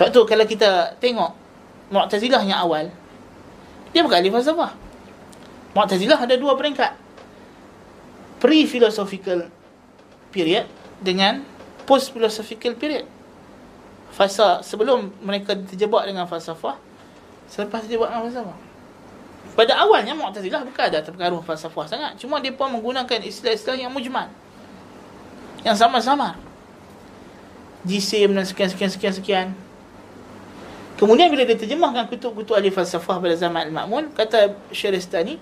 [0.00, 1.36] Sebab tu kalau kita tengok
[1.92, 2.88] Mu'tazilah yang awal,
[3.92, 4.72] dia bukan ahli falsafah.
[5.76, 6.96] Mu'tazilah ada dua peringkat
[8.39, 9.49] Pre-philosophical
[10.29, 10.67] period
[11.01, 11.41] dengan
[11.87, 13.07] post-philosophical period.
[14.11, 16.79] Fasa sebelum mereka terjebak dengan falsafah,
[17.47, 18.57] selepas terjebak dengan falsafah.
[19.55, 22.11] Pada awalnya Mu'tazilah bukan ada terpengaruh falsafah sangat.
[22.19, 24.27] Cuma dia pun menggunakan istilah-istilah yang mujmal.
[25.63, 26.35] Yang sama-sama.
[27.87, 29.55] Jisim dan sekian-sekian-sekian-sekian.
[30.95, 35.39] Kemudian bila dia terjemahkan kutub-kutub ahli falsafah pada zaman Al-Ma'mun, kata Syaristani,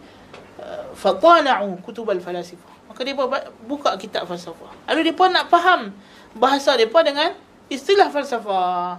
[0.93, 3.14] فَطَالَعُوا كُتُبَ الْفَلَاسِفَةِ Maka dia
[3.62, 4.74] buka kitab falsafah.
[4.90, 5.94] Lalu dia pun nak faham
[6.34, 7.30] bahasa dia pun dengan
[7.70, 8.98] istilah falsafah.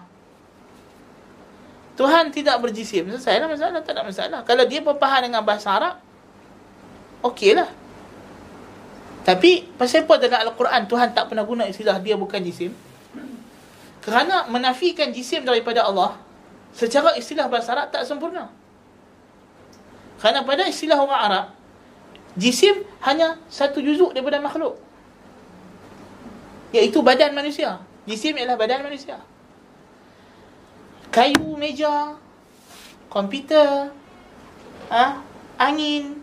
[2.00, 3.12] Tuhan tidak berjisim.
[3.12, 3.84] Selesai lah masalah.
[3.84, 4.40] Tak ada masalah.
[4.48, 6.00] Kalau dia berpaham dengan bahasa Arab,
[7.28, 7.68] okey lah.
[9.28, 12.72] Tapi, pasal apa dalam Al-Quran Tuhan tak pernah guna istilah dia bukan jisim?
[14.00, 16.16] Kerana menafikan jisim daripada Allah,
[16.72, 18.48] secara istilah bahasa Arab tak sempurna.
[20.24, 21.59] Kerana pada istilah orang Arab,
[22.36, 24.78] jisim hanya satu juzuk daripada makhluk.
[26.76, 27.82] Iaitu badan manusia.
[28.06, 29.18] Jisim ialah badan manusia
[31.10, 32.16] kayu meja,
[33.10, 33.90] komputer,
[34.88, 35.22] ha,
[35.58, 36.22] angin,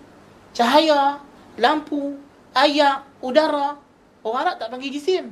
[0.54, 1.20] cahaya,
[1.58, 2.18] lampu,
[2.54, 3.78] air, udara.
[4.26, 5.30] Orang Arab tak panggil jisim.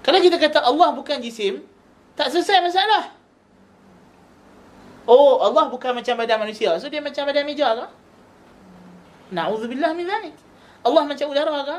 [0.00, 1.60] Kalau kita kata Allah bukan jisim,
[2.16, 3.12] tak selesai masalah.
[5.04, 6.72] Oh, Allah bukan macam badan manusia.
[6.80, 7.86] So dia macam badan meja ke?
[9.34, 10.34] Na'udzubillah min zalik.
[10.86, 11.78] Allah macam udara ke?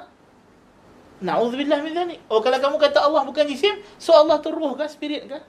[1.24, 2.20] Na'udzubillah min zalik.
[2.28, 5.40] Oh, kalau kamu kata Allah bukan jisim, so Allah tu ruh ke, spirit ke?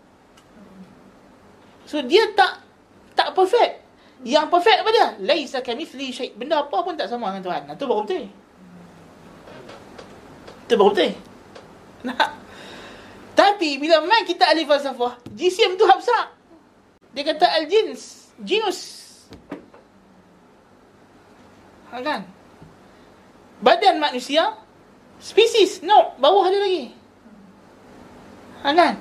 [1.88, 2.60] So dia tak
[3.16, 3.82] tak perfect.
[4.22, 5.08] Yang perfect apa dia?
[5.24, 6.34] Laisa kamithli syai.
[6.36, 7.62] Benda apa pun tak sama dengan Tuhan.
[7.70, 8.26] Itu baru betul.
[10.68, 11.10] Itu baru betul.
[12.04, 12.36] Nah.
[13.38, 16.34] Tapi bila main kita ahli falsafah, jisim tu habsa.
[17.14, 19.07] Dia kata al-jins, jinus.
[21.88, 22.28] Ha, kan?
[23.64, 24.54] Badan manusia,
[25.18, 26.92] spesies, no, bawah ada lagi.
[28.62, 28.94] Ha, kan?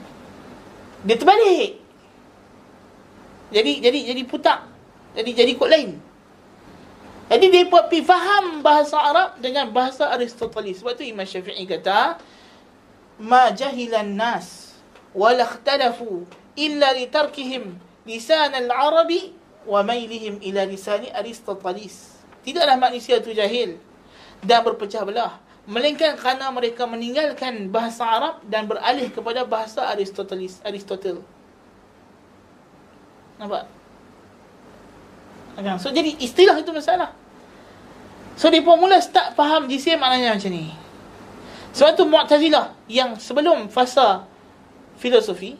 [1.06, 1.80] Dia terbalik.
[3.48, 4.60] Jadi jadi jadi putak.
[5.16, 5.92] Jadi jadi kod lain.
[7.28, 10.80] Jadi dia buat pi faham bahasa Arab dengan bahasa Aristoteles.
[10.80, 12.20] Sebab tu Imam Syafi'i kata,
[13.20, 14.80] "Ma jahilan nas
[15.12, 16.24] wa la ikhtalafu
[16.56, 17.76] illa li tarkihim
[18.08, 19.36] lisan al-arabi
[19.68, 22.17] wa mailihim ila lisan Aristoteles."
[22.48, 23.76] Tidaklah manusia itu jahil
[24.40, 25.36] dan berpecah belah
[25.68, 31.20] melainkan kerana mereka meninggalkan bahasa Arab dan beralih kepada bahasa Aristoteles Aristotle
[33.38, 33.70] Nampak?
[35.58, 35.76] Okay.
[35.82, 37.14] So jadi istilah itu masalah.
[38.38, 40.70] So dia pun mula start faham jisim maknanya macam ni.
[41.74, 44.26] Sebab tu Mu'tazilah yang sebelum fasa
[44.98, 45.58] filosofi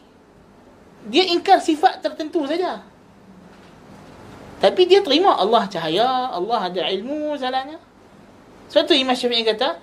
[1.06, 2.82] dia ingkar sifat tertentu saja.
[4.58, 7.78] Tapi dia terima Allah cahaya, Allah ada ilmu salahnya.
[8.68, 9.78] Sebab tu Imam Syafi'i kata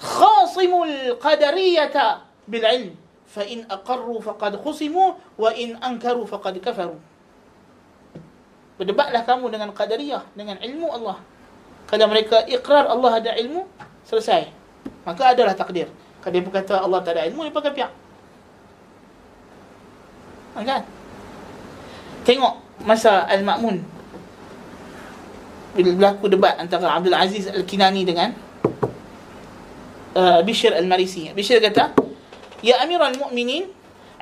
[0.00, 2.92] khasimul qadariyata bil ilm
[3.28, 6.96] fa in aqarru faqad khusimu wa in ankaru faqad kafaru.
[8.80, 11.22] Berdebatlah kamu dengan qadariyah, dengan ilmu Allah.
[11.86, 13.68] Kalau mereka ikrar Allah ada ilmu,
[14.08, 14.50] selesai.
[15.04, 15.86] Maka adalah takdir.
[16.24, 17.92] Kalau dia berkata Allah tak ada ilmu, dia pakai pihak.
[20.54, 20.82] Ha, kan?
[22.24, 23.93] Tengok masa Al-Ma'mun.
[25.74, 28.30] Bila berlaku debat antara Abdul Aziz Al-Kinani dengan
[30.14, 31.34] uh, Bishr Al-Marisi.
[31.34, 31.90] Bishr kata,
[32.62, 33.66] Ya Amir Al-Mu'minin,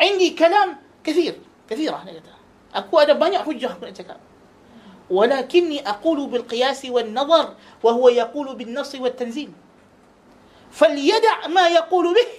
[0.00, 1.36] indi kalam kathir.
[1.68, 2.32] Kathirah, dia kata.
[2.72, 4.18] Aku ada banyak hujah aku nak cakap.
[5.12, 7.46] ولكني أقول بالقياس والنظر
[7.84, 9.50] وهو يقول بالنص والتنزيل
[10.72, 12.30] فليدع ما يقول به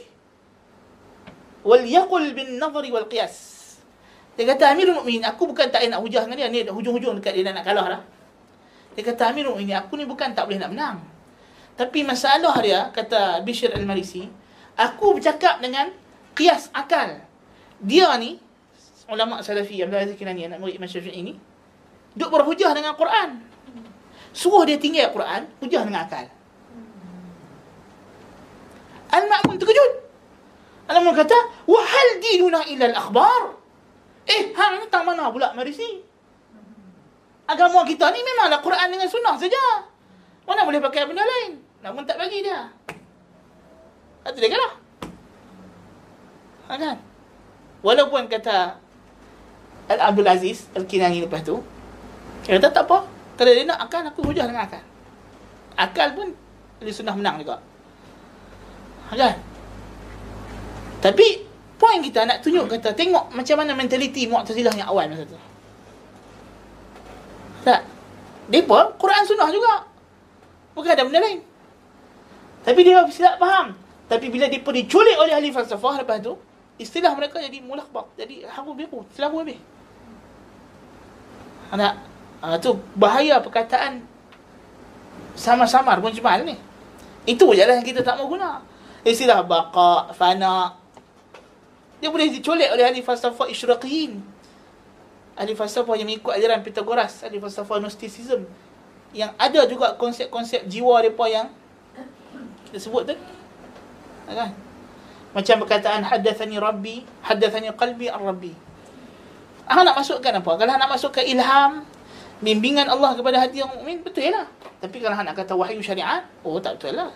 [1.61, 3.35] وليقل بالنظر والقياس
[4.33, 7.53] dia kata Amirul Mukminin aku bukan tak nak hujah dengan dia ni hujung-hujung dekat dia
[7.53, 8.01] nak kalah lah
[8.93, 10.97] dia kata Amirul Mukminin aku ni bukan tak boleh nak menang
[11.73, 14.29] tapi masalah dia kata Bishr Al-Marisi
[14.77, 15.89] aku bercakap dengan
[16.33, 17.21] Qiyas akal.
[17.81, 18.41] Dia ni
[19.09, 21.33] ulama salafi Abdul Aziz Kinani anak murid Imam Syafi'i ini
[22.17, 23.41] duk berhujah dengan Quran.
[24.33, 26.25] Suruh dia tinggal Quran, hujah dengan akal.
[29.13, 29.91] Al-Ma'mun terkejut.
[30.89, 31.37] Al-Ma'mun kata,
[31.69, 33.61] "Wahal dinuna illa al-akhbar?"
[34.25, 36.01] Eh, hang ni tak mana pula marisi?
[37.43, 39.59] Agama kita ni memanglah Quran dengan sunnah saja.
[40.47, 41.59] Mana boleh pakai benda lain?
[41.83, 42.71] Namun tak bagi dia.
[44.23, 44.73] Itu dia kalah.
[46.71, 46.97] Ha, kan?
[47.83, 48.79] Walaupun kata
[49.91, 51.59] Al-Abdul Aziz Al-Kinani lepas tu
[52.47, 53.03] Dia kata tak apa
[53.35, 54.79] Kalau dia nak akal aku hujah dengan akal
[55.75, 56.31] Akal pun
[56.79, 57.59] Dia sunnah menang juga
[59.11, 59.35] ha, Kan
[61.03, 61.43] Tapi
[61.75, 65.35] Poin kita nak tunjuk kata Tengok macam mana mentaliti Mu'tazilah yang awal masa tu
[67.63, 67.81] Tak.
[68.67, 69.87] Pun Quran sunnah juga.
[70.75, 71.39] Bukan ada benda lain.
[72.63, 73.75] Tapi dia silap faham.
[74.07, 76.35] Tapi bila pun diculik oleh ahli falsafah Lepas tu
[76.77, 79.59] istilah mereka jadi mulakbat jadi haru biru selalu habis
[81.69, 82.01] anak
[82.41, 84.05] ha, tu bahaya perkataan
[85.33, 86.53] sama-samar pun cuma ni.
[87.25, 88.61] Itu je lah yang kita tak mau guna.
[89.01, 90.77] Istilah baqa fana.
[91.97, 94.21] Dia boleh dicolek oleh ahli falsafah isyraqiyin
[95.33, 98.45] ahli falsafah yang mengikut ajaran Pythagoras ahli falsafah gnosticism
[99.13, 101.47] yang ada juga konsep-konsep jiwa mereka yang
[102.69, 103.15] kita sebut tu
[104.29, 104.53] kan
[105.33, 108.53] macam perkataan hadathani rabbi, hadathani qalbi ar-rabbi.
[109.65, 110.51] Ah nak masukkan apa?
[110.61, 111.81] Kalau nak masukkan ilham,
[112.45, 114.45] bimbingan Allah kepada hati yang mukmin, betul lah.
[114.77, 117.09] Tapi kalau nak kata wahyu syariat, oh tak betul lah.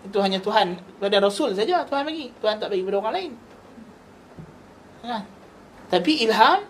[0.00, 2.32] Itu hanya Tuhan kepada Rasul saja Tuhan bagi.
[2.40, 3.32] Tuhan tak bagi kepada orang lain.
[5.04, 5.16] Ha.
[5.92, 6.64] Tapi ilham,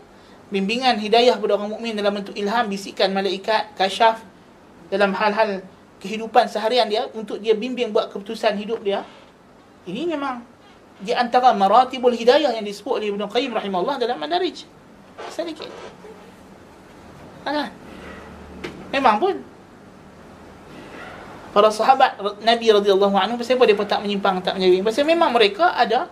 [0.50, 4.22] bimbingan hidayah kepada orang mukmin dalam bentuk ilham, bisikan malaikat, kasyaf
[4.90, 5.62] dalam hal-hal
[6.02, 9.06] kehidupan seharian dia untuk dia bimbing buat keputusan hidup dia.
[9.86, 10.42] Ini memang
[11.00, 14.66] di antara maratibul hidayah yang disebut oleh Ibn Qayyim rahimahullah dalam Madarij.
[15.32, 15.70] Sedikit.
[17.46, 17.72] Ha.
[18.92, 19.34] Memang pun
[21.50, 25.74] para sahabat Nabi radhiyallahu anhu pasal apa depa tak menyimpang tak menyeling pasal memang mereka
[25.74, 26.06] ada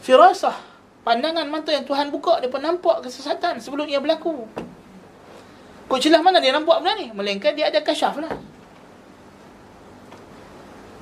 [0.00, 0.56] firasah
[1.10, 4.46] pandangan mata yang Tuhan buka depa nampak kesesatan sebelum ia berlaku.
[5.90, 7.10] Kok celah mana dia nampak benda ni?
[7.10, 8.30] Melainkan dia ada kasyaf lah.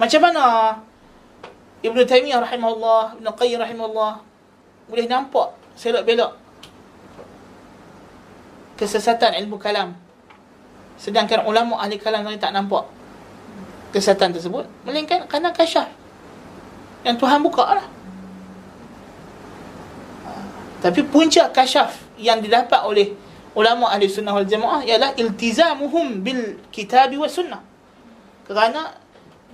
[0.01, 0.44] Macam mana
[1.85, 4.24] Ibn Taymiyah rahimahullah, Ibn Qayyim rahimahullah
[4.89, 6.32] boleh nampak selok belok
[8.80, 9.93] kesesatan ilmu kalam.
[10.97, 12.89] Sedangkan ulama ahli kalam lain tak nampak
[13.93, 14.64] kesesatan tersebut.
[14.89, 15.93] Melainkan kerana kasyaf.
[17.05, 17.97] Yang Tuhan buka lah.
[20.78, 23.14] Tapi punca kasyaf yang didapat oleh
[23.59, 27.62] ulama ahli sunnah wal jamaah ialah iltizamuhum bil kitab wa sunnah.
[28.46, 28.94] Kerana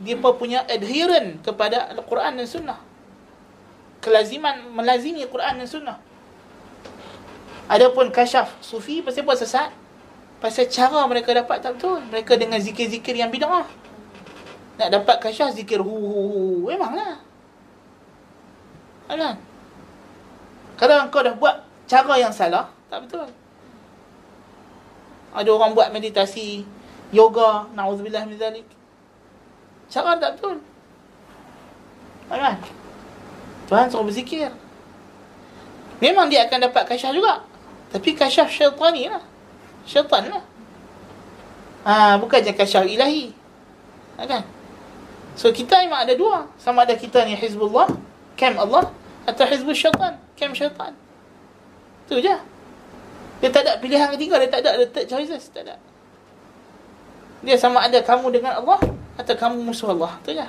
[0.03, 2.79] dia punya adherent kepada Al-Quran dan Sunnah.
[4.03, 5.99] Kelaziman melazimi Al-Quran dan Sunnah.
[7.71, 9.71] Adapun kasyaf sufi pasal apa sesat?
[10.43, 12.03] Pasal cara mereka dapat tak betul.
[12.13, 13.65] Mereka dengan zikir-zikir yang bid'ah.
[14.77, 16.43] Nak dapat kasyaf zikir hu hu hu.
[16.69, 17.23] Memanglah.
[19.09, 19.39] Kan?
[20.75, 23.27] Kalau kau dah buat cara yang salah, tak betul.
[25.35, 26.63] Ada orang buat meditasi,
[27.11, 28.67] yoga, na'udzubillah min zalik.
[29.91, 30.59] Cara tak betul.
[32.31, 32.59] Kan?
[33.71, 34.51] Tuhan suruh berzikir.
[36.03, 37.43] Memang dia akan dapat kasyaf juga.
[37.95, 39.23] Tapi kasyaf syaitani lah.
[39.87, 40.45] Syaitan lah.
[41.85, 43.31] Ha, bukan je kasyaf ilahi.
[44.19, 44.43] Kan?
[45.39, 46.47] So kita memang ada dua.
[46.59, 47.91] Sama ada kita ni Hizbullah,
[48.35, 48.91] Kem Allah,
[49.25, 50.93] atau Hizbul Syaitan, Kem Syaitan.
[52.05, 52.37] Itu je.
[53.43, 55.49] Dia tak ada pilihan ketiga, dia tak ada, ada third choices.
[55.53, 55.77] Tak ada.
[57.45, 58.81] Dia sama ada kamu dengan Allah,
[59.15, 60.47] atau kamu musuh Allah tu je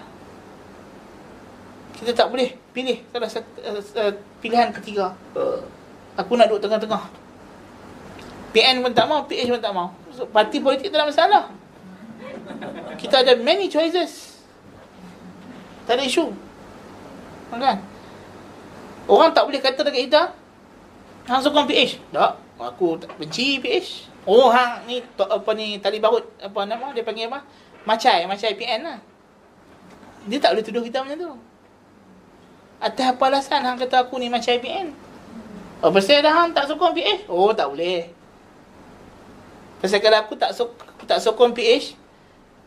[1.95, 4.11] kita tak boleh pilih salah satu uh, uh,
[4.43, 5.15] pilihan ketiga
[6.17, 7.03] aku nak duduk tengah-tengah
[8.51, 11.43] PN pun tak mau PH pun tak mau so, parti politik tak ada masalah
[12.99, 14.43] kita ada many choices
[15.87, 16.33] tak ada isu
[17.55, 17.79] kan
[19.05, 20.21] orang tak boleh kata dekat kita
[21.29, 26.25] hang sokong PH tak aku tak benci PH oh hang ni apa ni tali barut
[26.41, 27.45] apa nama dia panggil apa
[27.85, 28.97] Macai, macai IPN lah.
[30.25, 31.31] Dia tak boleh tuduh kita macam tu.
[32.81, 34.89] Atas apa alasan hang kata aku ni macam IPN?
[35.85, 37.29] Oh, pasal dah hang tak sokong PH?
[37.29, 38.09] Oh, tak boleh.
[39.77, 41.93] Pasal kalau aku tak sok aku tak sokong PH,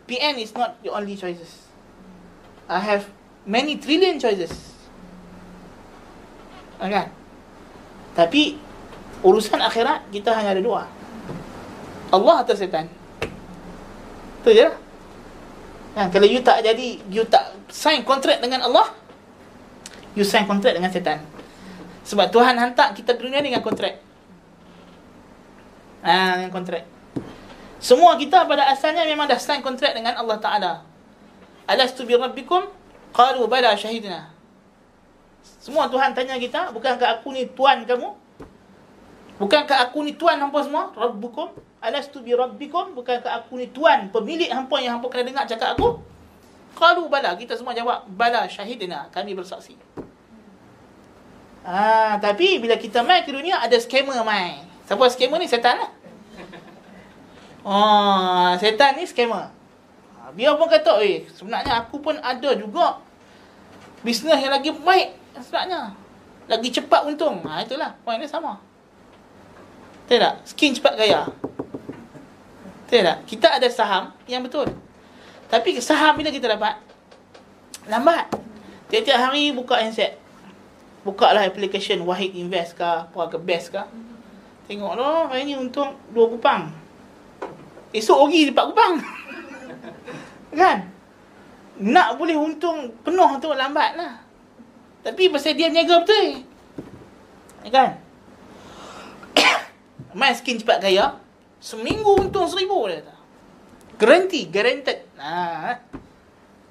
[0.07, 1.67] PN is not the only choices.
[2.71, 3.11] I have
[3.43, 4.68] many trillion choices.
[6.79, 7.05] Okay.
[8.15, 8.41] Tapi
[9.21, 10.87] urusan akhirat kita hanya ada dua.
[12.09, 12.87] Allah atau setan.
[14.41, 14.75] Itu je lah.
[15.99, 18.93] Ha, kalau you tak jadi, you tak sign kontrak dengan Allah,
[20.17, 21.21] You sign kontrak dengan setan.
[22.03, 24.01] Sebab Tuhan hantar kita ke dunia dengan kontrak.
[26.01, 26.83] Ah, dengan kontrak.
[27.79, 30.73] Semua kita pada asalnya memang dah sign kontrak dengan Allah Taala.
[31.69, 32.65] Alastu bi rabbikum?
[33.13, 34.27] Qalu bala syahidna.
[35.59, 38.09] Semua Tuhan tanya kita, bukankah aku ni tuan kamu?
[39.39, 40.91] Bukankah aku ni tuan hampa semua?
[40.91, 41.55] Rabbukum?
[41.79, 42.91] Alastu bi rabbikum?
[42.91, 46.03] Bukankah aku ni tuan, pemilik hampa yang hampa kena dengar cakap aku?
[46.75, 47.35] Qalu bala.
[47.39, 49.07] Kita semua jawab, bala syahidina.
[49.11, 49.79] Kami bersaksi.
[51.63, 54.63] Ah, tapi bila kita mai ke dunia, ada skamer mai.
[54.87, 55.47] Siapa skamer ni?
[55.47, 55.91] Setan lah.
[57.67, 59.51] Oh, setan ni skamer.
[60.19, 63.03] Ah, biar pun kata, eh, sebenarnya aku pun ada juga
[63.99, 65.93] bisnes yang lagi baik sebenarnya.
[66.49, 67.45] Lagi cepat untung.
[67.45, 67.93] Ha, itulah.
[68.01, 68.57] Point dia sama.
[70.09, 70.35] Betul tak?
[70.49, 71.29] Skin cepat gaya.
[72.85, 73.17] Betul tak?
[73.29, 74.65] Kita ada saham yang betul.
[75.49, 76.81] Tapi saham bila kita dapat?
[77.85, 78.29] Lambat.
[78.89, 80.17] Tiap-tiap hari buka handset.
[81.05, 83.81] Buka lah application Wahid Invest ke, apa ke Best ke.
[84.69, 86.69] Tengok lah, hari ni untung 2 kupang.
[87.93, 88.93] Esok lagi 4 kupang.
[90.61, 90.77] kan?
[91.79, 94.28] Nak boleh untung penuh tu lambat lah.
[94.99, 96.43] Tapi pasal dia niaga betul.
[97.71, 97.91] Kan?
[100.19, 101.15] Main skin cepat gaya.
[101.59, 103.15] Seminggu untung seribu dia kata.
[103.99, 104.99] Garanti, guaranteed.
[105.19, 105.75] Ha.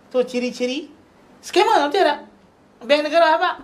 [0.08, 0.88] Tu ciri-ciri.
[1.44, 2.24] Skema betul tak?
[2.84, 3.56] Bank negara habak.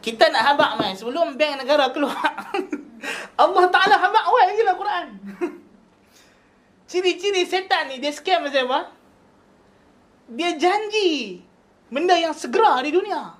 [0.00, 2.32] Kita nak habak mai sebelum bank negara keluar.
[3.42, 5.06] Allah Taala habak awal lagi lah Quran.
[6.90, 8.80] Ciri-ciri setan ni dia scam macam apa?
[10.32, 11.40] Dia janji
[11.92, 13.37] benda yang segera di dunia.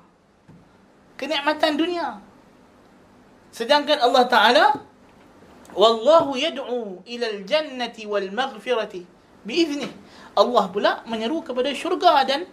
[1.19, 2.23] Kenikmatan dunia.
[3.51, 4.67] Sedangkan Allah Taala
[5.75, 9.05] Wallahu yad'u ila al-jannati wal maghfirati
[9.45, 9.93] biiznih.
[10.35, 12.49] Allah pula menyeru kepada syurga dan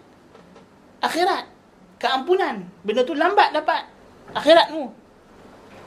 [1.00, 1.48] akhirat.
[1.96, 2.68] Keampunan.
[2.84, 3.88] Benda tu lambat dapat
[4.36, 4.92] akhiratmu.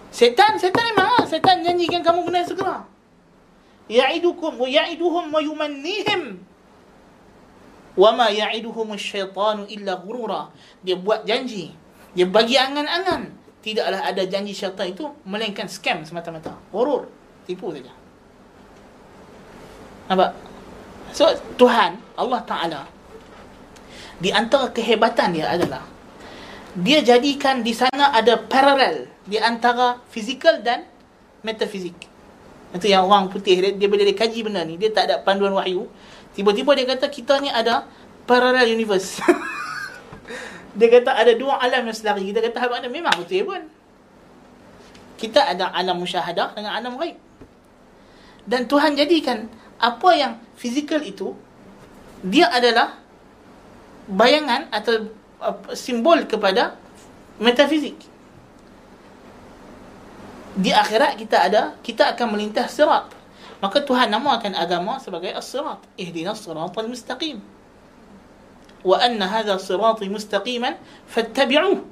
[0.09, 1.29] Setan, setan memang.
[1.29, 2.83] Setan janjikan kamu yang segera.
[3.93, 6.41] Ya'idukum wa ya'iduhum wa yumannihim.
[7.93, 10.49] Wa ma ya'iduhum asyaitanu illa ghurura.
[10.81, 11.77] Dia buat janji.
[12.17, 13.37] Dia bagi angan-angan.
[13.59, 16.55] Tidaklah ada janji syaitan itu melainkan scam semata-mata.
[16.71, 17.11] Ghurur
[17.45, 17.93] tipu saja.
[20.09, 20.33] Nampak?
[21.13, 22.83] So, Tuhan, Allah Ta'ala,
[24.21, 25.85] di antara kehebatan dia adalah,
[26.77, 30.85] dia jadikan di sana ada paralel di antara fizikal dan
[31.41, 31.97] metafizik.
[32.73, 35.57] Itu yang orang putih, dia, dia bila dia kaji benda ni, dia tak ada panduan
[35.57, 35.89] wahyu.
[36.37, 37.89] Tiba-tiba dia kata, kita ni ada
[38.29, 39.21] parallel universe.
[40.79, 42.31] dia kata ada dua alam yang selari.
[42.31, 43.63] Kita kata, ada memang betul pun.
[45.19, 47.19] Kita ada alam musyahadah dengan alam ghaib
[48.49, 49.45] dan Tuhan jadikan
[49.77, 51.37] apa yang fizikal itu
[52.25, 52.97] dia adalah
[54.09, 55.13] bayangan atau
[55.77, 56.81] simbol kepada
[57.37, 58.01] metafizik.
[60.59, 63.07] Di akhirat kita ada, kita akan melintas sirat.
[63.63, 65.79] Maka Tuhan namakan agama sebagai as-sirat.
[65.95, 67.39] Ihdinas siratal mustaqim.
[68.97, 71.85] Anna hadha sirati mustaqiman fattabi'uh.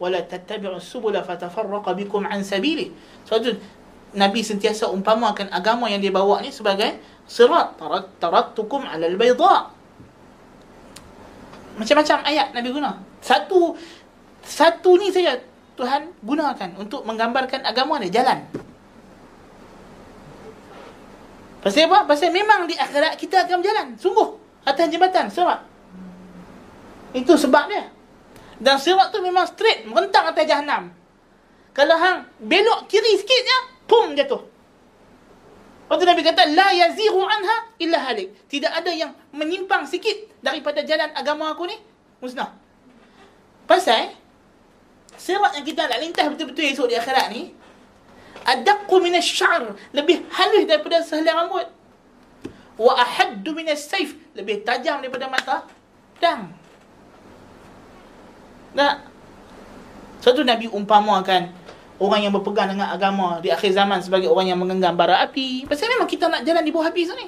[0.00, 2.88] Wa la tattabi'us subula fatafarraqa bikum an sabilih.
[3.28, 3.36] So,
[4.12, 7.80] Nabi sentiasa umpamakan agama yang dia bawa ni sebagai sirat
[8.20, 9.72] taraktukum ala albayda.
[11.80, 13.00] Macam-macam ayat Nabi guna.
[13.24, 13.72] Satu
[14.44, 15.40] satu ni saja
[15.80, 18.44] Tuhan gunakan untuk menggambarkan agama dia jalan.
[21.64, 22.04] Pasal apa?
[22.10, 23.86] Pasal memang di akhirat kita akan berjalan.
[23.96, 24.34] Sungguh.
[24.66, 25.30] Atas jembatan.
[25.30, 25.71] Sirat.
[27.12, 27.92] Itu sebab dia.
[28.62, 29.84] Dan sirat tu memang straight.
[29.84, 30.92] Merentang atas jahannam.
[31.72, 33.58] Kalau hang belok kiri sikit je,
[33.88, 34.44] pum jatuh.
[35.88, 38.32] Waktu Nabi kata, La yazihu anha illa halik.
[38.48, 41.76] Tidak ada yang menyimpang sikit daripada jalan agama aku ni,
[42.20, 42.56] musnah.
[43.68, 44.16] Pasal,
[45.20, 47.52] sirat yang kita nak lintas betul-betul esok di akhirat ni,
[48.44, 51.68] adakku minas syar, lebih halus daripada sehelai rambut.
[52.80, 55.68] Wa ahaddu minas saif, lebih tajam daripada mata.
[56.20, 56.56] Dan,
[58.76, 59.08] tak?
[60.22, 61.50] Satu Nabi umpamakan
[62.02, 65.66] orang yang berpegang dengan agama di akhir zaman sebagai orang yang menggenggam bara api.
[65.66, 67.26] Pasal memang kita nak jalan di bawah api sini.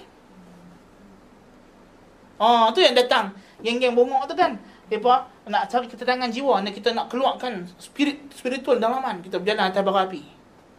[2.38, 3.30] Oh, tu yang datang.
[3.62, 4.58] Geng-geng bongok tu kan.
[4.90, 9.22] Depa nak cari ketenangan jiwa, nak kita nak keluarkan spirit spiritual dalaman.
[9.22, 10.22] Kita berjalan atas bara api.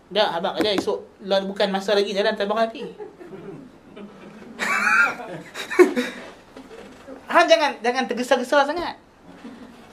[0.05, 2.83] Dah, abang kata esok bukan masa lagi jalan atas bara api.
[7.33, 9.01] Hang jangan jangan tergesa-gesa sangat.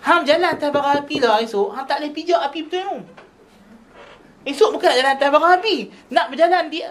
[0.02, 2.96] Hang jalan atas bara api lah esok, hang tak boleh pijak api betul tu.
[4.42, 5.76] Esok bukan nak jalan atas bara api.
[6.10, 6.82] Nak berjalan di,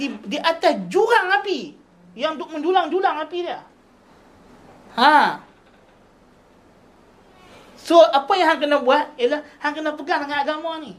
[0.00, 1.76] di, di atas jurang api.
[2.16, 3.60] Yang untuk mendulang-dulang api dia.
[4.96, 5.44] Ha.
[7.76, 10.96] So apa yang hang kena buat ialah hang kena pegang dengan agama ni.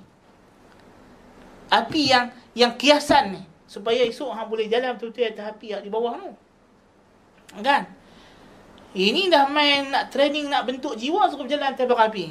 [1.74, 5.90] Api yang yang kiasan ni supaya esok hang boleh jalan betul-betul atas api yang di
[5.90, 6.32] bawah tu.
[7.66, 7.88] Kan?
[8.92, 12.26] Ini dah main nak training nak bentuk jiwa suruh berjalan belakang api.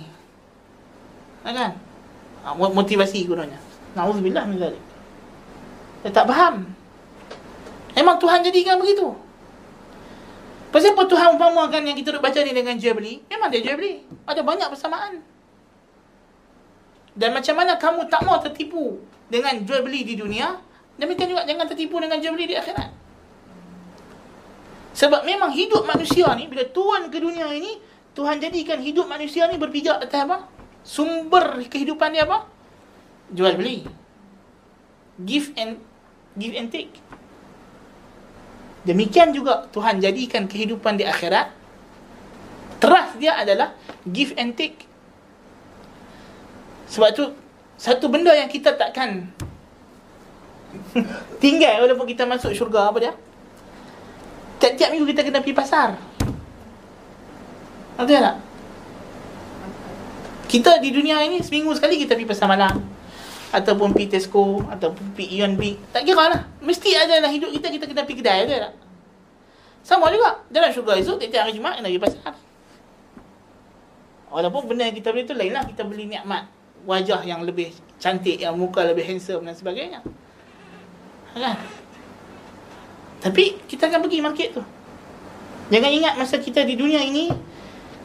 [1.40, 1.72] Kan?
[2.44, 3.56] Ha, motivasi gunanya.
[3.96, 4.82] Nauzubillah min zalik.
[6.04, 6.68] Dia tak faham.
[7.96, 9.08] Memang Tuhan jadikan begitu.
[10.70, 13.24] Pasal apa Tuhan umpamakan yang kita duk baca ni dengan jual beli?
[13.26, 14.06] Memang dia jual beli.
[14.28, 15.18] Ada banyak persamaan.
[17.16, 20.60] Dan macam mana kamu tak mau tertipu dengan jual beli di dunia,
[20.94, 22.99] demikian juga jangan tertipu dengan jual beli di akhirat.
[25.00, 27.80] Sebab memang hidup manusia ni bila turun ke dunia ini
[28.12, 30.44] Tuhan jadikan hidup manusia ni berpijak atas apa?
[30.84, 32.44] Sumber kehidupan dia apa?
[33.32, 33.88] Jual beli.
[35.24, 35.80] Give and
[36.36, 36.92] give and take.
[38.84, 41.48] Demikian juga Tuhan jadikan kehidupan di akhirat
[42.76, 43.72] teras dia adalah
[44.04, 44.84] give and take.
[46.92, 47.24] Sebab tu
[47.80, 49.32] satu benda yang kita takkan
[51.40, 53.12] tinggal walaupun kita masuk syurga apa dia?
[54.60, 55.96] Tiap-tiap minggu kita kena pergi pasar.
[57.96, 58.36] Ada tak?
[60.52, 62.76] Kita di dunia ini seminggu sekali kita pergi pasar malam.
[63.50, 67.66] Ataupun pergi Tesco Ataupun pergi Ion Big Tak kira lah Mesti ada dalam hidup kita
[67.66, 68.72] Kita kena pergi kedai Ada tak?
[69.82, 72.34] Sama juga Dalam syurga esok Tiap-tiap hari Jumat Kena pergi pasar
[74.30, 76.46] Walaupun benda yang kita beli tu Lain lah Kita beli nikmat
[76.86, 79.98] Wajah yang lebih cantik Yang muka lebih handsome Dan sebagainya
[81.34, 81.58] Kan?
[83.20, 84.62] Tapi kita akan pergi market tu.
[85.70, 87.30] Jangan ingat masa kita di dunia ini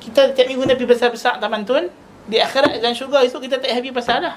[0.04, 1.90] kita tiap minggu pergi pasar-pasar taman tun,
[2.30, 4.36] di akhirat dan syurga itu kita tak pergi pasar dah.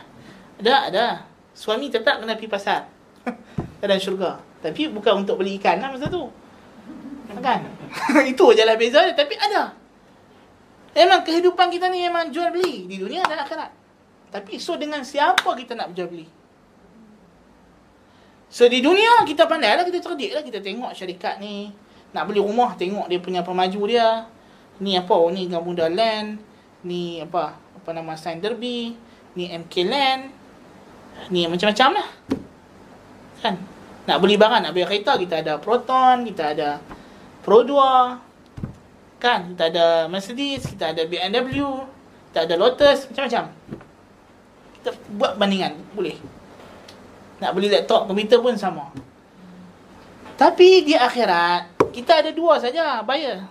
[0.64, 1.06] Ada, ada.
[1.52, 2.88] Suami tetap kena pergi pasar.
[3.82, 4.42] dalam syurga.
[4.58, 6.26] Tapi bukan untuk beli ikan lah masa tu.
[7.38, 7.62] Kan?
[8.32, 9.14] itu je lah beza dia.
[9.14, 9.70] Tapi ada.
[10.96, 13.70] Memang kehidupan kita ni memang jual beli di dunia dan akhirat.
[14.28, 16.26] Tapi so dengan siapa kita nak jual beli?
[18.48, 20.42] So di dunia kita pandai lah, kita cerdik lah.
[20.44, 21.68] Kita tengok syarikat ni.
[22.16, 24.24] Nak beli rumah, tengok dia punya pemaju dia.
[24.80, 25.12] Ni apa?
[25.12, 26.40] Oh, ni Gamuda Land.
[26.88, 27.60] Ni apa?
[27.76, 28.96] Apa nama Sign Derby.
[29.36, 30.22] Ni MK Land.
[31.28, 32.08] Ni macam-macam lah.
[33.44, 33.54] Kan?
[34.08, 36.80] Nak beli barang, nak beli kereta, kita ada Proton, kita ada
[37.44, 39.20] Pro 2.
[39.20, 39.52] Kan?
[39.52, 41.60] Kita ada Mercedes, kita ada BMW.
[42.32, 43.52] Kita ada Lotus, macam-macam.
[44.80, 46.37] Kita buat bandingan, boleh.
[47.38, 48.90] Nak beli laptop, komputer pun sama.
[50.38, 53.42] Tapi di akhirat, kita ada dua saja buyer.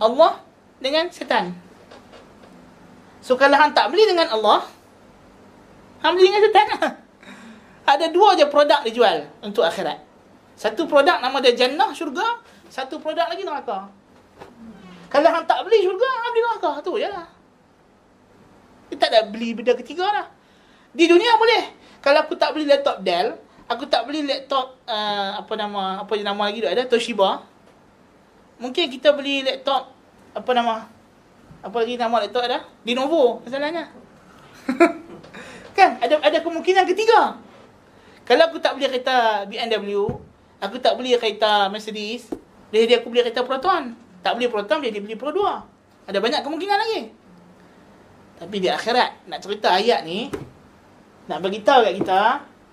[0.00, 0.40] Allah
[0.80, 1.52] dengan setan.
[3.20, 4.64] So kalau hang tak beli dengan Allah,
[6.00, 6.66] hang beli dengan setan.
[7.92, 10.00] ada dua je produk dijual untuk akhirat.
[10.56, 12.40] Satu produk nama dia jannah, syurga.
[12.72, 13.88] Satu produk lagi neraka.
[15.12, 16.70] Kalau hang tak beli syurga, hang beli neraka.
[16.80, 17.26] Tu je lah.
[18.92, 20.26] Kita tak ada beli benda ketiga lah.
[20.92, 21.81] Di dunia boleh.
[22.02, 23.38] Kalau aku tak beli laptop Dell,
[23.70, 27.46] aku tak beli laptop uh, apa nama apa je nama lagi tu ada Toshiba.
[28.58, 29.94] Mungkin kita beli laptop
[30.34, 30.90] apa nama?
[31.62, 32.66] Apa lagi nama laptop ada?
[32.82, 33.86] Lenovo masalahnya.
[35.78, 37.38] kan ada ada kemungkinan ketiga.
[38.26, 40.10] Kalau aku tak beli kereta BMW,
[40.58, 42.30] aku tak beli kereta Mercedes,
[42.74, 43.94] dia dia aku beli kereta Proton.
[44.22, 46.10] Tak beli Proton, dia dia beli Pro 2.
[46.10, 47.00] Ada banyak kemungkinan lagi.
[48.38, 50.30] Tapi di akhirat nak cerita ayat ni,
[51.32, 52.20] nak bagi tahu kat kita,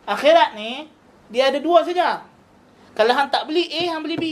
[0.04, 0.92] akhirat ni
[1.32, 2.28] dia ada dua saja.
[2.92, 4.26] Kalau hang tak beli A, hang beli B.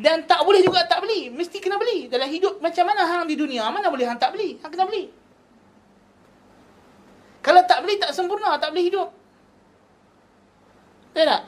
[0.00, 2.08] Dan tak boleh juga tak beli, mesti kena beli.
[2.08, 4.56] Dalam hidup macam mana hang di dunia, mana boleh hang tak beli?
[4.64, 5.12] Hang kena beli.
[7.44, 9.08] Kalau tak beli tak sempurna, tak boleh hidup.
[11.12, 11.42] Betul tak?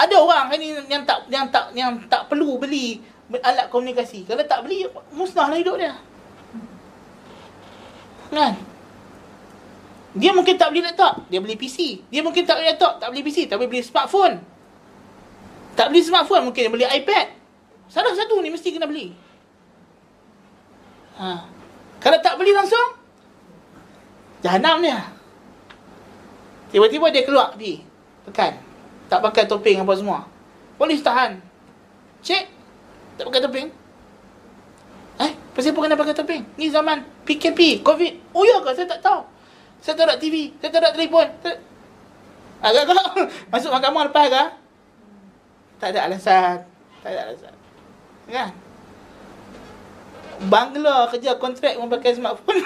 [0.00, 3.00] Ada orang ni yang tak yang tak yang tak perlu beli
[3.44, 4.24] alat komunikasi.
[4.28, 5.96] Kalau tak beli musnahlah hidup dia.
[8.32, 8.69] Kan?
[10.10, 12.02] Dia mungkin tak beli laptop, dia beli PC.
[12.10, 14.42] Dia mungkin tak beli laptop, tak beli PC, tapi beli smartphone.
[15.78, 17.26] Tak beli smartphone, mungkin dia beli iPad.
[17.86, 19.14] Salah satu ni mesti kena beli.
[21.18, 21.46] Ha.
[22.02, 22.98] Kalau tak beli langsung,
[24.42, 24.98] jahanam dia.
[26.70, 27.82] Tiba-tiba dia keluar pergi.
[28.26, 28.54] Pekan.
[29.10, 30.26] Tak pakai topeng apa semua.
[30.78, 31.42] Polis tahan.
[32.22, 32.46] Cek.
[33.18, 33.68] Tak pakai topeng.
[35.20, 36.42] Eh, pasal apa kena pakai topeng?
[36.56, 38.32] Ni zaman PKP, COVID.
[38.32, 38.70] Oh ya ke?
[38.72, 39.20] Saya tak tahu.
[39.80, 40.52] Saya tak ada TV.
[40.60, 41.28] Saya tak ada telefon.
[42.60, 42.96] Agak-agak
[43.52, 44.44] masuk mahkamah lepas ke?
[45.80, 46.56] Tak ada alasan.
[47.00, 47.54] Tak ada alasan.
[48.28, 48.50] Kan?
[50.40, 52.60] Bangla kerja kontrak memakai smartphone.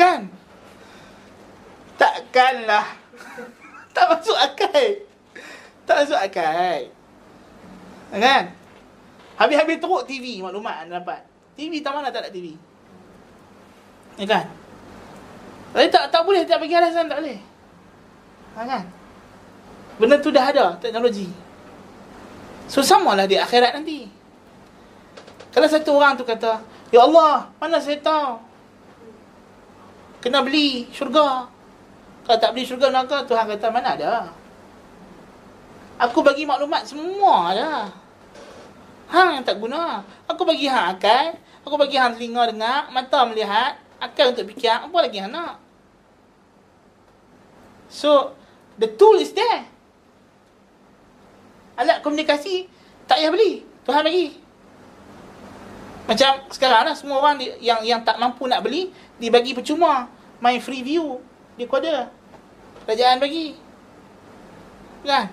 [0.00, 0.20] kan?
[2.00, 2.86] Takkanlah.
[3.90, 5.02] Tak masuk akal.
[5.82, 6.80] Tak masuk akal.
[8.14, 8.54] Kan?
[9.34, 11.26] Habis-habis teruk TV maklumat anda dapat.
[11.58, 12.54] TV tak mana tak ada TV.
[14.20, 14.44] Ya kan?
[15.72, 17.40] Tapi tak tak boleh tak bagi alasan tak boleh.
[18.52, 18.84] Ha kan?
[19.96, 21.32] Benda tu dah ada teknologi.
[22.68, 24.04] So samalah di akhirat nanti.
[25.50, 26.60] Kalau satu orang tu kata,
[26.92, 28.38] "Ya Allah, mana saya tahu?"
[30.20, 31.48] Kena beli syurga.
[32.28, 34.14] Kalau tak beli syurga neraka, Tuhan kata, "Mana ada?"
[36.00, 37.88] Aku bagi maklumat semua dah.
[39.10, 40.00] Hang yang tak guna.
[40.24, 41.36] Aku bagi hang akal.
[41.66, 42.88] Aku bagi hang telinga dengar.
[42.88, 43.76] Mata melihat.
[44.00, 44.72] Akal untuk fikir.
[44.72, 45.60] Apa lagi hang nak?
[47.92, 48.32] So,
[48.80, 49.68] the tool is there.
[51.76, 52.64] Alat komunikasi
[53.04, 53.66] tak payah beli.
[53.84, 54.26] Tuhan bagi.
[56.08, 58.90] Macam sekarang lah, semua orang yang yang tak mampu nak beli,
[59.20, 60.08] dibagi percuma.
[60.40, 61.20] Main free view.
[61.68, 62.08] Koda.
[62.88, 63.52] Kerajaan bagi.
[65.04, 65.28] Kan?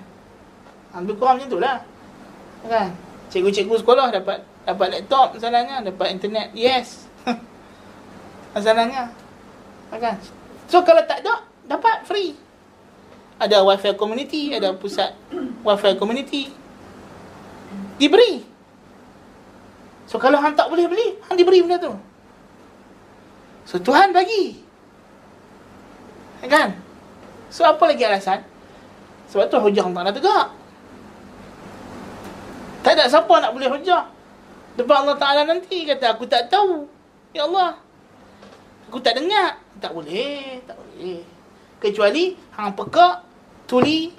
[0.91, 1.79] Ha, lebih kurang macam tu lah.
[2.67, 2.91] Kan?
[3.31, 6.51] Cikgu-cikgu sekolah dapat dapat laptop masalahnya, dapat internet.
[6.51, 7.07] Yes.
[8.55, 9.11] masalahnya.
[9.91, 10.15] Kan?
[10.67, 12.35] So kalau tak ada, dapat free.
[13.37, 15.13] Ada wifi community, ada pusat
[15.61, 16.51] wifi community.
[17.97, 18.43] Diberi.
[20.07, 21.93] So kalau hang tak boleh beli, hang diberi benda tu.
[23.67, 24.63] So Tuhan bagi.
[26.47, 26.79] Kan?
[27.51, 28.43] So apa lagi alasan?
[29.27, 30.47] Sebab tu hujah tak nak tegak.
[32.87, 34.07] Tak ada siapa nak boleh hujah.
[34.79, 36.87] Depan Allah Ta'ala nanti kata, aku tak tahu.
[37.35, 37.75] Ya Allah.
[38.87, 39.59] Aku tak dengar.
[39.83, 40.63] Tak boleh.
[40.63, 41.21] Tak boleh.
[41.77, 43.21] Kecuali, hang pekak,
[43.69, 44.09] tuli,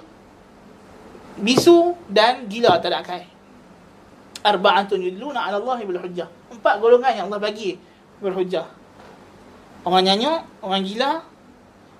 [1.39, 3.23] bisu dan gila tak ada akal.
[4.39, 6.31] Arba'atun yudluna ala Allah bil hujjah.
[6.47, 7.75] Empat golongan yang Allah bagi
[8.23, 8.67] berhujjah.
[9.83, 11.23] Orang nyanyuk, orang gila,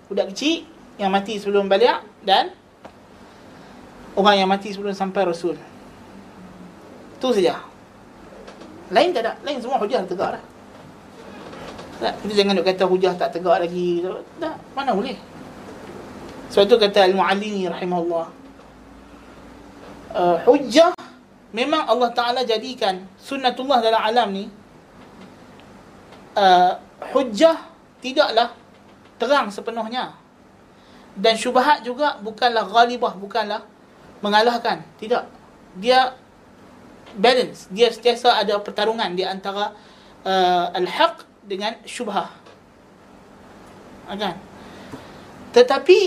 [0.07, 0.63] budak kecil
[0.99, 2.51] yang mati sebelum balik dan
[4.15, 5.55] orang yang mati sebelum sampai Rasul.
[7.19, 7.59] Tu saja.
[8.91, 9.35] Lain tak ada.
[9.43, 10.43] Lain semua hujah tegak dah.
[11.99, 14.07] Tak, kita jangan duk kata hujah tak tegak lagi.
[14.39, 15.19] Tak, mana boleh.
[16.49, 18.27] Sebab tu kata Al-Mu'allini rahimahullah.
[20.09, 20.95] Uh, hujah
[21.53, 24.49] memang Allah Ta'ala jadikan sunnatullah dalam alam ni
[26.33, 26.73] uh,
[27.13, 27.69] hujah
[28.01, 28.55] tidaklah
[29.21, 30.17] terang sepenuhnya.
[31.19, 33.61] Dan syubahat juga bukanlah ghalibah, bukanlah
[34.23, 34.81] mengalahkan.
[34.97, 35.23] Tidak.
[35.77, 36.15] Dia
[37.13, 39.73] balance dia sentiasa ada pertarungan di antara
[40.25, 42.29] uh, al-haq dengan syubhah.
[44.05, 44.37] Kan?
[45.49, 45.99] Tetapi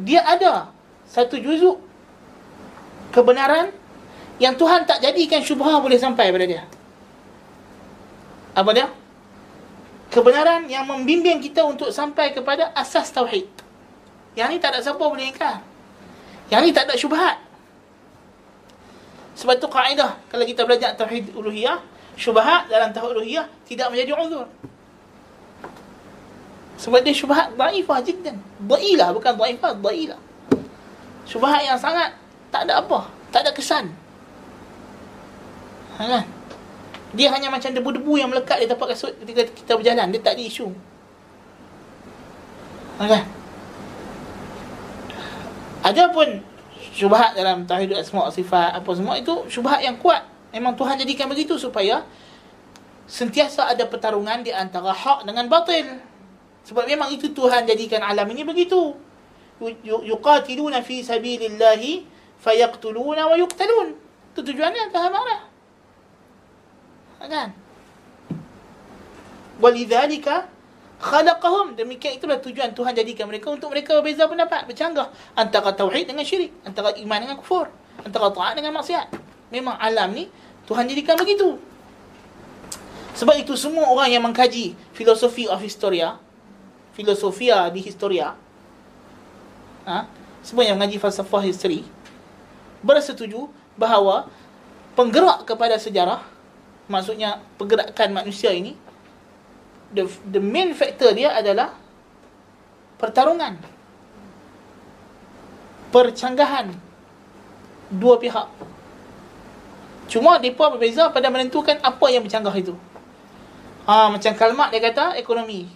[0.00, 0.72] dia ada
[1.04, 1.76] satu juzuk
[3.12, 3.76] kebenaran
[4.40, 6.64] yang Tuhan tak jadikan syubhah boleh sampai pada dia.
[8.56, 8.88] Apa dia?
[10.10, 13.46] Kebenaran yang membimbing kita untuk sampai kepada asas tauhid.
[14.34, 15.62] Yang ni tak ada siapa boleh ingkar.
[16.50, 17.36] Yang ni tak ada syubhat.
[19.38, 21.78] Sebab tu kaedah kalau kita belajar tauhid uluhiyah,
[22.20, 24.44] syubhat dalam tauhid tidak menjadi uzur.
[26.76, 28.36] Sebab dia syubhat dhaifah jiddan.
[28.68, 30.20] Dhailah bukan dhaifah, dhailah.
[31.24, 32.12] Syubhat yang sangat
[32.52, 33.88] tak ada apa, tak ada kesan.
[35.96, 36.24] Ha, kan?
[37.16, 40.42] Dia hanya macam debu-debu yang melekat di tempat kasut ketika kita berjalan, dia tak ada
[40.44, 40.68] isu.
[43.00, 43.24] Ha, kan?
[45.80, 46.44] Adapun
[46.92, 51.56] syubhat dalam tauhid asma sifat apa semua itu syubhat yang kuat memang Tuhan jadikan begitu
[51.56, 52.06] supaya
[53.10, 55.98] sentiasa ada pertarungan di antara hak dengan batil
[56.64, 58.94] sebab memang itu Tuhan jadikan alam ini begitu.
[59.84, 62.04] Yuqatiluna fi sabilillahi
[62.40, 63.96] fayaqtuluna wa yuqtalun.
[64.32, 65.40] Itu tujuannya Tuhan marah.
[67.20, 67.52] Kan?
[69.60, 70.48] Walidzalika
[71.00, 71.76] khalaqahum.
[71.76, 76.52] Demikian itulah tujuan Tuhan jadikan mereka untuk mereka berbeza pendapat bercanggah antara tauhid dengan syirik
[76.64, 77.68] antara iman dengan kufur
[78.00, 79.12] antara taat dengan maksiat
[79.50, 80.30] memang alam ni
[80.64, 81.58] Tuhan jadikan begitu.
[83.18, 86.16] Sebab itu semua orang yang mengkaji filosofi of historia
[87.00, 88.34] filosofia di historia
[89.86, 90.04] ha,
[90.44, 91.86] semua yang mengaji falsafah history
[92.84, 94.28] bersetuju bahawa
[94.92, 96.20] penggerak kepada sejarah
[96.90, 98.74] maksudnya pergerakan manusia ini
[99.94, 101.72] the the main factor dia adalah
[103.00, 103.56] pertarungan
[105.88, 106.74] percanggahan
[107.90, 108.46] dua pihak
[110.10, 112.74] cuma depa berbeza pada menentukan apa yang bercanggah itu
[113.86, 115.70] ha macam kalmat dia kata ekonomi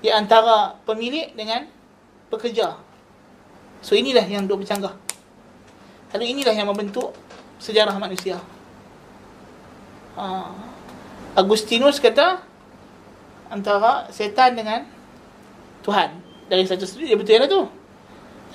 [0.00, 1.68] di antara pemilik dengan
[2.32, 2.80] pekerja
[3.84, 4.96] so inilah yang dua bercanggah
[6.16, 7.12] lalu inilah yang membentuk
[7.60, 8.40] sejarah manusia
[10.16, 10.50] ha
[11.36, 12.40] Agustinus kata
[13.52, 14.88] antara setan dengan
[15.84, 16.16] Tuhan.
[16.48, 17.62] Dari satu sudut dia betul lah tu.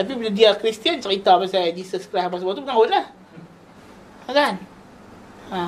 [0.01, 3.05] Tapi bila dia Kristian cerita pasal Jesus Christ apa semua tu bukan lah.
[4.29, 4.61] Kan?
[5.51, 5.61] Ha.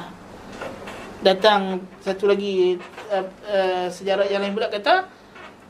[1.23, 2.75] Datang satu lagi
[3.07, 5.07] uh, uh, sejarah yang lain pula kata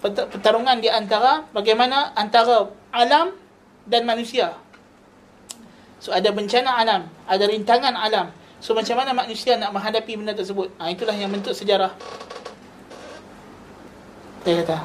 [0.03, 3.31] pertarungan di antara bagaimana antara alam
[3.87, 4.51] dan manusia.
[6.03, 8.35] So ada bencana alam, ada rintangan alam.
[8.59, 10.75] So macam mana manusia nak menghadapi benda tersebut?
[10.75, 11.95] Ha, itulah yang bentuk sejarah.
[14.43, 14.83] Dia kata.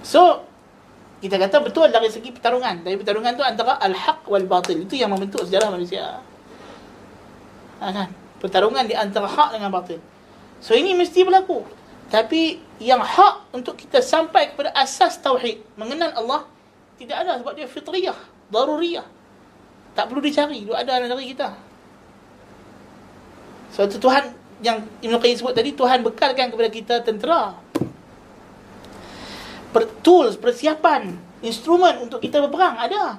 [0.00, 0.48] So
[1.20, 2.84] kita kata betul dari segi pertarungan.
[2.84, 4.84] Dari pertarungan tu antara al-haq wal batil.
[4.84, 6.20] Itu yang membentuk sejarah manusia.
[7.80, 8.08] Ha, kan?
[8.38, 9.98] Pertarungan di antara hak dengan batil.
[10.60, 11.64] So ini mesti berlaku.
[12.12, 16.42] Tapi yang hak untuk kita sampai kepada asas tauhid, mengenal Allah
[17.00, 18.18] tidak ada sebab dia fitriyah,
[18.52, 19.06] daruriyah.
[19.94, 21.54] Tak perlu dicari, dia ada dalam diri kita.
[23.74, 24.30] Suatu Tuhan
[24.62, 27.58] yang Ibn Qayyim sebut tadi, Tuhan bekalkan kepada kita tentera.
[29.74, 33.18] Per, tools, persiapan, instrumen untuk kita berperang ada.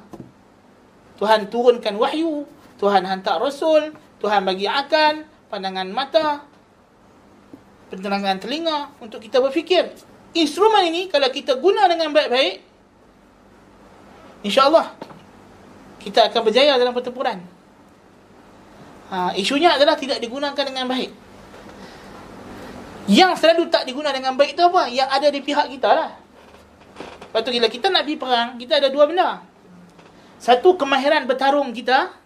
[1.19, 2.48] Tuhan turunkan wahyu,
[2.80, 3.91] Tuhan hantar rasul,
[4.26, 5.22] Tuhan bagi akal,
[5.53, 6.41] pandangan mata,
[7.93, 9.93] penerangan telinga untuk kita berfikir.
[10.34, 12.65] Instrumen ini kalau kita guna dengan baik-baik,
[14.41, 14.97] insya-Allah
[16.02, 17.38] kita akan berjaya dalam pertempuran.
[19.14, 21.14] Ha, isunya adalah tidak digunakan dengan baik.
[23.06, 24.89] Yang selalu tak digunakan dengan baik tu apa?
[24.89, 26.10] Yang ada di pihak kita lah.
[27.30, 29.45] Lepas tu bila kita nak pergi perang, kita ada dua benda.
[30.41, 32.24] Satu kemahiran bertarung kita,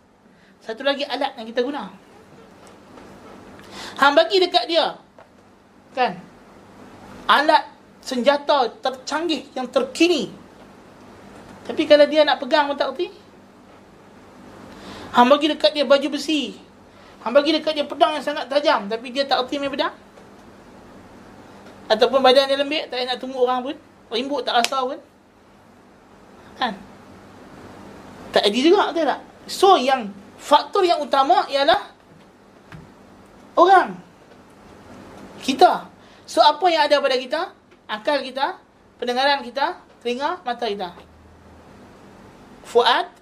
[0.64, 1.92] satu lagi alat yang kita guna.
[4.00, 4.96] Hang bagi dekat dia.
[5.96, 6.20] Kan?
[7.28, 7.68] Alat
[8.00, 10.32] senjata tercanggih yang terkini.
[11.68, 13.12] Tapi kalau dia nak pegang pun tak erti.
[15.14, 16.58] Hang bagi dekat dia baju besi.
[17.22, 19.94] Hang bagi dekat dia pedang yang sangat tajam tapi dia tak erti main pedang.
[21.90, 23.76] Ataupun badan dia lembik, tak nak tunggu orang pun.
[24.14, 25.02] Rimbut tak rasa pun.
[26.62, 26.78] Kan?
[28.30, 29.20] Tak ada juga, betul tak?
[29.50, 31.92] So, yang faktor yang utama ialah
[33.60, 33.94] orang.
[35.44, 35.88] Kita.
[36.24, 37.42] So, apa yang ada pada kita?
[37.90, 38.60] Akal kita,
[38.98, 40.96] pendengaran kita, telinga, mata kita.
[42.64, 43.20] Fuad,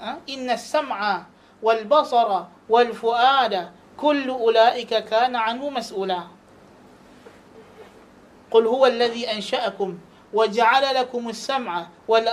[0.00, 0.18] Ha?
[0.26, 1.26] inna sam'a
[1.62, 6.28] wal basara wal fuada kullu ulaika kana anhu mas'ula
[8.50, 9.94] qul huwa alladhi ansha'akum
[10.34, 12.26] wa ja'ala lakum as-sam'a wal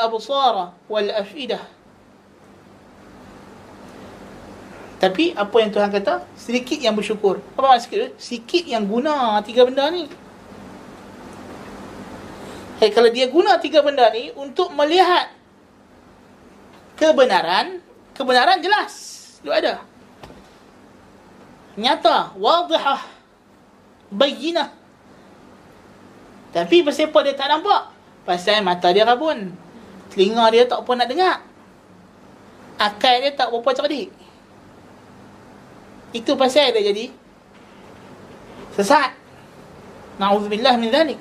[5.01, 9.89] tapi apa yang Tuhan kata sedikit yang bersyukur apa maksud sikit yang guna tiga benda
[9.89, 10.05] ni
[12.81, 15.29] Hey, kalau dia guna tiga benda ni untuk melihat
[16.97, 17.77] kebenaran,
[18.17, 18.93] kebenaran jelas.
[19.45, 19.73] Dia ada.
[21.77, 23.05] Nyata, wadihah,
[24.09, 24.73] bayinah.
[26.57, 27.93] Tapi pasal apa dia tak nampak?
[28.25, 29.53] Pasal mata dia rabun.
[30.09, 31.37] Telinga dia tak apa nak dengar.
[32.81, 34.09] Akal dia tak berapa cerdik.
[36.11, 37.11] Itu pasal dia jadi
[38.75, 39.15] sesat.
[40.19, 41.19] Na'udzubillah min dhalik.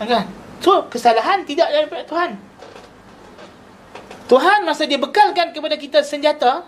[0.00, 0.26] Kan?
[0.58, 2.30] So, kesalahan tidak daripada Tuhan.
[4.28, 6.66] Tuhan masa dia bekalkan kepada kita senjata,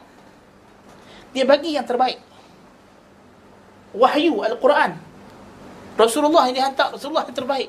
[1.36, 2.16] dia bagi yang terbaik.
[3.92, 4.96] Wahyu Al-Quran.
[5.98, 7.68] Rasulullah yang dihantar, Rasulullah yang terbaik.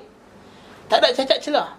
[0.87, 1.69] Tak ada cacat celah.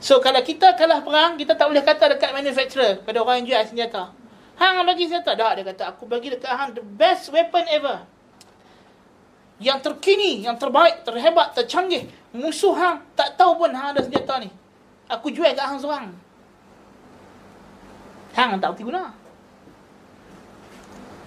[0.00, 3.62] So kalau kita kalah perang, kita tak boleh kata dekat manufacturer pada orang yang jual
[3.72, 4.12] senjata.
[4.54, 5.34] Hang bagi senjata.
[5.34, 8.06] Tak, dia kata aku bagi dekat hang the best weapon ever.
[9.58, 12.10] Yang terkini, yang terbaik, terhebat, tercanggih.
[12.34, 14.50] Musuh hang tak tahu pun hang ada senjata ni.
[15.10, 16.10] Aku jual kat hang seorang.
[18.34, 19.14] Hang tak erti guna.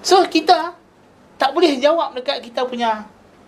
[0.04, 0.76] So kita
[1.40, 3.08] tak boleh jawab dekat kita punya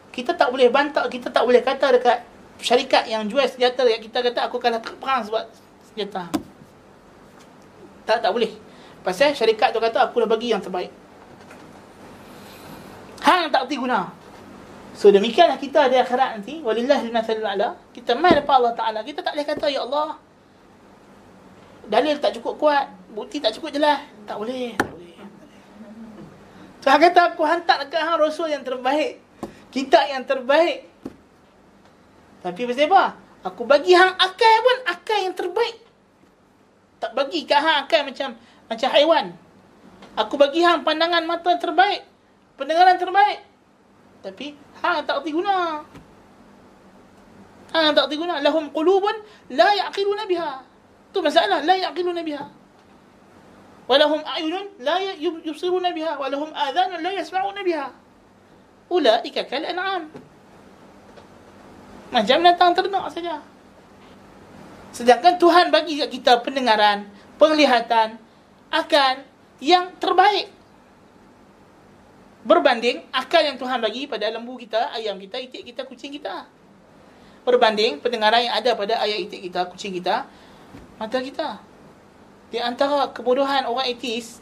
[0.10, 2.24] kita tak boleh bantah, kita tak boleh kata dekat
[2.60, 5.48] syarikat yang jual senjata dekat kita kata aku kalah perang sebab
[5.92, 6.28] senjata.
[8.08, 8.69] Tak tak boleh.
[9.02, 10.92] Pasal syarikat tu kata aku dah bagi yang terbaik.
[13.24, 14.12] Hang tak erti guna.
[14.96, 17.80] So demikianlah kita di akhirat nanti walillahil mathalul ala.
[17.96, 19.00] Kita mai depan Allah Taala.
[19.04, 20.30] Kita tak boleh kata ya Allah
[21.90, 24.06] dalil tak cukup kuat, bukti tak cukup jelas.
[24.30, 24.78] Tak boleh.
[26.80, 29.20] Tuhan so, kata aku hantar dekat hang rasul yang terbaik.
[29.74, 30.88] Kita yang terbaik.
[32.40, 33.04] Tapi pasal apa?
[33.52, 35.76] Aku bagi hang akal pun akal yang terbaik.
[37.04, 38.30] Tak bagi kat hang akal macam
[38.70, 39.34] macam haiwan.
[40.16, 42.06] Aku bagi hang pandangan mata terbaik.
[42.56, 43.42] Pendengaran terbaik.
[44.22, 45.82] Tapi hang tak erti guna.
[47.74, 48.40] Hang tak erti guna.
[48.46, 49.16] Lahum qulubun
[49.58, 50.62] la ya'qiluna biha.
[51.10, 52.46] Tu masalah la yaqiluna biha.
[53.90, 57.90] Walahum a'yunun la yubsiruna biha walahum adhanun la yasma'una biha.
[58.94, 60.14] Ulaika kal an'am.
[62.14, 63.42] Macam binatang ternak saja.
[64.94, 67.06] Sedangkan Tuhan bagi kat kita pendengaran,
[67.38, 68.18] penglihatan,
[68.70, 69.26] akan
[69.60, 70.50] yang terbaik.
[72.46, 76.48] Berbanding akal yang Tuhan bagi pada lembu kita, ayam kita, itik kita, kucing kita.
[77.44, 80.24] Berbanding pendengaran yang ada pada ayam itik kita, kucing kita,
[80.96, 81.60] mata kita.
[82.50, 84.42] Di antara kebodohan orang etis,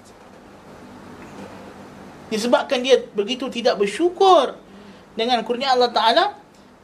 [2.29, 4.55] disebabkan dia begitu tidak bersyukur
[5.17, 6.25] dengan kurnia Allah Ta'ala,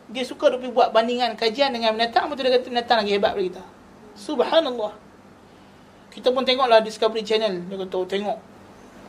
[0.09, 3.47] dia suka duk buat bandingan kajian dengan binatang, betul dia kata binatang lagi hebat daripada
[3.61, 3.63] kita.
[4.17, 4.93] Subhanallah.
[6.13, 8.37] Kita pun tengoklah Discovery Channel, dia kata, oh, tengok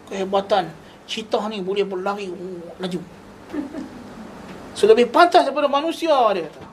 [0.08, 0.72] kehebatan
[1.04, 3.00] Citah ni boleh berlari oh, laju.
[4.74, 6.66] So lebih pantas daripada manusia dia kata.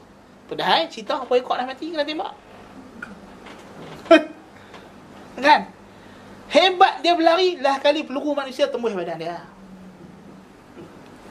[0.49, 2.34] Padahal citah apa ekor dah mati kena tembak.
[5.45, 5.70] kan?
[6.49, 9.45] Hebat dia berlari lah kali peluru manusia tembus badan dia.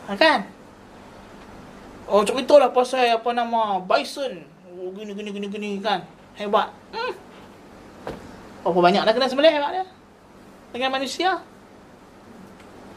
[0.06, 0.47] Ha, kan?
[2.06, 4.47] Oh cerita lah pasal apa nama bison.
[4.70, 6.06] Oh, gini gini gini gini kan.
[6.39, 6.70] Hebat.
[6.94, 7.12] Hmm.
[8.60, 9.86] Apa banyak dah kena sembelih hebat dia.
[10.70, 11.40] Dengan manusia.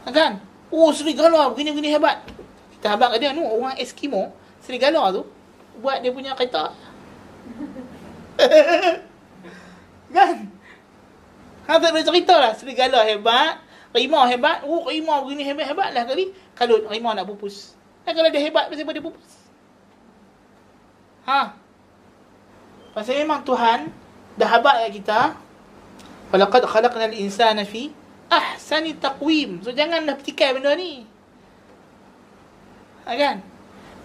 [0.04, 0.38] Kan?
[0.68, 2.20] Oh, serigala begini-begini hebat.
[2.76, 5.24] Kita habaq dia, nu orang Eskimo, serigala tu
[5.80, 6.70] buat dia punya kereta.
[10.16, 10.36] kan?
[11.64, 12.52] Ha, tak boleh cerita lah.
[12.52, 13.64] Serigala hebat,
[13.96, 14.60] rimau hebat.
[14.68, 16.36] Oh, rimau begini hebat-hebat lah kali.
[16.52, 17.72] Kalau rimau nak pupus.
[18.04, 19.30] Dan kalau dia hebat, pasti dia pupus.
[21.24, 21.56] Ha?
[22.92, 23.88] Pasal memang Tuhan
[24.36, 25.43] dah habaq kita.
[26.34, 27.94] Walaqad khalaqnal insana fi
[28.26, 29.62] ahsani taqwim.
[29.62, 31.06] So janganlah petikai benda ni.
[33.06, 33.38] Ha, kan?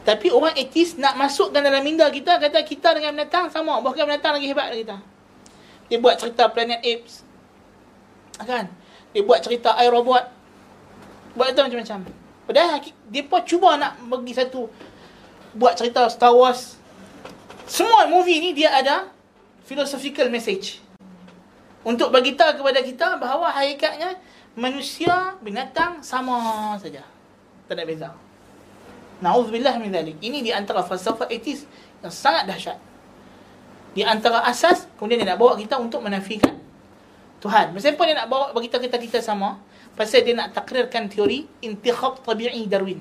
[0.06, 4.38] Tapi orang etis nak masukkan dalam minda kita kata kita dengan binatang sama, bahkan binatang
[4.38, 5.02] lagi hebat dari kita.
[5.90, 7.26] Dia buat cerita Planet Apes.
[8.38, 8.70] Ha, kan?
[9.10, 10.22] Dia buat cerita iRobot.
[11.34, 12.00] Buat itu macam-macam.
[12.46, 12.78] Padahal
[13.10, 14.70] dia pun cuba nak bagi satu
[15.58, 16.78] buat cerita Star Wars.
[17.66, 19.10] Semua movie ni dia ada
[19.66, 20.89] philosophical message
[21.84, 24.20] untuk bagi kepada kita bahawa hakikatnya
[24.60, 27.08] manusia binatang sama saja.
[27.72, 28.10] Tak ada beza.
[29.24, 30.20] Nauzubillah min zalik.
[30.20, 31.64] Ini di antara falsafah etis
[32.04, 32.80] yang sangat dahsyat.
[33.96, 36.60] Di antara asas kemudian dia nak bawa kita untuk menafikan
[37.40, 37.72] Tuhan.
[37.72, 39.60] Meskipun dia nak bawa bagi kita kita kita sama,
[39.96, 43.00] pasal dia nak takrirkan teori intikhab tabi'i Darwin.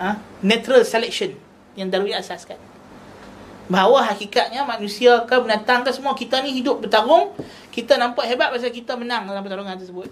[0.00, 0.16] Ha?
[0.40, 1.36] Natural selection
[1.76, 2.73] yang Darwin asaskan
[3.68, 6.12] bahawa hakikatnya manusia ke binatang ke semua.
[6.12, 7.32] Kita ni hidup bertarung
[7.72, 10.08] kita nampak hebat pasal kita menang dalam pertarungan tersebut.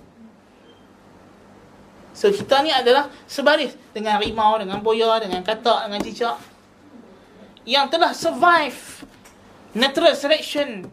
[2.12, 6.37] So kita ni adalah sebaris dengan rimau dengan boya dengan katak dengan cicak
[7.65, 9.07] yang telah survive
[9.73, 10.91] natural selection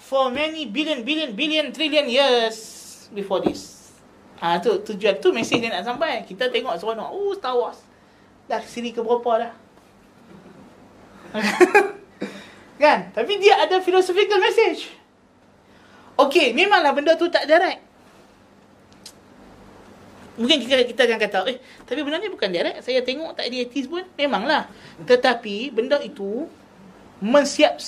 [0.00, 3.94] for many billion billion billion trillion years before this.
[4.42, 6.26] Ah ha, tu tujuan tu mesej dia nak sampai.
[6.26, 7.08] Kita tengok seronok.
[7.14, 7.78] Oh Star Wars.
[8.50, 9.63] Dah siri ke berapa dah
[12.82, 13.10] kan?
[13.10, 14.90] Tapi dia ada philosophical message.
[16.14, 17.82] Okey, memanglah benda tu tak direct.
[20.34, 22.82] Mungkin kita, kita akan kata, eh, tapi benda ni bukan direct.
[22.82, 24.02] Saya tengok tak ada etis pun.
[24.18, 24.66] Memanglah.
[25.06, 26.50] Tetapi, benda itu
[27.22, 27.78] mensiap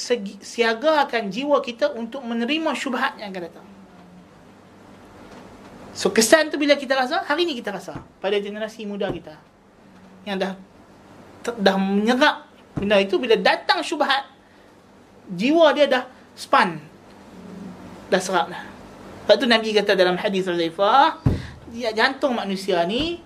[0.43, 3.67] siagakan jiwa kita untuk menerima syubhat yang akan datang.
[5.91, 7.99] So, kesan tu bila kita rasa, hari ni kita rasa.
[8.23, 9.35] Pada generasi muda kita.
[10.23, 10.53] Yang dah
[11.63, 12.46] dah menyerap
[12.77, 14.29] benda itu bila datang syubhat
[15.33, 16.05] jiwa dia dah
[16.37, 16.79] span.
[18.13, 18.63] Dah serap dah.
[19.27, 21.19] Sebab tu Nabi kata dalam hadis Huzaifah
[21.75, 23.19] dia jantung manusia ni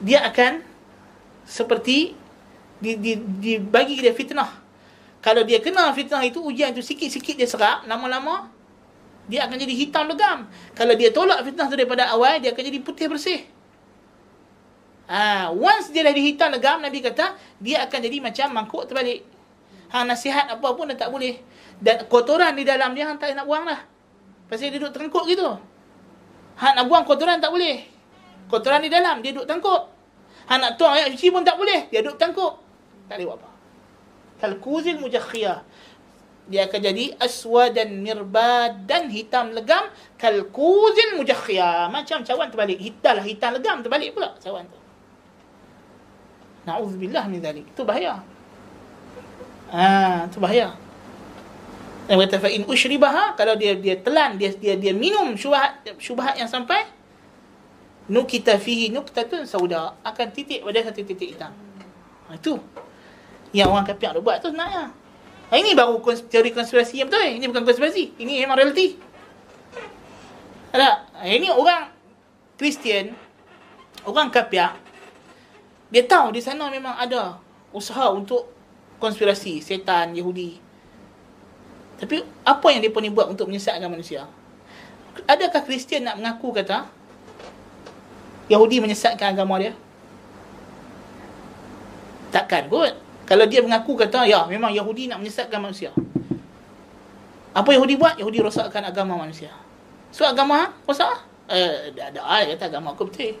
[0.00, 0.64] dia akan
[1.44, 2.16] seperti
[2.80, 4.48] di, di, dibagi dia fitnah.
[5.20, 8.48] Kalau dia kena fitnah itu ujian itu sikit-sikit dia serap lama-lama
[9.26, 10.46] dia akan jadi hitam legam.
[10.72, 13.55] Kalau dia tolak fitnah tu daripada awal dia akan jadi putih bersih
[15.06, 19.22] Ha, once dia dah dihitam legam, Nabi kata, dia akan jadi macam mangkuk terbalik.
[19.94, 21.38] Ha, nasihat apa pun dah tak boleh.
[21.78, 23.86] Dan kotoran di dalam dia, hang tak nak buang lah.
[24.50, 25.46] Pasal dia duduk terengkuk gitu.
[26.58, 27.86] Ha, nak buang kotoran tak boleh.
[28.50, 29.82] Kotoran di dalam, dia duduk tengkuk.
[30.50, 31.86] Ha, nak tuang ayat cuci pun tak boleh.
[31.90, 32.54] Dia duduk tengkuk.
[33.06, 33.50] Tak boleh buat apa.
[34.42, 35.62] Kalkuzil mujakhiyah.
[36.46, 39.90] Dia akan jadi aswa dan mirbad dan hitam legam.
[40.18, 41.90] Kalkuzil mujakhiyah.
[41.90, 42.78] Macam cawan terbalik.
[42.78, 44.85] Hitam lah, hitam legam terbalik pula cawan tu.
[46.66, 47.64] Na'udzubillah min dhalik.
[47.70, 48.20] Itu bahaya.
[49.70, 50.74] Ah, itu bahaya.
[52.06, 56.38] Dan kata fa in ushribaha kalau dia dia telan dia dia dia minum syubhat syubhat
[56.38, 56.86] yang sampai
[58.06, 61.50] nukita fihi nuktatun sauda akan titik pada satu titik hitam.
[62.30, 62.62] Ha, itu
[63.50, 64.94] yang orang kafir nak buat tu sebenarnya.
[65.50, 67.26] Ha, ini baru kons- teori konspirasi yang betul.
[67.26, 68.18] Ini bukan konspirasi.
[68.22, 68.98] Ini memang realiti.
[70.70, 71.10] Ada.
[71.10, 71.90] Ha, ini orang
[72.54, 73.18] Kristian,
[74.06, 74.70] orang kafir
[75.90, 77.38] dia tahu di sana memang ada
[77.70, 78.50] usaha untuk
[78.98, 80.58] konspirasi setan Yahudi.
[81.96, 84.28] Tapi apa yang dia ni buat untuk menyesatkan manusia?
[85.24, 86.84] Adakah Kristian nak mengaku kata
[88.52, 89.72] Yahudi menyesatkan agama dia?
[92.28, 92.92] Takkan kot.
[93.26, 95.90] Kalau dia mengaku kata, ya memang Yahudi nak menyesatkan manusia.
[97.56, 98.20] Apa Yahudi buat?
[98.20, 99.50] Yahudi rosakkan agama manusia.
[100.12, 101.24] So agama rosak?
[101.48, 103.40] Eh, ada ada kata agama aku betul.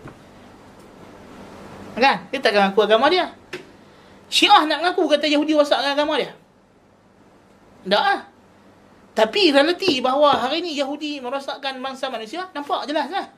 [1.96, 2.28] Kan?
[2.28, 3.32] Dia takkan mengaku agama dia.
[4.28, 6.36] Syiah nak mengaku kata Yahudi rosakkan agama dia.
[7.88, 8.20] Tak ah.
[9.16, 13.32] Tapi realiti bahawa hari ini Yahudi merosakkan bangsa manusia, nampak jelas lah.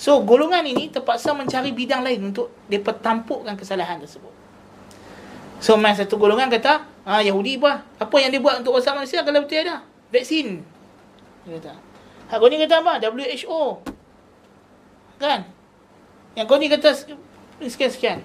[0.00, 4.32] So, golongan ini terpaksa mencari bidang lain untuk mereka tampukkan kesalahan tersebut.
[5.60, 7.84] So, masa satu golongan kata, ah Yahudi apa?
[8.00, 9.84] Apa yang dia buat untuk rosak manusia kalau betul ada?
[10.08, 10.64] Vaksin.
[11.44, 11.72] Dia kata.
[12.32, 12.92] Hak ni kata apa?
[12.96, 13.62] WHO.
[15.20, 15.59] Kan?
[16.38, 16.90] Yang kau ni kata
[17.58, 18.22] sekian-sekian.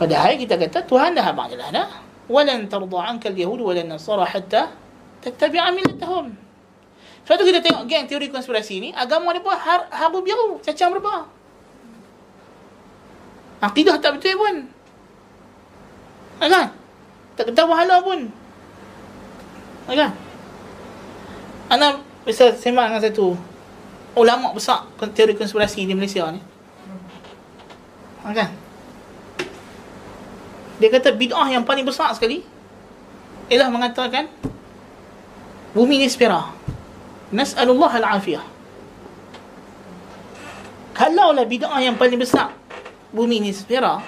[0.00, 1.88] Padahal kita kata Tuhan dah abang jelas dah.
[2.26, 4.72] Walan tarda anka al-yahud walan nasara hatta
[5.20, 6.32] tattabi'a millatahum.
[7.22, 10.90] Sebab tu kita tengok geng teori konspirasi ni, agama ni pun har, habu biru, cacang
[10.90, 11.30] berba.
[13.62, 14.66] Akidah tak betul pun.
[16.42, 16.74] Kan?
[17.38, 18.26] Tak kena wahala pun.
[19.86, 20.10] Kan?
[21.70, 23.38] Ana bisa sembang dengan satu
[24.18, 26.42] ulama besar teori konspirasi di Malaysia ni.
[28.22, 28.50] Kan?
[30.78, 32.46] Dia kata bid'ah yang paling besar sekali
[33.50, 34.30] ialah mengatakan
[35.74, 36.54] bumi ni spira.
[37.34, 38.44] Nas'alullah al-afiyah.
[40.94, 42.54] Kalaulah bid'ah yang paling besar
[43.12, 44.00] bumi ni sfera,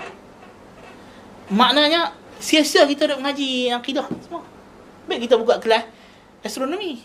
[1.52, 4.40] maknanya sia-sia kita duduk mengaji akidah semua.
[5.04, 5.84] Baik kita buka kelas
[6.40, 7.04] astronomi.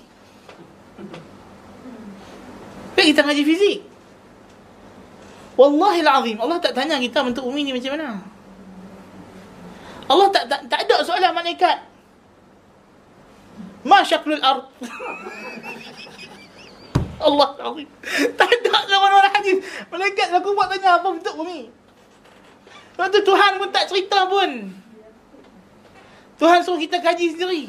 [2.96, 3.89] Baik kita mengaji fizik.
[5.60, 8.24] Wallahi azim Allah tak tanya kita bentuk bumi ni macam mana.
[10.08, 11.84] Allah tak tak, tak ada soalan malaikat.
[13.84, 14.72] Ma syaklul ard.
[17.28, 17.88] Allah azim.
[18.40, 19.60] Tak ada dalam mana hadis.
[19.92, 21.68] Malaikat aku buat tanya apa bentuk bumi.
[22.96, 24.72] Lepas tu Tuhan pun tak cerita pun.
[26.40, 27.68] Tuhan suruh kita kaji sendiri.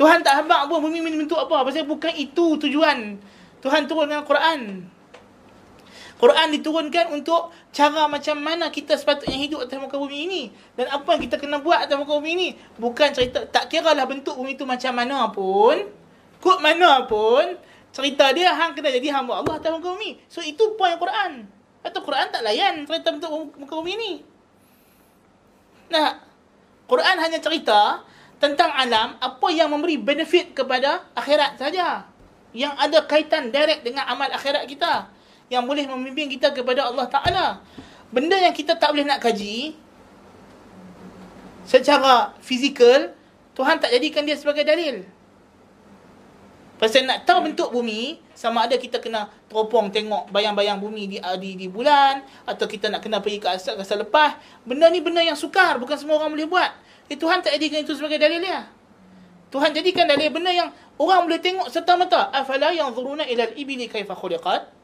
[0.00, 1.68] Tuhan tak habaq pun bumi bentuk apa.
[1.68, 3.20] Pasal bukan itu tujuan
[3.60, 4.88] Tuhan turun dengan Quran.
[6.22, 10.42] Quran diturunkan untuk cara macam mana kita sepatutnya hidup atas muka bumi ini.
[10.78, 12.48] Dan apa yang kita kena buat atas muka bumi ini.
[12.78, 15.82] Bukan cerita, tak kira lah bentuk bumi itu macam mana pun.
[16.38, 17.58] Kut mana pun.
[17.90, 20.22] Cerita dia hang kena jadi hamba Allah atas muka bumi.
[20.30, 21.42] So itu poin Quran.
[21.82, 24.12] Atau Quran tak layan cerita bentuk muka bumi ini.
[25.90, 26.22] Nah,
[26.86, 28.06] Quran hanya cerita
[28.38, 32.06] tentang alam apa yang memberi benefit kepada akhirat saja.
[32.54, 37.46] Yang ada kaitan direct dengan amal akhirat kita yang boleh membimbing kita kepada Allah Ta'ala.
[38.12, 39.72] Benda yang kita tak boleh nak kaji,
[41.64, 43.16] secara fizikal,
[43.56, 45.08] Tuhan tak jadikan dia sebagai dalil.
[46.82, 51.50] Pasal nak tahu bentuk bumi, sama ada kita kena teropong tengok bayang-bayang bumi di, di
[51.54, 54.34] di bulan, atau kita nak kena pergi ke asal, asal lepas.
[54.66, 56.74] Benda ni benda yang sukar, bukan semua orang boleh buat.
[57.06, 58.66] Eh, Tuhan tak jadikan itu sebagai dalil dia.
[59.54, 62.32] Tuhan jadikan dalil benda yang orang boleh tengok serta mata.
[62.34, 64.81] Afala yang zuruna ilal ibili kaifa khuliqat.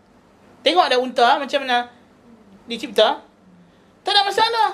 [0.63, 1.89] Tengok ada unta macam mana
[2.67, 3.23] dicipta.
[4.03, 4.71] Tak ada masalah.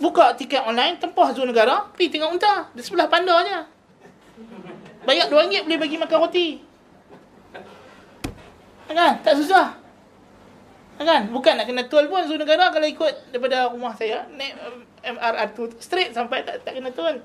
[0.00, 2.72] Buka tiket online, tempah zoo negara, pergi tengok unta.
[2.72, 3.58] Di sebelah panda je.
[5.04, 6.48] Bayar RM2 boleh bagi makan roti.
[8.90, 9.22] Kan?
[9.22, 9.76] Tak susah.
[11.00, 11.32] Kan?
[11.32, 14.28] Bukan nak kena tol pun zoo negara kalau ikut daripada rumah saya.
[14.36, 14.56] Naik
[15.00, 17.16] MRR tu straight sampai tak, tak kena tol.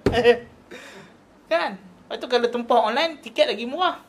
[1.52, 1.76] kan?
[1.76, 4.00] Lepas tu kalau tempah online, tiket lagi murah.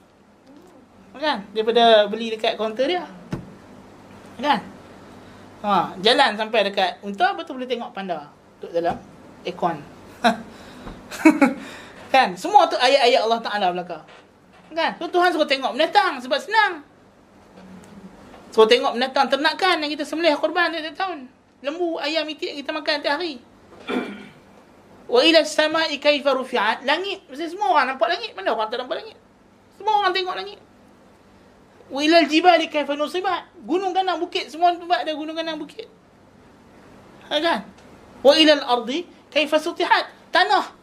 [1.16, 1.48] Kan?
[1.50, 3.02] Daripada beli dekat kaunter dia.
[4.36, 4.60] Kan?
[5.64, 8.28] Ha, jalan sampai dekat unta betul boleh tengok panda
[8.60, 8.96] duduk dalam
[9.42, 9.76] ekon.
[12.14, 12.28] kan?
[12.36, 13.98] Semua tu ayat-ayat Allah Taala belaka.
[14.72, 14.92] Kan?
[15.00, 16.84] Tu Tuhan suruh tengok binatang sebab senang.
[18.52, 21.28] Suruh tengok binatang ternakan yang kita sembelih korban tiap tahun.
[21.64, 23.40] Lembu, ayam, itik yang kita makan tiap hari.
[25.12, 26.84] Wa ila samai kaifa rufi'at?
[26.84, 28.36] Langit, mesti semua orang nampak langit.
[28.36, 29.16] Mana orang tak nampak langit?
[29.80, 30.58] Semua orang tengok langit.
[31.86, 33.46] Wa ilal jibali kaifa nusibat?
[33.62, 35.86] Gunung ganang bukit semua tempat ada gunung ganang bukit.
[37.30, 37.62] Ha kan?
[38.26, 40.10] Wa ilal ardi kaifa sutihat?
[40.34, 40.74] Tanah.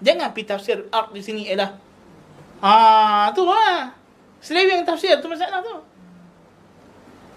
[0.00, 1.70] Jangan pi tafsir ard di sini ialah.
[2.60, 3.92] Ah, tu lah.
[4.40, 5.76] Selawi yang tafsir tu masalah tu.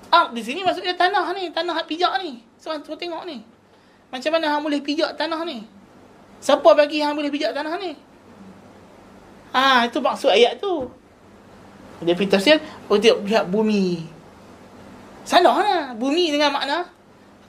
[0.09, 2.41] Ard di sini maksudnya tanah ni, tanah pijak ni.
[2.57, 3.43] Sebab so, tengok ni.
[4.07, 5.67] Macam mana hang boleh pijak tanah ni?
[6.39, 7.97] Siapa bagi hang boleh pijak tanah ni?
[9.53, 10.87] Ah, itu maksud ayat tu.
[12.01, 12.57] Dia pergi tafsir
[12.89, 14.01] Oh tengok pihak bumi
[15.27, 16.89] Salah lah Bumi dengan makna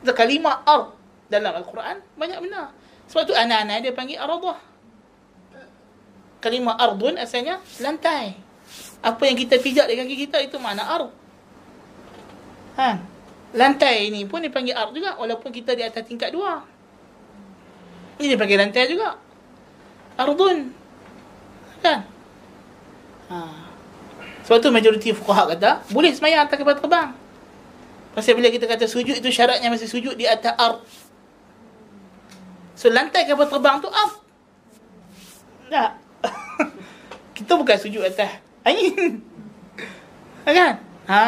[0.05, 0.93] Kalimah ard
[1.33, 2.69] Dalam Al-Quran Banyak benda
[3.09, 4.61] Sebab tu anak-anak dia panggil Aradah
[6.45, 8.37] Kalimah ardun asalnya Lantai
[9.05, 11.13] Apa yang kita pijak di kaki kita itu makna ard.
[12.81, 12.97] Ha.
[13.55, 16.65] Lantai ini pun dipanggil ard juga walaupun kita di atas tingkat dua.
[18.17, 19.21] Ini dipanggil lantai juga.
[20.17, 20.73] Ardun.
[21.85, 22.01] Kan?
[23.29, 23.39] Ha.
[24.45, 27.17] Sebab tu majoriti fuqaha kata, boleh semayang atas kapal terbang.
[28.13, 30.85] Pasal bila kita kata sujud itu syaratnya masih sujud di atas ard.
[32.77, 34.15] So lantai kapal terbang tu ard.
[35.73, 35.91] Tak.
[37.41, 39.25] kita bukan sujud atas angin.
[40.45, 40.79] kan?
[41.09, 41.25] Ha.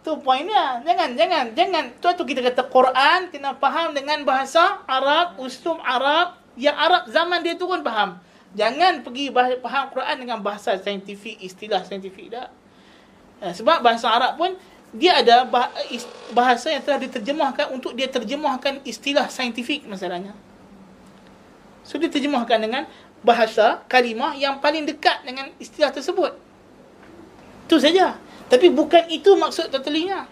[0.00, 0.80] Tu poinnya.
[0.88, 6.40] Jangan jangan jangan tu tu kita kata Quran kena faham dengan bahasa Arab, uslub Arab
[6.56, 8.18] yang Arab zaman dia turun faham.
[8.56, 9.28] Jangan pergi
[9.60, 12.48] faham Quran dengan bahasa saintifik, istilah saintifik dah.
[13.44, 14.56] Ha, sebab bahasa Arab pun
[14.96, 15.44] dia ada
[16.32, 20.32] bahasa yang telah diterjemahkan untuk dia terjemahkan istilah saintifik masalahnya.
[21.84, 22.88] So dia terjemahkan dengan
[23.20, 26.32] bahasa kalimah yang paling dekat dengan istilah tersebut.
[27.68, 28.16] Itu saja.
[28.48, 30.24] Tapi bukan itu maksud totalinya.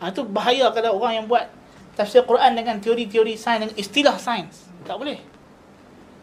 [0.00, 1.52] Ha, itu bahaya kalau orang yang buat
[2.00, 4.72] tafsir Quran dengan teori-teori sains dengan istilah sains.
[4.88, 5.29] Tak boleh.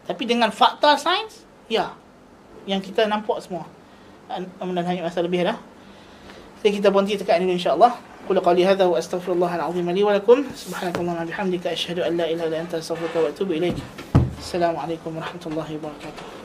[0.08, 1.92] Tapi dengan fakta sains, ya.
[2.64, 3.68] Yang kita nampak semua.
[4.32, 5.60] Mudah-mudahan hanya masa lebih dah.
[6.64, 7.92] Jadi kita berhenti dekat ini insya-Allah.
[8.24, 10.48] Qul qali hadha wa astaghfirullah al-azim li wa lakum.
[10.48, 13.76] Subhanakallahumma bihamdika asyhadu an la ilaha illa anta astaghfiruka wa atubu ilaik.
[14.40, 16.37] Assalamualaikum warahmatullahi wabarakatuh.